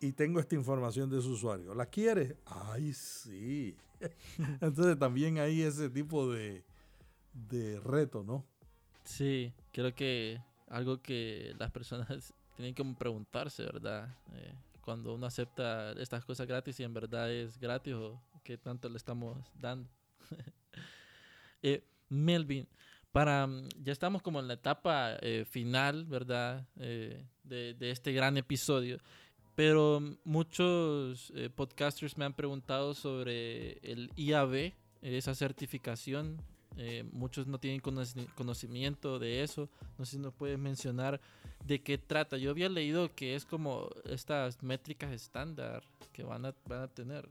y 0.00 0.12
tengo 0.12 0.40
esta 0.40 0.54
información 0.54 1.10
de 1.10 1.20
su 1.20 1.32
usuario. 1.32 1.74
¿La 1.74 1.86
quieres? 1.86 2.34
Ay, 2.46 2.92
sí. 2.92 3.76
Entonces 4.60 4.98
también 4.98 5.38
hay 5.38 5.62
ese 5.62 5.90
tipo 5.90 6.30
de, 6.30 6.64
de 7.32 7.80
reto, 7.80 8.22
¿no? 8.22 8.44
Sí, 9.04 9.52
creo 9.72 9.94
que 9.94 10.40
algo 10.68 11.00
que 11.00 11.54
las 11.58 11.70
personas 11.70 12.34
tienen 12.56 12.74
que 12.74 12.84
preguntarse, 12.98 13.64
¿verdad? 13.64 14.14
Eh, 14.34 14.54
cuando 14.80 15.14
uno 15.14 15.26
acepta 15.26 15.92
estas 15.92 16.24
cosas 16.24 16.46
gratis 16.46 16.78
y 16.80 16.84
en 16.84 16.94
verdad 16.94 17.30
es 17.30 17.58
gratis 17.58 17.94
o 17.94 18.20
qué 18.44 18.56
tanto 18.56 18.88
le 18.88 18.96
estamos 18.96 19.36
dando. 19.54 19.88
Eh, 21.60 21.82
Melvin, 22.08 22.68
para 23.10 23.44
mm, 23.44 23.68
ya 23.82 23.90
estamos 23.90 24.22
como 24.22 24.38
en 24.38 24.46
la 24.46 24.54
etapa 24.54 25.16
eh, 25.20 25.44
final, 25.44 26.04
¿verdad? 26.04 26.68
de, 26.76 27.26
de, 27.42 27.90
este 27.90 28.12
gran 28.12 28.36
episodio. 28.36 28.98
Pero 29.58 30.00
muchos 30.22 31.32
podcasters 31.56 32.16
me 32.16 32.24
han 32.24 32.32
preguntado 32.32 32.94
sobre 32.94 33.72
el 33.82 34.12
IAB, 34.14 34.72
esa 35.02 35.34
certificación 35.34 36.40
eh, 36.80 37.04
muchos 37.10 37.48
no 37.48 37.58
tienen 37.58 37.80
conocimiento 37.80 39.18
de 39.18 39.42
eso. 39.42 39.68
No 39.98 40.04
sé 40.04 40.12
si 40.12 40.18
nos 40.18 40.32
puedes 40.32 40.60
mencionar 40.60 41.20
de 41.66 41.82
qué 41.82 41.98
trata. 41.98 42.36
Yo 42.36 42.50
había 42.50 42.68
leído 42.68 43.12
que 43.16 43.34
es 43.34 43.44
como 43.44 43.90
estas 44.04 44.62
métricas 44.62 45.10
estándar 45.10 45.82
que 46.12 46.22
van 46.22 46.46
a, 46.46 46.54
van 46.68 46.82
a 46.82 46.88
tener. 46.88 47.28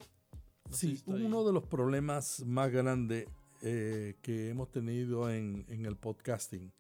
sí, 0.69 1.01
uno 1.05 1.45
de 1.45 1.53
los 1.53 1.63
problemas 1.63 2.43
más 2.45 2.69
grandes 2.71 3.29
eh, 3.61 4.15
que 4.21 4.49
hemos 4.49 4.69
tenido 4.69 5.31
en, 5.31 5.65
en 5.69 5.85
el 5.85 5.95
podcasting 5.95 6.73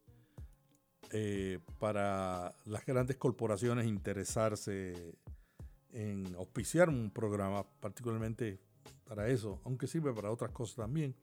eh, 1.11 1.59
para 1.79 2.53
las 2.65 2.85
grandes 2.85 3.15
corporaciones 3.15 3.87
interesarse 3.87 5.15
en 5.97 6.35
auspiciar 6.35 6.89
un 6.89 7.09
programa, 7.09 7.65
particularmente 7.79 8.59
para 9.03 9.29
eso, 9.29 9.59
aunque 9.65 9.87
sirve 9.87 10.13
para 10.13 10.29
otras 10.29 10.51
cosas 10.51 10.75
también, 10.75 11.15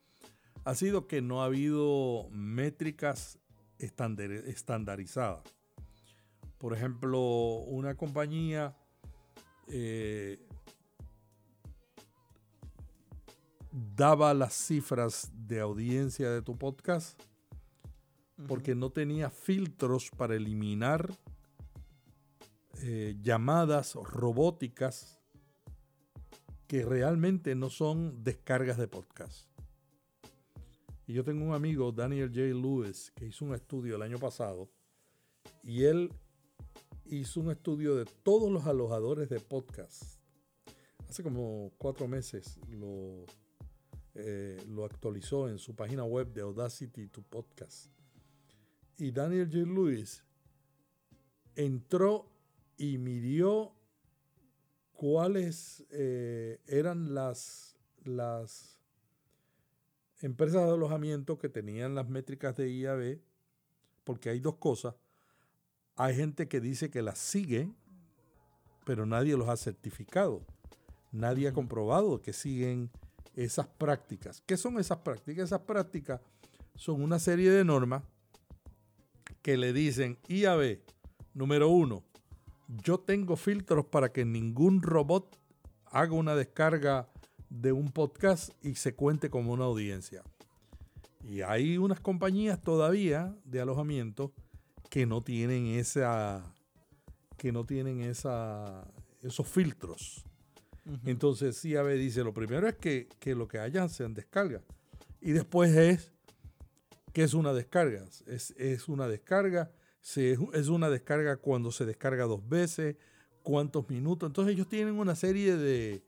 ha 0.65 0.75
sido 0.75 1.07
que 1.07 1.23
no 1.23 1.43
ha 1.43 1.45
habido 1.45 2.29
métricas 2.33 3.39
estandarizadas. 3.79 5.45
Por 6.59 6.75
ejemplo, 6.75 7.21
una 7.21 7.95
compañía 7.95 8.77
eh, 9.69 10.45
daba 13.71 14.35
las 14.35 14.55
cifras 14.55 15.31
de 15.47 15.61
audiencia 15.61 16.31
de 16.31 16.43
tu 16.43 16.59
podcast 16.59 17.23
porque 18.49 18.75
no 18.75 18.91
tenía 18.91 19.31
filtros 19.31 20.11
para 20.11 20.35
eliminar 20.35 21.15
eh, 22.87 23.17
llamadas 23.23 23.95
robóticas 23.95 25.19
que 26.67 26.85
realmente 26.85 27.55
no 27.55 27.71
son 27.71 28.23
descargas 28.23 28.77
de 28.77 28.87
podcast. 28.87 29.49
Y 31.07 31.15
yo 31.15 31.25
tengo 31.25 31.47
un 31.47 31.55
amigo, 31.55 31.93
Daniel 31.93 32.29
J. 32.29 32.43
Lewis, 32.49 33.11
que 33.17 33.25
hizo 33.25 33.47
un 33.47 33.55
estudio 33.55 33.97
el 33.97 34.03
año 34.03 34.19
pasado. 34.19 34.69
Y 35.63 35.85
él 35.85 36.13
hizo 37.07 37.41
un 37.41 37.53
estudio 37.53 37.97
de 37.97 38.05
todos 38.05 38.53
los 38.53 38.67
alojadores 38.67 39.31
de 39.31 39.41
podcast. 39.41 40.21
Hace 41.09 41.23
como 41.23 41.73
cuatro 41.79 42.07
meses 42.07 42.61
lo, 42.69 43.25
eh, 44.13 44.63
lo 44.69 44.85
actualizó 44.85 45.49
en 45.49 45.59
su 45.59 45.75
página 45.75 46.05
web 46.05 46.35
de 46.35 46.43
Audacity 46.43 47.09
to 47.09 47.23
Podcast. 47.23 47.87
Y 48.99 49.11
Daniel 49.11 49.47
J. 49.51 49.73
Lewis 49.73 50.23
entró 51.55 52.34
y 52.77 52.99
midió 52.99 53.73
cuáles 54.93 55.85
eh, 55.91 56.61
eran 56.67 57.15
las, 57.15 57.77
las 58.05 58.79
empresas 60.21 60.67
de 60.67 60.73
alojamiento 60.73 61.39
que 61.39 61.49
tenían 61.49 61.95
las 61.95 62.09
métricas 62.09 62.57
de 62.57 62.71
IAB, 62.71 63.21
porque 64.05 64.31
hay 64.31 64.41
dos 64.41 64.57
cosas. 64.57 64.95
Hay 65.97 66.17
gente 66.17 66.49
que 66.49 66.61
dice 66.61 66.91
que 66.91 67.03
las 67.03 67.19
sigue, 67.19 67.71
pero 68.85 69.07
nadie 69.07 69.37
los 69.37 69.49
ha 69.49 69.57
certificado. 69.57 70.45
Nadie 71.13 71.49
ha 71.49 71.53
comprobado 71.53 72.21
que 72.21 72.33
siguen 72.33 72.91
esas 73.37 73.67
prácticas. 73.67 74.43
¿Qué 74.47 74.57
son 74.57 74.79
esas 74.79 74.99
prácticas? 74.99 75.45
Esas 75.45 75.61
prácticas 75.61 76.21
son 76.75 77.03
una 77.03 77.19
serie 77.19 77.51
de 77.51 77.65
normas 77.65 78.03
que 79.43 79.57
le 79.57 79.73
dicen 79.73 80.19
IAB, 80.27 80.81
número 81.35 81.69
uno, 81.69 82.03
yo 82.69 82.99
tengo 82.99 83.37
filtros 83.37 83.87
para 83.87 84.13
que 84.13 84.25
ningún 84.25 84.83
robot 84.83 85.39
haga 85.87 86.13
una 86.13 86.35
descarga 86.35 87.09
de 87.49 87.73
un 87.73 87.91
podcast 87.91 88.53
y 88.65 88.75
se 88.75 88.95
cuente 88.95 89.31
como 89.31 89.53
una 89.53 89.65
audiencia. 89.65 90.23
Y 91.23 91.43
hay 91.43 91.79
unas 91.79 92.01
compañías 92.01 92.63
todavía 92.63 93.35
de 93.45 93.61
alojamiento 93.61 94.33
que 94.91 95.07
no 95.07 95.23
tienen 95.23 95.67
esa 95.67 96.55
que 97.37 97.53
no 97.53 97.65
tienen 97.65 98.01
esa 98.01 98.87
esos 99.23 99.49
filtros. 99.49 100.25
Entonces 101.07 101.59
CIAB 101.61 101.95
dice, 101.95 102.23
lo 102.23 102.35
primero 102.35 102.69
es 102.69 102.75
que, 102.75 103.09
lo 103.35 103.49
que 103.49 103.59
hayan 103.59 103.89
sean 103.89 104.13
descargas. 104.13 104.63
Y 105.21 105.33
después 105.33 105.75
es 105.75 106.13
que 107.13 107.23
es 107.23 107.33
una 107.33 107.55
descarga. 107.55 108.05
Es, 108.27 108.89
una 108.89 109.09
descarga, 109.09 109.73
es 110.05 110.69
una 110.69 110.91
descarga 110.91 111.37
cuando 111.37 111.73
se 111.73 111.87
descarga 111.87 112.25
dos 112.25 112.47
veces, 112.49 112.97
cuántos 113.43 113.89
minutos. 113.89 114.29
Entonces 114.29 114.55
ellos 114.55 114.69
tienen 114.69 114.99
una 114.99 115.15
serie 115.15 115.57
de, 115.57 116.03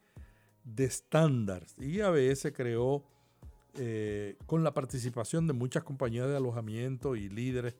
de 0.64 0.84
estándares. 0.84 1.74
Y 1.78 2.00
ABS 2.00 2.52
creó 2.54 3.04
eh, 3.74 4.36
con 4.46 4.64
la 4.64 4.74
participación 4.74 5.46
de 5.46 5.52
muchas 5.52 5.84
compañías 5.84 6.28
de 6.28 6.36
alojamiento 6.36 7.14
y 7.14 7.28
líderes 7.28 7.74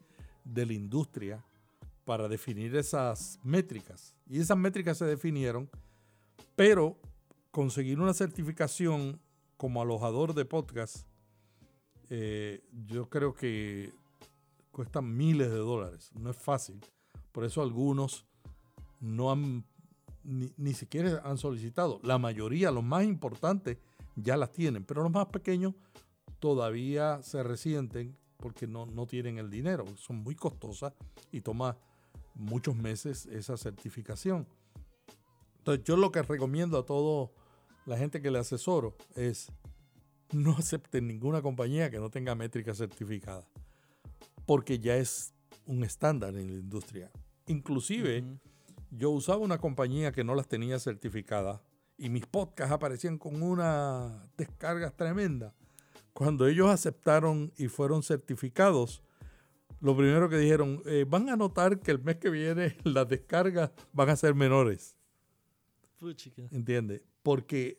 de 0.45 0.67
la 0.67 0.73
industria 0.73 1.45
para 2.05 2.29
definir 2.29 2.77
esas 2.77 3.41
métricas. 3.43 4.14
Y 4.29 4.41
esas 4.41 4.57
métricas 4.57 4.99
se 4.99 5.05
definieron, 5.05 5.69
pero 6.55 6.99
conseguir 7.51 7.99
una 7.99 8.14
certificación 8.14 9.21
como 9.57 9.83
alojador 9.83 10.35
de 10.35 10.45
podcast, 10.45 11.07
eh, 12.11 12.62
yo 12.87 13.09
creo 13.09 13.35
que 13.35 13.93
cuesta 14.77 15.01
miles 15.01 15.51
de 15.51 15.57
dólares. 15.57 16.11
No 16.12 16.29
es 16.29 16.37
fácil. 16.37 16.79
Por 17.33 17.47
eso 17.47 17.62
algunos 17.62 18.27
no 19.01 19.33
han 19.33 19.64
ni, 20.22 20.74
siquiera 20.74 21.22
han 21.24 21.39
solicitado. 21.39 21.99
La 22.03 22.18
mayoría, 22.18 22.70
los 22.70 22.85
más 22.85 23.05
importantes, 23.05 23.79
ya 24.16 24.37
las 24.37 24.53
tienen, 24.53 24.85
pero 24.85 25.03
los 25.03 25.11
más 25.11 25.29
pequeños 25.29 25.72
todavía 26.41 27.22
se 27.22 27.43
resienten 27.43 28.18
porque 28.37 28.66
no, 28.66 28.85
no 28.85 29.07
tienen 29.07 29.39
el 29.39 29.49
dinero. 29.49 29.87
Son 29.97 30.16
muy 30.16 30.35
costosas 30.35 30.93
y 31.33 31.41
toma 31.41 31.79
muchos 32.35 32.77
meses 32.77 33.24
esa 33.24 33.57
certificación. 33.57 34.47
Entonces 35.57 35.85
yo 35.85 35.97
lo 35.97 36.12
que 36.12 36.20
recomiendo 36.20 36.79
a 36.79 36.85
toda 36.85 37.31
la 37.87 37.97
gente 37.97 38.20
que 38.20 38.31
le 38.31 38.41
asesoro 38.41 38.95
es 39.14 39.51
no 40.33 40.51
acepten 40.59 41.07
ninguna 41.07 41.41
compañía 41.41 41.91
que 41.91 41.99
no 41.99 42.11
tenga 42.11 42.35
métrica 42.35 42.74
certificada, 42.74 43.49
porque 44.47 44.78
ya 44.78 44.97
es 44.97 45.34
un 45.66 45.84
estándar 45.84 46.36
en 46.36 46.47
la 46.47 46.59
industria. 46.61 47.11
Inclusive, 47.47 48.24
yo 48.90 49.11
usaba 49.11 49.38
una 49.38 49.59
compañía 49.59 50.12
que 50.12 50.24
no 50.24 50.34
las 50.34 50.49
tenía 50.49 50.78
certificadas 50.78 51.61
y 51.99 52.09
mis 52.09 52.26
podcasts 52.26 52.72
aparecían 52.72 53.18
con 53.18 53.42
unas 53.42 54.12
descargas 54.36 54.97
tremendas. 54.97 55.53
Cuando 56.12 56.47
ellos 56.47 56.68
aceptaron 56.68 57.53
y 57.57 57.68
fueron 57.68 58.03
certificados, 58.03 59.03
lo 59.80 59.97
primero 59.97 60.28
que 60.28 60.38
dijeron, 60.38 60.82
eh, 60.86 61.05
van 61.07 61.28
a 61.28 61.36
notar 61.36 61.80
que 61.80 61.90
el 61.90 62.03
mes 62.03 62.16
que 62.16 62.30
viene 62.30 62.76
las 62.84 63.09
descargas 63.09 63.70
van 63.92 64.09
a 64.09 64.16
ser 64.16 64.34
menores. 64.34 64.97
¿Entiendes? 66.51 67.03
Porque 67.22 67.78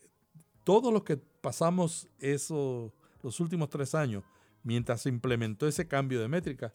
todos 0.63 0.91
los 0.91 1.03
que 1.03 1.17
pasamos 1.17 2.07
eso, 2.19 2.93
los 3.21 3.39
últimos 3.39 3.69
tres 3.69 3.95
años, 3.95 4.23
mientras 4.67 5.01
se 5.01 5.09
implementó 5.09 5.67
ese 5.67 5.87
cambio 5.87 6.19
de 6.19 6.27
métrica, 6.27 6.71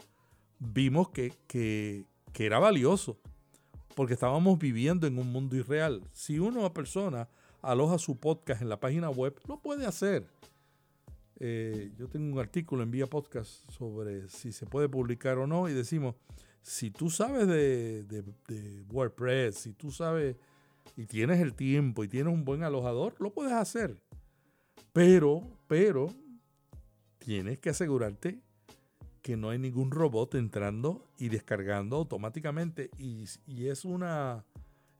vimos 0.58 1.10
que, 1.10 1.32
que 1.46 2.46
era 2.46 2.58
valioso 2.58 3.18
porque 3.94 4.14
estábamos 4.14 4.58
viviendo 4.58 5.06
en 5.06 5.18
un 5.18 5.30
mundo 5.30 5.56
irreal. 5.56 6.02
Si 6.12 6.38
una 6.38 6.72
persona 6.72 7.28
aloja 7.60 7.98
su 7.98 8.18
podcast 8.18 8.62
en 8.62 8.70
la 8.70 8.80
página 8.80 9.10
web, 9.10 9.38
lo 9.46 9.60
puede 9.60 9.86
hacer. 9.86 10.26
Eh, 11.38 11.92
yo 11.98 12.08
tengo 12.08 12.32
un 12.32 12.38
artículo 12.38 12.82
en 12.82 12.90
Vía 12.90 13.06
Podcast 13.06 13.68
sobre 13.70 14.28
si 14.28 14.52
se 14.52 14.66
puede 14.66 14.88
publicar 14.88 15.38
o 15.38 15.46
no 15.46 15.68
y 15.68 15.74
decimos, 15.74 16.14
si 16.62 16.90
tú 16.90 17.10
sabes 17.10 17.48
de, 17.48 18.24
WordPress, 18.90 19.56
si 19.56 19.72
tú 19.72 19.90
sabes 19.90 20.36
y 20.96 21.06
tienes 21.06 21.40
el 21.40 21.54
tiempo 21.54 22.04
y 22.04 22.08
tienes 22.08 22.32
un 22.32 22.44
buen 22.44 22.62
alojador, 22.62 23.14
lo 23.18 23.32
puedes 23.32 23.52
hacer. 23.52 24.00
Pero, 24.92 25.42
pero, 25.66 26.08
tienes 27.24 27.58
que 27.58 27.70
asegurarte 27.70 28.40
que 29.22 29.36
no 29.36 29.50
hay 29.50 29.58
ningún 29.58 29.90
robot 29.90 30.34
entrando 30.34 31.08
y 31.16 31.28
descargando 31.28 31.96
automáticamente. 31.96 32.90
Y, 32.98 33.24
y 33.46 33.68
es 33.68 33.84
una. 33.84 34.44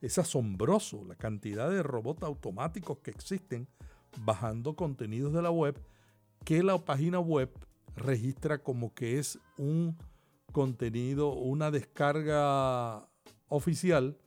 Es 0.01 0.17
asombroso 0.17 1.05
la 1.05 1.15
cantidad 1.15 1.69
de 1.69 1.81
robots 1.81 2.23
automáticos 2.23 2.99
que 2.99 3.11
existen 3.11 3.67
bajando 4.19 4.75
contenidos 4.75 5.33
de 5.33 5.41
la 5.41 5.49
web 5.49 5.81
que 6.43 6.61
la 6.61 6.83
página 6.83 7.19
web 7.19 7.49
registra 7.95 8.61
como 8.61 8.93
que 8.93 9.17
es 9.17 9.39
un 9.57 9.97
contenido, 10.51 11.33
una 11.33 11.71
descarga 11.71 13.07
oficial 13.47 14.17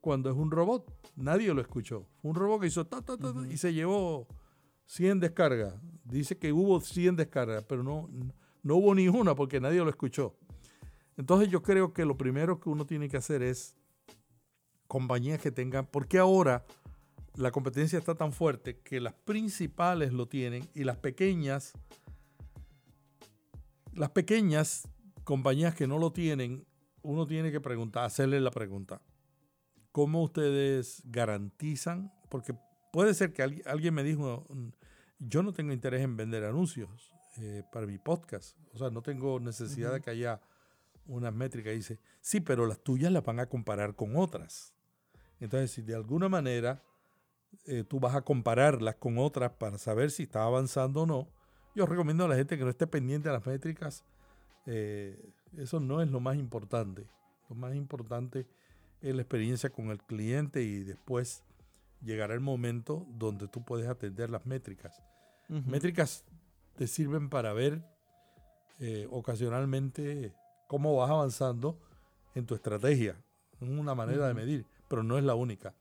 cuando 0.00 0.30
es 0.30 0.36
un 0.36 0.50
robot. 0.50 0.90
Nadie 1.16 1.52
lo 1.52 1.60
escuchó. 1.60 2.06
un 2.22 2.34
robot 2.34 2.62
que 2.62 2.68
hizo 2.68 2.86
ta, 2.86 3.02
ta, 3.02 3.18
ta, 3.18 3.32
y 3.50 3.58
se 3.58 3.74
llevó 3.74 4.26
100 4.90 5.20
descargas. 5.20 5.74
Dice 6.04 6.36
que 6.36 6.52
hubo 6.52 6.80
100 6.80 7.14
descargas, 7.14 7.64
pero 7.64 7.84
no, 7.84 8.10
no 8.64 8.74
hubo 8.74 8.92
ni 8.92 9.06
una 9.06 9.36
porque 9.36 9.60
nadie 9.60 9.78
lo 9.78 9.88
escuchó. 9.88 10.36
Entonces 11.16 11.48
yo 11.48 11.62
creo 11.62 11.92
que 11.92 12.04
lo 12.04 12.16
primero 12.16 12.58
que 12.58 12.70
uno 12.70 12.84
tiene 12.84 13.08
que 13.08 13.16
hacer 13.16 13.40
es 13.40 13.76
compañías 14.88 15.40
que 15.40 15.52
tengan, 15.52 15.86
porque 15.86 16.18
ahora 16.18 16.64
la 17.36 17.52
competencia 17.52 18.00
está 18.00 18.16
tan 18.16 18.32
fuerte 18.32 18.80
que 18.80 19.00
las 19.00 19.14
principales 19.14 20.12
lo 20.12 20.26
tienen 20.26 20.68
y 20.74 20.82
las 20.82 20.96
pequeñas, 20.96 21.72
las 23.92 24.10
pequeñas 24.10 24.88
compañías 25.22 25.76
que 25.76 25.86
no 25.86 25.98
lo 25.98 26.12
tienen, 26.12 26.66
uno 27.02 27.28
tiene 27.28 27.52
que 27.52 27.60
preguntar, 27.60 28.06
hacerle 28.06 28.40
la 28.40 28.50
pregunta, 28.50 29.00
¿cómo 29.92 30.24
ustedes 30.24 31.00
garantizan? 31.04 32.12
Porque 32.28 32.56
puede 32.90 33.14
ser 33.14 33.32
que 33.32 33.42
alguien 33.42 33.94
me 33.94 34.02
dijo, 34.02 34.46
yo 35.18 35.42
no 35.42 35.52
tengo 35.52 35.72
interés 35.72 36.02
en 36.02 36.16
vender 36.16 36.44
anuncios 36.44 37.12
eh, 37.38 37.62
para 37.72 37.86
mi 37.86 37.98
podcast, 37.98 38.56
o 38.72 38.78
sea, 38.78 38.90
no 38.90 39.02
tengo 39.02 39.40
necesidad 39.40 39.92
de 39.92 40.00
que 40.00 40.10
haya 40.10 40.40
unas 41.06 41.34
métricas. 41.34 41.74
Dice, 41.74 41.98
sí, 42.20 42.40
pero 42.40 42.66
las 42.66 42.80
tuyas 42.80 43.12
las 43.12 43.24
van 43.24 43.40
a 43.40 43.46
comparar 43.46 43.94
con 43.94 44.16
otras. 44.16 44.74
Entonces, 45.40 45.70
si 45.70 45.82
de 45.82 45.94
alguna 45.94 46.28
manera 46.28 46.82
eh, 47.66 47.84
tú 47.84 47.98
vas 47.98 48.14
a 48.14 48.22
compararlas 48.22 48.96
con 48.96 49.18
otras 49.18 49.52
para 49.52 49.78
saber 49.78 50.10
si 50.10 50.24
está 50.24 50.44
avanzando 50.44 51.02
o 51.02 51.06
no, 51.06 51.28
yo 51.74 51.86
recomiendo 51.86 52.24
a 52.24 52.28
la 52.28 52.36
gente 52.36 52.58
que 52.58 52.64
no 52.64 52.70
esté 52.70 52.86
pendiente 52.86 53.28
de 53.28 53.34
las 53.34 53.46
métricas 53.46 54.04
eh, 54.66 55.32
eso 55.56 55.80
no 55.80 56.02
es 56.02 56.10
lo 56.10 56.20
más 56.20 56.36
importante. 56.36 57.06
Lo 57.48 57.56
más 57.56 57.74
importante 57.74 58.46
es 59.00 59.14
la 59.14 59.22
experiencia 59.22 59.70
con 59.70 59.90
el 59.90 59.98
cliente 59.98 60.62
y 60.62 60.84
después 60.84 61.42
llegará 62.02 62.34
el 62.34 62.40
momento 62.40 63.06
donde 63.10 63.48
tú 63.48 63.64
puedes 63.64 63.88
atender 63.88 64.30
las 64.30 64.46
métricas. 64.46 65.02
Métricas 65.48 66.24
te 66.76 66.86
sirven 66.86 67.28
para 67.28 67.52
ver 67.52 67.82
eh, 68.78 69.08
ocasionalmente 69.10 70.32
cómo 70.68 70.94
vas 70.94 71.10
avanzando 71.10 71.80
en 72.36 72.46
tu 72.46 72.54
estrategia. 72.54 73.20
Es 73.60 73.68
una 73.68 73.96
manera 73.96 74.28
de 74.28 74.34
medir, 74.34 74.64
pero 74.88 75.02
no 75.02 75.18
es 75.18 75.24
la 75.24 75.34
única. 75.34 75.74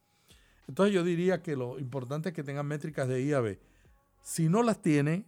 Entonces 0.68 0.94
yo 0.94 1.04
diría 1.04 1.42
que 1.42 1.56
lo 1.56 1.80
importante 1.80 2.30
es 2.30 2.36
que 2.36 2.44
tengan 2.44 2.66
métricas 2.66 3.08
de 3.08 3.24
IAB. 3.24 3.60
Si 4.22 4.50
no 4.50 4.64
las 4.64 4.82
tiene, 4.82 5.26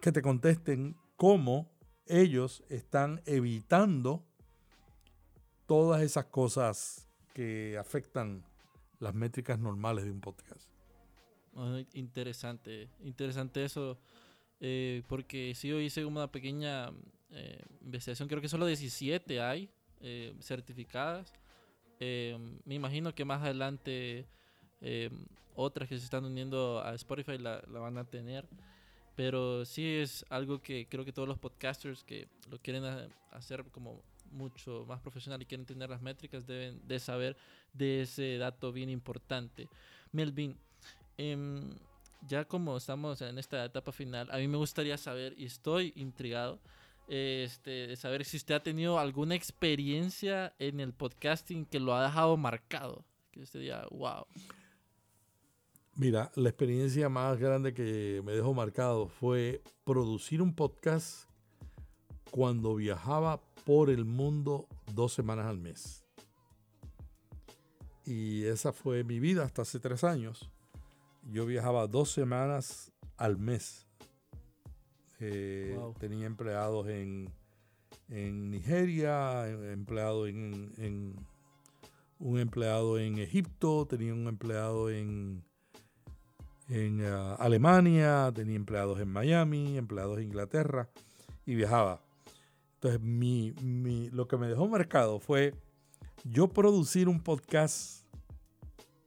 que 0.00 0.12
te 0.12 0.22
contesten 0.22 0.96
cómo 1.16 1.70
ellos 2.06 2.62
están 2.68 3.22
evitando 3.26 4.24
todas 5.66 6.02
esas 6.02 6.26
cosas 6.26 7.08
que 7.32 7.76
afectan 7.78 8.44
las 8.98 9.14
métricas 9.14 9.58
normales 9.58 10.04
de 10.04 10.10
un 10.10 10.20
podcast. 10.20 10.70
interesante, 11.94 12.88
interesante 13.02 13.64
eso, 13.64 13.98
eh, 14.60 15.02
porque 15.08 15.54
si 15.54 15.68
yo 15.68 15.80
hice 15.80 16.04
una 16.04 16.30
pequeña 16.30 16.90
eh, 17.30 17.62
investigación, 17.82 18.28
creo 18.28 18.40
que 18.40 18.48
solo 18.48 18.66
17 18.66 19.40
hay 19.40 19.70
eh, 20.00 20.34
certificadas. 20.40 21.32
me 21.98 22.74
imagino 22.74 23.14
que 23.14 23.24
más 23.24 23.42
adelante 23.42 24.26
otras 25.54 25.88
que 25.88 25.98
se 25.98 26.04
están 26.04 26.24
uniendo 26.24 26.80
a 26.82 26.94
Spotify 26.94 27.38
la, 27.38 27.62
la 27.68 27.80
van 27.80 27.98
a 27.98 28.04
tener. 28.04 28.46
Pero 29.14 29.64
sí 29.64 29.82
es 29.82 30.26
algo 30.28 30.60
que 30.60 30.86
creo 30.88 31.06
que 31.06 31.12
todos 31.12 31.26
los 31.26 31.38
podcasters 31.38 32.04
que 32.04 32.28
lo 32.50 32.58
quieren 32.58 32.84
hacer 33.30 33.64
como 33.72 34.02
mucho 34.30 34.84
más 34.86 35.00
profesional 35.00 35.40
y 35.42 35.46
quieren 35.46 35.66
tener 35.66 35.90
las 35.90 36.02
métricas 36.02 36.46
deben 36.46 36.80
de 36.86 36.98
saber 36.98 37.36
de 37.72 38.02
ese 38.02 38.38
dato 38.38 38.72
bien 38.72 38.90
importante. 38.90 39.68
Melvin, 40.12 40.56
em, 41.16 41.74
ya 42.26 42.44
como 42.44 42.76
estamos 42.76 43.20
en 43.22 43.38
esta 43.38 43.64
etapa 43.64 43.92
final, 43.92 44.28
a 44.30 44.38
mí 44.38 44.48
me 44.48 44.56
gustaría 44.56 44.96
saber, 44.96 45.34
y 45.36 45.44
estoy 45.44 45.92
intrigado, 45.96 46.60
este, 47.08 47.94
saber 47.96 48.24
si 48.24 48.36
usted 48.36 48.54
ha 48.54 48.62
tenido 48.62 48.98
alguna 48.98 49.34
experiencia 49.34 50.54
en 50.58 50.80
el 50.80 50.92
podcasting 50.92 51.64
que 51.64 51.78
lo 51.78 51.94
ha 51.94 52.04
dejado 52.04 52.36
marcado. 52.36 53.04
Que 53.30 53.42
usted 53.42 53.60
diga, 53.60 53.86
wow. 53.90 54.26
Mira, 55.94 56.30
la 56.34 56.48
experiencia 56.48 57.08
más 57.08 57.38
grande 57.38 57.72
que 57.72 58.20
me 58.24 58.32
dejó 58.32 58.52
marcado 58.52 59.08
fue 59.08 59.62
producir 59.84 60.42
un 60.42 60.54
podcast 60.54 61.28
cuando 62.30 62.74
viajaba 62.74 63.40
por 63.64 63.90
el 63.90 64.04
mundo 64.04 64.66
dos 64.94 65.12
semanas 65.12 65.46
al 65.46 65.58
mes. 65.58 66.04
Y 68.04 68.44
esa 68.44 68.72
fue 68.72 69.02
mi 69.02 69.18
vida 69.18 69.44
hasta 69.44 69.62
hace 69.62 69.80
tres 69.80 70.04
años. 70.04 70.50
Yo 71.24 71.44
viajaba 71.44 71.86
dos 71.86 72.12
semanas 72.12 72.92
al 73.16 73.36
mes. 73.36 73.86
Eh, 75.18 75.76
tenía 75.98 76.26
empleados 76.26 76.86
en, 76.88 77.32
Nigeria, 78.08 79.48
empleado 79.48 80.28
en, 80.28 81.16
un 82.18 82.38
empleado 82.38 82.98
en 82.98 83.18
Egipto, 83.18 83.86
tenía 83.86 84.14
un 84.14 84.28
empleado 84.28 84.90
en 84.90 85.42
en 86.68 87.00
eh, 87.00 87.34
Alemania, 87.38 88.32
tenía 88.34 88.56
empleados 88.56 89.00
en 89.00 89.08
Miami, 89.08 89.78
empleados 89.78 90.18
en 90.18 90.24
Inglaterra 90.24 90.88
y 91.44 91.54
viajaba. 91.54 92.05
Entonces, 92.76 93.00
mi, 93.00 93.52
lo 94.10 94.28
que 94.28 94.36
me 94.36 94.48
dejó 94.48 94.68
marcado 94.68 95.18
fue 95.18 95.54
yo 96.24 96.48
producir 96.48 97.08
un 97.08 97.22
podcast 97.22 98.04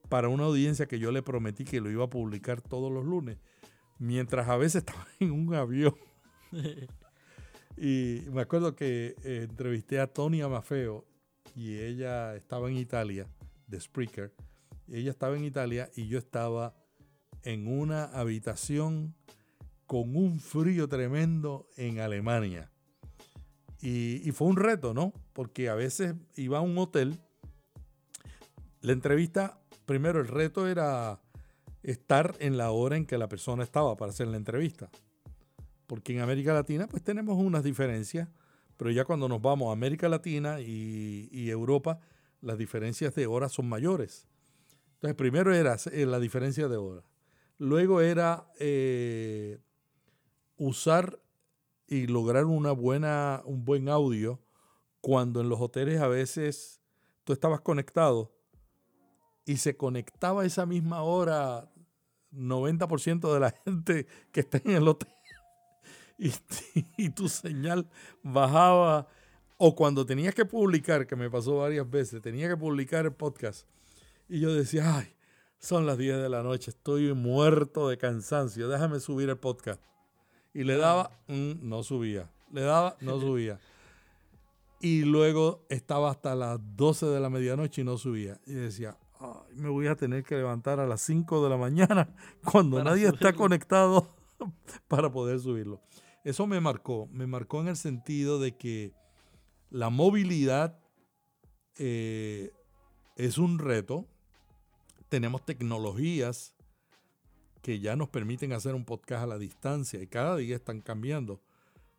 para 0.09 0.27
una 0.27 0.45
audiencia 0.45 0.87
que 0.87 0.97
yo 0.97 1.11
le 1.11 1.21
prometí 1.21 1.65
que 1.65 1.79
lo 1.79 1.91
iba 1.91 2.05
a 2.05 2.09
publicar 2.09 2.61
todos 2.61 2.91
los 2.91 3.05
lunes, 3.05 3.37
mientras 3.99 4.49
a 4.49 4.57
veces 4.57 4.83
estaba 4.85 5.07
en 5.19 5.31
un 5.31 5.53
avión. 5.53 5.95
y 7.77 8.23
me 8.31 8.41
acuerdo 8.41 8.75
que 8.75 9.15
eh, 9.23 9.45
entrevisté 9.47 9.99
a 9.99 10.07
Tony 10.07 10.41
Amafeo 10.41 11.05
y 11.55 11.77
ella 11.77 12.35
estaba 12.35 12.69
en 12.69 12.77
Italia, 12.77 13.27
de 13.67 13.79
Spreaker. 13.79 14.33
Ella 14.87 15.11
estaba 15.11 15.37
en 15.37 15.43
Italia 15.43 15.91
y 15.95 16.07
yo 16.07 16.17
estaba 16.17 16.75
en 17.43 17.67
una 17.67 18.05
habitación 18.05 19.15
con 19.85 20.15
un 20.15 20.39
frío 20.39 20.89
tremendo 20.89 21.67
en 21.77 21.99
Alemania. 21.99 22.71
Y, 23.81 24.31
fue 24.33 24.47
un 24.47 24.57
reto, 24.57 24.93
¿no? 24.93 25.13
Porque 25.33 25.69
a 25.69 25.75
veces 25.75 26.15
iba 26.35 26.57
a 26.57 26.61
un 26.61 26.77
hotel. 26.77 27.19
La 28.81 28.91
entrevista, 28.91 29.59
primero 29.85 30.19
el 30.19 30.27
reto 30.27 30.67
era 30.67 31.21
estar 31.83 32.35
en 32.39 32.57
la 32.57 32.71
hora 32.71 32.97
en 32.97 33.05
que 33.05 33.17
la 33.17 33.29
persona 33.29 33.63
estaba 33.63 33.95
para 33.95 34.11
hacer 34.11 34.27
la 34.27 34.37
entrevista. 34.37 34.89
Porque 35.87 36.13
en 36.13 36.21
América 36.21 36.53
Latina 36.53 36.87
pues 36.87 37.03
tenemos 37.03 37.37
unas 37.37 37.63
diferencias, 37.63 38.27
pero 38.75 38.91
ya 38.91 39.05
cuando 39.05 39.29
nos 39.29 39.41
vamos 39.41 39.69
a 39.69 39.73
América 39.73 40.09
Latina 40.09 40.59
y, 40.59 41.29
y 41.31 41.49
Europa, 41.49 41.99
las 42.41 42.57
diferencias 42.57 43.15
de 43.15 43.27
horas 43.27 43.53
son 43.53 43.67
mayores. 43.67 44.27
Entonces 44.95 45.15
primero 45.15 45.53
era 45.53 45.77
eh, 45.91 46.05
la 46.05 46.19
diferencia 46.19 46.67
de 46.67 46.75
horas. 46.75 47.05
Luego 47.57 48.01
era 48.01 48.47
eh, 48.59 49.59
usar 50.57 51.19
y 51.89 52.05
lograr 52.05 52.45
una 52.45 52.71
buena, 52.71 53.41
un 53.45 53.65
buen 53.65 53.89
audio 53.89 54.39
cuando 55.01 55.41
en 55.41 55.49
los 55.49 55.59
hoteles 55.59 55.99
a 55.99 56.07
veces 56.07 56.79
tú 57.23 57.33
estabas 57.33 57.61
conectado 57.61 58.31
y 59.43 59.57
se 59.57 59.75
conectaba 59.75 60.45
esa 60.45 60.67
misma 60.67 61.01
hora 61.01 61.71
90% 62.31 63.33
de 63.33 63.39
la 63.39 63.51
gente 63.65 64.05
que 64.31 64.41
está 64.41 64.61
en 64.63 64.71
el 64.71 64.87
hotel 64.87 65.09
y, 66.19 66.31
y, 66.97 67.09
tu 67.09 67.27
señal 67.27 67.89
bajaba 68.21 69.07
o 69.57 69.75
cuando 69.75 70.05
tenías 70.05 70.35
que 70.35 70.45
publicar, 70.45 71.07
que 71.07 71.15
me 71.15 71.29
pasó 71.29 71.57
varias 71.57 71.89
veces, 71.89 72.21
tenía 72.21 72.47
que 72.47 72.55
publicar 72.55 73.05
el 73.05 73.13
podcast 73.13 73.67
y 74.27 74.39
yo 74.39 74.53
decía, 74.53 74.97
ay, 74.97 75.15
son 75.57 75.87
las 75.87 75.97
10 75.97 76.21
de 76.21 76.29
la 76.29 76.43
noche, 76.43 76.69
estoy 76.69 77.11
muerto 77.13 77.89
de 77.89 77.97
cansancio, 77.97 78.69
déjame 78.69 78.99
subir 78.99 79.27
el 79.29 79.37
podcast. 79.37 79.81
Y 80.53 80.63
le 80.63 80.77
daba, 80.77 81.11
mm, 81.27 81.67
no 81.67 81.83
subía. 81.83 82.29
Le 82.51 82.61
daba, 82.61 82.97
no 83.01 83.19
subía. 83.19 83.59
Y 84.81 85.01
luego 85.01 85.65
estaba 85.69 86.09
hasta 86.09 86.35
las 86.35 86.59
12 86.75 87.05
de 87.07 87.19
la 87.19 87.29
medianoche 87.29 87.81
y 87.81 87.85
no 87.85 87.97
subía. 87.97 88.39
Y 88.45 88.53
decía, 88.53 88.97
"Ay, 89.19 89.55
me 89.55 89.69
voy 89.69 89.87
a 89.87 89.95
tener 89.95 90.23
que 90.23 90.35
levantar 90.35 90.79
a 90.79 90.87
las 90.87 91.01
5 91.01 91.43
de 91.43 91.49
la 91.49 91.57
mañana 91.57 92.13
cuando 92.51 92.77
Para 92.77 92.91
nadie 92.91 93.05
está 93.07 93.17
subirlo". 93.17 93.37
conectado 93.37 94.15
para 94.87 95.11
poder 95.11 95.39
subirlo. 95.39 95.81
Eso 96.23 96.47
me 96.47 96.59
marcó, 96.61 97.07
me 97.11 97.27
marcó 97.27 97.61
en 97.61 97.67
el 97.69 97.77
sentido 97.77 98.39
de 98.39 98.55
que 98.55 98.93
la 99.69 99.89
movilidad 99.89 100.79
eh, 101.77 102.51
es 103.15 103.37
un 103.37 103.59
reto. 103.59 104.05
Tenemos 105.09 105.45
tecnologías 105.45 106.53
que 107.61 107.79
ya 107.79 107.95
nos 107.95 108.09
permiten 108.09 108.53
hacer 108.53 108.75
un 108.75 108.85
podcast 108.85 109.23
a 109.23 109.27
la 109.27 109.37
distancia 109.37 110.01
y 110.01 110.07
cada 110.07 110.37
día 110.37 110.55
están 110.55 110.81
cambiando. 110.81 111.41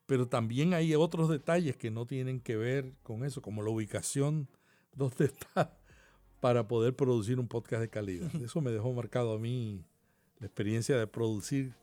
Pero 0.06 0.26
también 0.26 0.74
hay 0.74 0.94
otros 0.94 1.28
detalles 1.28 1.76
que 1.76 1.90
no 1.90 2.06
tienen 2.06 2.40
que 2.40 2.56
ver 2.56 2.94
con 3.02 3.24
eso, 3.24 3.42
como 3.42 3.62
la 3.62 3.70
ubicación 3.70 4.48
donde 4.94 5.26
está 5.26 5.76
para 6.40 6.66
poder 6.66 6.96
producir 6.96 7.38
un 7.38 7.48
podcast 7.48 7.82
de 7.82 7.90
calidad. 7.90 8.30
Eso 8.42 8.60
me 8.60 8.70
dejó 8.70 8.92
marcado 8.92 9.34
a 9.34 9.38
mí 9.38 9.84
la 10.38 10.46
experiencia 10.46 10.96
de 10.98 11.06
producir, 11.06 11.74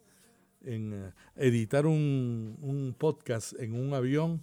en 0.61 0.91
eh, 0.93 1.13
editar 1.35 1.85
un, 1.85 2.57
un 2.61 2.95
podcast 2.97 3.53
en 3.59 3.73
un 3.73 3.93
avión, 3.93 4.41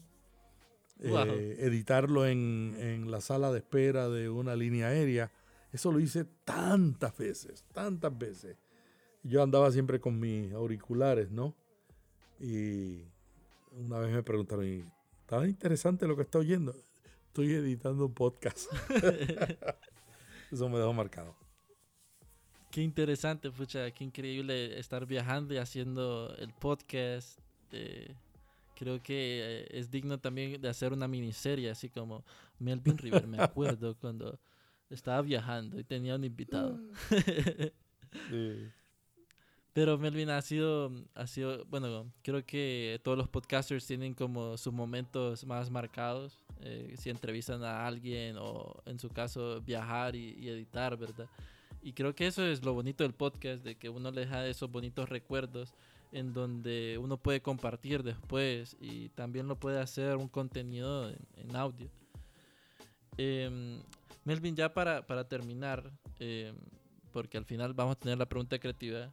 Wow. 1.01 1.26
eh, 1.26 1.57
editarlo 1.59 2.24
en, 2.24 2.76
en 2.78 3.11
la 3.11 3.20
sala 3.20 3.51
de 3.51 3.59
espera 3.59 4.09
de 4.09 4.30
una 4.30 4.55
línea 4.55 4.87
aérea. 4.87 5.32
Eso 5.72 5.91
lo 5.91 5.99
hice 5.99 6.24
tantas 6.45 7.18
veces, 7.18 7.64
tantas 7.72 8.16
veces. 8.16 8.57
Yo 9.24 9.42
andaba 9.42 9.70
siempre 9.72 10.00
con 10.00 10.20
mis 10.20 10.52
auriculares, 10.52 11.30
¿no? 11.30 11.54
Y 12.38 13.00
una 13.72 13.98
vez 13.98 14.12
me 14.12 14.22
preguntaron, 14.22 14.66
"¿Y 14.66 14.84
¿está 15.20 15.46
interesante 15.46 16.06
lo 16.06 16.14
que 16.14 16.22
está 16.22 16.38
oyendo? 16.38 16.74
Estoy 17.28 17.52
editando 17.54 18.06
un 18.06 18.14
podcast. 18.14 18.70
Eso 20.52 20.68
me 20.68 20.78
dejó 20.78 20.92
marcado. 20.92 21.34
Qué 22.70 22.82
interesante, 22.82 23.50
pucha, 23.50 23.90
qué 23.92 24.04
increíble 24.04 24.78
estar 24.78 25.06
viajando 25.06 25.54
y 25.54 25.58
haciendo 25.58 26.34
el 26.36 26.52
podcast. 26.52 27.38
eh, 27.72 28.14
creo 28.76 29.02
que 29.02 29.62
eh, 29.62 29.68
es 29.70 29.90
digno 29.90 30.18
también 30.18 30.60
de 30.60 30.68
hacer 30.68 30.92
una 30.92 31.08
miniserie, 31.08 31.70
así 31.70 31.88
como 31.88 32.24
Melvin 32.58 32.98
River. 32.98 33.26
Me 33.26 33.40
acuerdo 33.40 33.96
cuando 34.00 34.38
estaba 34.90 35.22
viajando 35.22 35.78
y 35.78 35.84
tenía 35.84 36.14
un 36.16 36.24
invitado. 36.24 36.78
Pero 39.74 39.98
Melvin 39.98 40.30
ha 40.30 40.40
sido, 40.40 40.90
ha 41.14 41.26
sido, 41.26 41.64
bueno, 41.66 42.10
creo 42.22 42.46
que 42.46 43.00
todos 43.02 43.18
los 43.18 43.28
podcasters 43.28 43.86
tienen 43.86 44.14
como 44.14 44.56
sus 44.56 44.72
momentos 44.72 45.44
más 45.46 45.70
marcados. 45.70 46.38
eh, 46.60 46.94
si 46.96 47.10
entrevistan 47.10 47.62
a 47.64 47.86
alguien 47.86 48.36
o 48.38 48.80
en 48.86 48.98
su 48.98 49.10
caso 49.10 49.60
viajar 49.60 50.16
y, 50.16 50.34
y 50.38 50.48
editar, 50.48 50.96
¿verdad? 50.96 51.28
Y 51.82 51.92
creo 51.92 52.14
que 52.14 52.26
eso 52.26 52.46
es 52.46 52.64
lo 52.64 52.72
bonito 52.72 53.04
del 53.04 53.12
podcast, 53.12 53.62
de 53.64 53.74
que 53.74 53.90
uno 53.90 54.10
le 54.10 54.22
deja 54.22 54.46
esos 54.46 54.70
bonitos 54.70 55.08
recuerdos 55.08 55.74
en 56.12 56.32
donde 56.32 56.96
uno 56.98 57.16
puede 57.18 57.42
compartir 57.42 58.02
después 58.04 58.76
y 58.80 59.08
también 59.10 59.48
lo 59.48 59.56
puede 59.56 59.80
hacer 59.80 60.16
un 60.16 60.28
contenido 60.28 61.10
en, 61.10 61.18
en 61.36 61.56
audio. 61.56 61.90
Em, 63.18 63.80
Melvin, 64.24 64.56
ya 64.56 64.72
para, 64.72 65.06
para 65.06 65.28
terminar, 65.28 65.90
em, 66.18 66.54
porque 67.12 67.36
al 67.36 67.44
final 67.44 67.74
vamos 67.74 67.96
a 67.96 67.98
tener 67.98 68.16
la 68.16 68.26
pregunta 68.26 68.56
de 68.56 68.60
creatividad, 68.60 69.12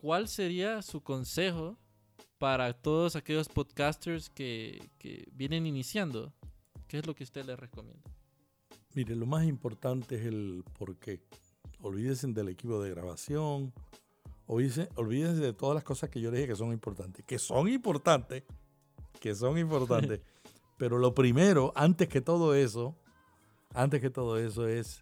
¿cuál 0.00 0.28
sería 0.28 0.80
su 0.80 1.02
consejo 1.02 1.76
para 2.38 2.72
todos 2.72 3.16
aquellos 3.16 3.48
podcasters 3.48 4.30
que, 4.30 4.90
que 4.98 5.28
vienen 5.32 5.66
iniciando? 5.66 6.32
¿Qué 6.88 6.98
es 6.98 7.06
lo 7.06 7.14
que 7.14 7.22
usted 7.22 7.44
les 7.44 7.58
recomienda? 7.58 8.10
Mire, 8.94 9.14
lo 9.14 9.26
más 9.26 9.44
importante 9.44 10.16
es 10.16 10.26
el 10.26 10.64
por 10.78 10.96
qué. 10.96 11.20
Olvídense 11.82 12.26
del 12.28 12.48
equipo 12.48 12.82
de 12.82 12.90
grabación. 12.90 13.74
Olvídense, 14.46 14.88
olvídense 14.96 15.40
de 15.42 15.52
todas 15.52 15.74
las 15.74 15.84
cosas 15.84 16.08
que 16.08 16.20
yo 16.20 16.30
les 16.30 16.38
dije 16.40 16.48
que 16.48 16.56
son 16.56 16.72
importantes. 16.72 17.24
Que 17.26 17.38
son 17.38 17.68
importantes. 17.68 18.44
Que 19.20 19.34
son 19.34 19.58
importantes. 19.58 20.20
pero 20.78 20.98
lo 20.98 21.14
primero, 21.14 21.72
antes 21.76 22.08
que 22.08 22.22
todo 22.22 22.54
eso, 22.54 22.96
antes 23.74 24.00
que 24.00 24.08
todo 24.08 24.38
eso 24.38 24.66
es, 24.66 24.98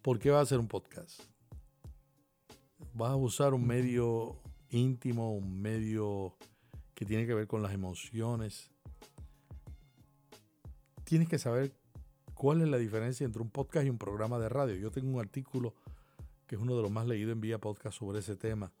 ¿por 0.00 0.20
qué 0.20 0.30
vas 0.30 0.38
a 0.38 0.42
hacer 0.42 0.60
un 0.60 0.68
podcast? 0.68 1.31
Vas 2.94 3.10
a 3.10 3.16
usar 3.16 3.54
un 3.54 3.66
medio 3.66 4.36
íntimo, 4.68 5.34
un 5.34 5.60
medio 5.60 6.36
que 6.94 7.06
tiene 7.06 7.26
que 7.26 7.34
ver 7.34 7.46
con 7.46 7.62
las 7.62 7.72
emociones. 7.72 8.70
Tienes 11.04 11.28
que 11.28 11.38
saber 11.38 11.74
cuál 12.34 12.60
es 12.60 12.68
la 12.68 12.78
diferencia 12.78 13.24
entre 13.24 13.42
un 13.42 13.50
podcast 13.50 13.86
y 13.86 13.90
un 13.90 13.98
programa 13.98 14.38
de 14.38 14.48
radio. 14.48 14.76
Yo 14.76 14.90
tengo 14.90 15.10
un 15.10 15.20
artículo 15.20 15.74
que 16.46 16.56
es 16.56 16.60
uno 16.60 16.76
de 16.76 16.82
los 16.82 16.90
más 16.90 17.06
leídos 17.06 17.32
en 17.32 17.40
Vía 17.40 17.58
Podcast 17.58 17.98
sobre 17.98 18.18
ese 18.18 18.36
tema. 18.36 18.72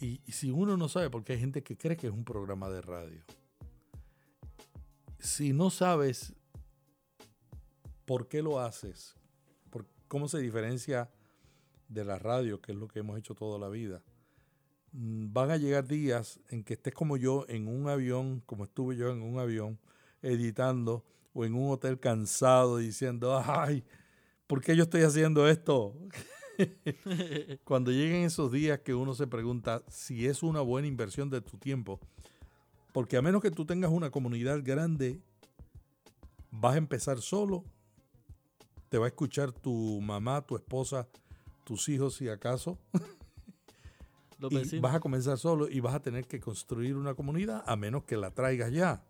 Y, 0.00 0.20
y 0.26 0.32
si 0.32 0.50
uno 0.50 0.76
no 0.76 0.88
sabe, 0.88 1.08
porque 1.08 1.32
hay 1.32 1.40
gente 1.40 1.62
que 1.62 1.78
cree 1.78 1.96
que 1.96 2.08
es 2.08 2.12
un 2.12 2.24
programa 2.24 2.68
de 2.68 2.82
radio. 2.82 3.22
Si 5.18 5.54
no 5.54 5.70
sabes 5.70 6.34
por 8.04 8.28
qué 8.28 8.42
lo 8.42 8.60
haces, 8.60 9.16
por 9.70 9.86
cómo 10.08 10.28
se 10.28 10.38
diferencia 10.38 11.10
de 11.94 12.04
la 12.04 12.18
radio, 12.18 12.60
que 12.60 12.72
es 12.72 12.78
lo 12.78 12.88
que 12.88 12.98
hemos 12.98 13.18
hecho 13.18 13.34
toda 13.34 13.58
la 13.58 13.68
vida, 13.68 14.02
mm, 14.92 15.32
van 15.32 15.50
a 15.50 15.56
llegar 15.56 15.86
días 15.86 16.40
en 16.50 16.64
que 16.64 16.74
estés 16.74 16.92
como 16.92 17.16
yo 17.16 17.46
en 17.48 17.68
un 17.68 17.88
avión, 17.88 18.42
como 18.46 18.64
estuve 18.64 18.96
yo 18.96 19.10
en 19.10 19.22
un 19.22 19.38
avión, 19.38 19.78
editando, 20.22 21.04
o 21.34 21.44
en 21.44 21.54
un 21.54 21.70
hotel 21.70 21.98
cansado 21.98 22.78
diciendo, 22.78 23.42
ay, 23.44 23.84
¿por 24.46 24.62
qué 24.62 24.76
yo 24.76 24.84
estoy 24.84 25.02
haciendo 25.02 25.48
esto? 25.48 25.94
Cuando 27.64 27.90
lleguen 27.90 28.24
esos 28.24 28.52
días 28.52 28.78
que 28.80 28.94
uno 28.94 29.14
se 29.14 29.26
pregunta 29.26 29.82
si 29.88 30.26
es 30.26 30.42
una 30.42 30.60
buena 30.60 30.86
inversión 30.86 31.28
de 31.28 31.40
tu 31.40 31.58
tiempo, 31.58 32.00
porque 32.92 33.16
a 33.16 33.22
menos 33.22 33.42
que 33.42 33.50
tú 33.50 33.66
tengas 33.66 33.90
una 33.90 34.10
comunidad 34.10 34.60
grande, 34.62 35.20
vas 36.52 36.74
a 36.74 36.78
empezar 36.78 37.20
solo, 37.20 37.64
te 38.88 38.98
va 38.98 39.06
a 39.06 39.08
escuchar 39.08 39.50
tu 39.50 40.00
mamá, 40.00 40.46
tu 40.46 40.54
esposa, 40.54 41.08
tus 41.64 41.88
hijos 41.88 42.14
si 42.14 42.28
acaso, 42.28 42.78
Los 44.38 44.52
y 44.52 44.56
vecinos. 44.56 44.82
vas 44.82 44.94
a 44.94 45.00
comenzar 45.00 45.38
solo 45.38 45.68
y 45.68 45.80
vas 45.80 45.94
a 45.94 46.00
tener 46.00 46.26
que 46.26 46.40
construir 46.40 46.96
una 46.96 47.14
comunidad 47.14 47.62
a 47.66 47.76
menos 47.76 48.04
que 48.04 48.16
la 48.16 48.30
traigas 48.30 48.72
ya. 48.72 49.04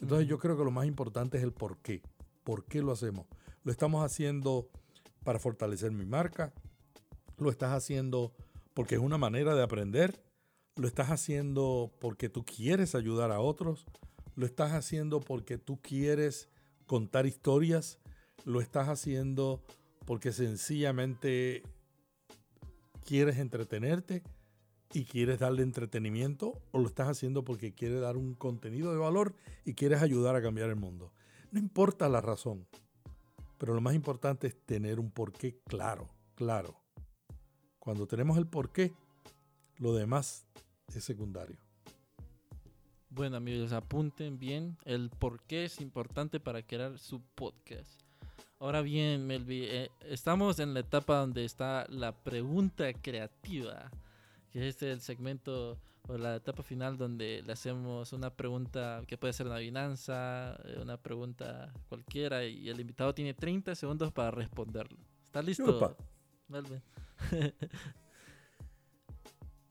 Entonces 0.00 0.28
yo 0.28 0.38
creo 0.38 0.56
que 0.56 0.64
lo 0.64 0.70
más 0.70 0.86
importante 0.86 1.38
es 1.38 1.42
el 1.42 1.52
por 1.52 1.78
qué. 1.78 2.02
¿Por 2.44 2.64
qué 2.64 2.82
lo 2.82 2.92
hacemos? 2.92 3.26
Lo 3.64 3.72
estamos 3.72 4.04
haciendo 4.04 4.68
para 5.24 5.38
fortalecer 5.38 5.90
mi 5.90 6.06
marca. 6.06 6.52
Lo 7.36 7.50
estás 7.50 7.72
haciendo 7.72 8.32
porque 8.74 8.94
es 8.94 9.00
una 9.00 9.18
manera 9.18 9.54
de 9.54 9.62
aprender. 9.62 10.22
Lo 10.76 10.86
estás 10.86 11.10
haciendo 11.10 11.90
porque 12.00 12.28
tú 12.28 12.44
quieres 12.44 12.94
ayudar 12.94 13.32
a 13.32 13.40
otros. 13.40 13.86
Lo 14.36 14.46
estás 14.46 14.72
haciendo 14.72 15.20
porque 15.20 15.58
tú 15.58 15.80
quieres 15.82 16.48
contar 16.86 17.26
historias. 17.26 17.98
Lo 18.44 18.60
estás 18.60 18.88
haciendo 18.88 19.62
porque 20.08 20.32
sencillamente 20.32 21.62
quieres 23.04 23.36
entretenerte 23.36 24.22
y 24.94 25.04
quieres 25.04 25.40
darle 25.40 25.62
entretenimiento 25.62 26.62
o 26.72 26.78
lo 26.78 26.86
estás 26.86 27.08
haciendo 27.08 27.44
porque 27.44 27.74
quieres 27.74 28.00
dar 28.00 28.16
un 28.16 28.32
contenido 28.32 28.90
de 28.90 28.96
valor 28.96 29.34
y 29.66 29.74
quieres 29.74 30.00
ayudar 30.00 30.34
a 30.34 30.40
cambiar 30.40 30.70
el 30.70 30.76
mundo. 30.76 31.12
No 31.52 31.58
importa 31.58 32.08
la 32.08 32.22
razón, 32.22 32.66
pero 33.58 33.74
lo 33.74 33.82
más 33.82 33.94
importante 33.94 34.46
es 34.46 34.56
tener 34.64 34.98
un 34.98 35.10
porqué 35.10 35.60
claro, 35.66 36.08
claro. 36.34 36.80
Cuando 37.78 38.06
tenemos 38.06 38.38
el 38.38 38.46
porqué, 38.46 38.94
lo 39.76 39.92
demás 39.92 40.46
es 40.94 41.04
secundario. 41.04 41.58
Bueno, 43.10 43.36
amigos, 43.36 43.72
apunten 43.72 44.38
bien 44.38 44.78
el 44.86 45.10
por 45.10 45.42
qué 45.42 45.66
es 45.66 45.82
importante 45.82 46.40
para 46.40 46.62
crear 46.62 46.98
su 46.98 47.20
podcast. 47.34 48.07
Ahora 48.60 48.82
bien, 48.82 49.26
Melvi, 49.26 49.64
eh, 49.64 49.90
estamos 50.00 50.58
en 50.58 50.74
la 50.74 50.80
etapa 50.80 51.18
donde 51.18 51.44
está 51.44 51.86
la 51.88 52.12
pregunta 52.12 52.92
creativa, 52.92 53.90
que 54.50 54.68
es 54.68 54.82
el 54.82 55.00
segmento 55.00 55.78
o 56.08 56.18
la 56.18 56.36
etapa 56.36 56.64
final 56.64 56.96
donde 56.96 57.42
le 57.46 57.52
hacemos 57.52 58.12
una 58.12 58.30
pregunta 58.30 59.02
que 59.06 59.16
puede 59.16 59.32
ser 59.32 59.46
una 59.46 59.56
adivinanza, 59.56 60.56
eh, 60.64 60.78
una 60.82 60.96
pregunta 60.96 61.72
cualquiera, 61.88 62.44
y 62.44 62.68
el 62.68 62.80
invitado 62.80 63.14
tiene 63.14 63.32
30 63.32 63.76
segundos 63.76 64.12
para 64.12 64.32
responderlo. 64.32 64.98
¿Está 65.26 65.40
listo? 65.40 65.96
Melvin? 66.48 66.82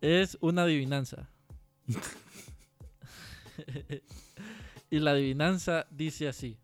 es 0.01 0.38
una 0.39 0.63
adivinanza. 0.63 1.29
y 4.89 4.99
la 4.99 5.11
adivinanza 5.11 5.88
dice 5.89 6.27
así. 6.27 6.57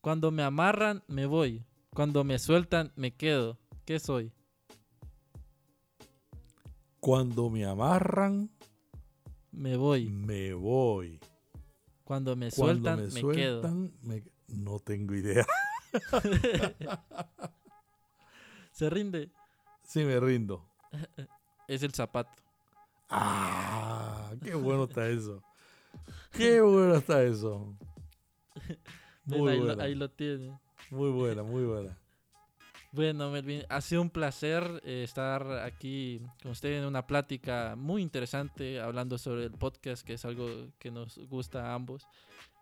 Cuando 0.00 0.30
me 0.30 0.42
amarran, 0.42 1.02
me 1.08 1.26
voy. 1.26 1.64
Cuando 1.94 2.24
me 2.24 2.38
sueltan, 2.38 2.92
me 2.96 3.14
quedo. 3.14 3.58
¿Qué 3.84 3.98
soy? 3.98 4.32
Cuando 7.00 7.48
me 7.50 7.64
amarran, 7.64 8.50
Me 9.50 9.76
voy. 9.76 10.08
me 10.08 10.52
voy. 10.54 11.20
Cuando 12.04 12.36
me 12.36 12.50
Cuando 12.50 12.90
sueltan, 12.90 12.96
me 12.98 13.22
me, 13.22 13.34
quedo. 13.34 13.60
sueltan, 13.62 13.92
me- 14.02 14.24
no 14.48 14.78
tengo 14.80 15.14
idea. 15.14 15.46
¿Se 18.72 18.88
rinde? 18.90 19.30
Sí, 19.84 20.04
me 20.04 20.20
rindo. 20.20 20.64
Es 21.66 21.82
el 21.82 21.92
zapato. 21.92 22.30
Ah, 23.10 24.32
qué 24.42 24.54
bueno 24.54 24.84
está 24.84 25.08
eso. 25.08 25.42
Qué 26.32 26.60
bueno 26.60 26.94
está 26.96 27.22
eso. 27.22 27.74
Muy 29.36 29.52
ahí, 29.52 29.58
lo, 29.58 29.66
buena. 29.66 29.84
ahí 29.84 29.94
lo 29.94 30.10
tiene. 30.10 30.58
Muy 30.90 31.10
buena, 31.10 31.42
muy 31.42 31.64
buena. 31.64 31.98
Bueno, 32.90 33.30
Melvin, 33.30 33.62
ha 33.68 33.80
sido 33.82 34.00
un 34.00 34.08
placer 34.08 34.80
eh, 34.84 35.02
estar 35.04 35.46
aquí 35.58 36.22
con 36.42 36.52
usted 36.52 36.78
en 36.78 36.84
una 36.86 37.06
plática 37.06 37.74
muy 37.76 38.00
interesante 38.00 38.80
hablando 38.80 39.18
sobre 39.18 39.44
el 39.44 39.52
podcast, 39.52 40.06
que 40.06 40.14
es 40.14 40.24
algo 40.24 40.48
que 40.78 40.90
nos 40.90 41.18
gusta 41.28 41.66
a 41.70 41.74
ambos. 41.74 42.06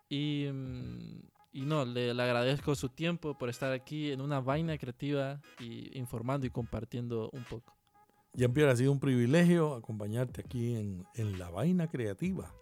Y, 0.09 0.47
mm, 0.51 1.21
y 1.53 1.61
no, 1.61 1.85
le, 1.85 2.13
le 2.13 2.23
agradezco 2.23 2.75
su 2.75 2.89
tiempo 2.89 3.37
por 3.37 3.49
estar 3.49 3.71
aquí 3.71 4.11
en 4.11 4.19
una 4.19 4.41
vaina 4.41 4.77
creativa 4.77 5.39
y 5.59 5.97
informando 5.97 6.45
y 6.45 6.49
compartiendo 6.49 7.29
un 7.31 7.45
poco. 7.45 7.73
Jean-Pierre, 8.33 8.71
ha 8.71 8.75
sido 8.75 8.91
un 8.91 8.99
privilegio 8.99 9.73
acompañarte 9.73 10.41
aquí 10.41 10.75
en, 10.75 11.05
en 11.15 11.39
La 11.39 11.49
Vaina 11.49 11.87
Creativa, 11.87 12.53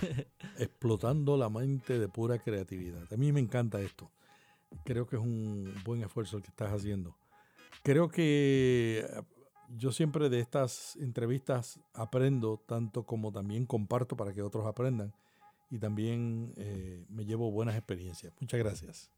explotando 0.58 1.36
la 1.36 1.48
mente 1.48 1.98
de 1.98 2.08
pura 2.08 2.38
creatividad. 2.38 3.12
A 3.12 3.16
mí 3.16 3.32
me 3.32 3.40
encanta 3.40 3.80
esto. 3.80 4.10
Creo 4.84 5.06
que 5.06 5.16
es 5.16 5.22
un 5.22 5.72
buen 5.84 6.02
esfuerzo 6.02 6.36
el 6.36 6.42
que 6.42 6.50
estás 6.50 6.72
haciendo. 6.72 7.16
Creo 7.82 8.08
que 8.08 9.04
eh, 9.08 9.22
yo 9.76 9.92
siempre 9.92 10.28
de 10.28 10.40
estas 10.40 10.96
entrevistas 10.96 11.80
aprendo 11.94 12.62
tanto 12.66 13.04
como 13.04 13.32
también 13.32 13.66
comparto 13.66 14.16
para 14.16 14.32
que 14.32 14.42
otros 14.42 14.66
aprendan 14.66 15.12
y 15.70 15.78
también 15.78 16.52
eh, 16.56 17.04
me 17.08 17.24
llevo 17.24 17.50
buenas 17.50 17.76
experiencias. 17.76 18.32
Muchas 18.40 18.60
gracias. 18.60 19.10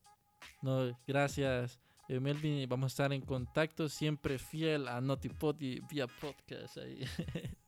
No, 0.63 0.97
gracias, 1.07 1.79
eh, 2.09 2.21
Melvin. 2.21 2.69
Vamos 2.69 2.87
a 2.87 2.95
estar 2.95 3.13
en 3.13 3.23
contacto, 3.23 3.89
siempre 3.89 4.39
fiel 4.39 4.89
a 4.89 5.01
Notipod 5.01 5.61
y 5.61 5.81
vía 5.81 6.07
podcast. 6.07 6.79
Ahí. 6.79 7.05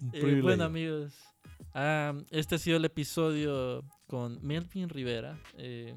Un 0.00 0.10
Eh, 0.12 0.40
bueno 0.40 0.62
amigos, 0.62 1.12
ah, 1.78 2.14
este 2.30 2.56
ha 2.56 2.58
sido 2.58 2.76
el 2.76 2.84
episodio 2.84 3.84
con 4.06 4.38
Melvin 4.42 4.88
Rivera 4.88 5.38
eh, 5.56 5.94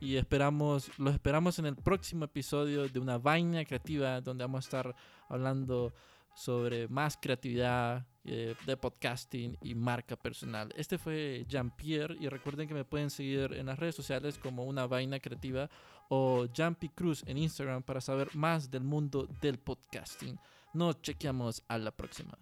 y 0.00 0.16
esperamos, 0.16 0.90
los 0.98 1.14
esperamos 1.14 1.58
en 1.58 1.66
el 1.66 1.76
próximo 1.76 2.24
episodio 2.24 2.88
de 2.88 2.98
una 2.98 3.18
vaina 3.18 3.64
creativa 3.64 4.20
donde 4.20 4.44
vamos 4.44 4.64
a 4.64 4.66
estar 4.66 4.96
hablando 5.28 5.92
sobre 6.34 6.88
más 6.88 7.18
creatividad 7.20 8.06
eh, 8.24 8.54
de 8.66 8.76
podcasting 8.76 9.56
y 9.62 9.74
marca 9.74 10.16
personal. 10.16 10.72
Este 10.76 10.98
fue 10.98 11.44
Jean-Pierre 11.48 12.16
y 12.20 12.28
recuerden 12.28 12.68
que 12.68 12.74
me 12.74 12.84
pueden 12.84 13.10
seguir 13.10 13.52
en 13.54 13.66
las 13.66 13.78
redes 13.78 13.94
sociales 13.94 14.38
como 14.38 14.64
una 14.64 14.86
vaina 14.86 15.18
creativa 15.18 15.68
o 16.08 16.46
Jumpy 16.56 16.88
Cruz 16.90 17.22
en 17.26 17.38
Instagram 17.38 17.82
para 17.82 18.00
saber 18.00 18.34
más 18.34 18.70
del 18.70 18.84
mundo 18.84 19.26
del 19.40 19.58
podcasting. 19.58 20.38
Nos 20.74 21.00
chequeamos 21.02 21.62
a 21.68 21.78
la 21.78 21.90
próxima. 21.90 22.38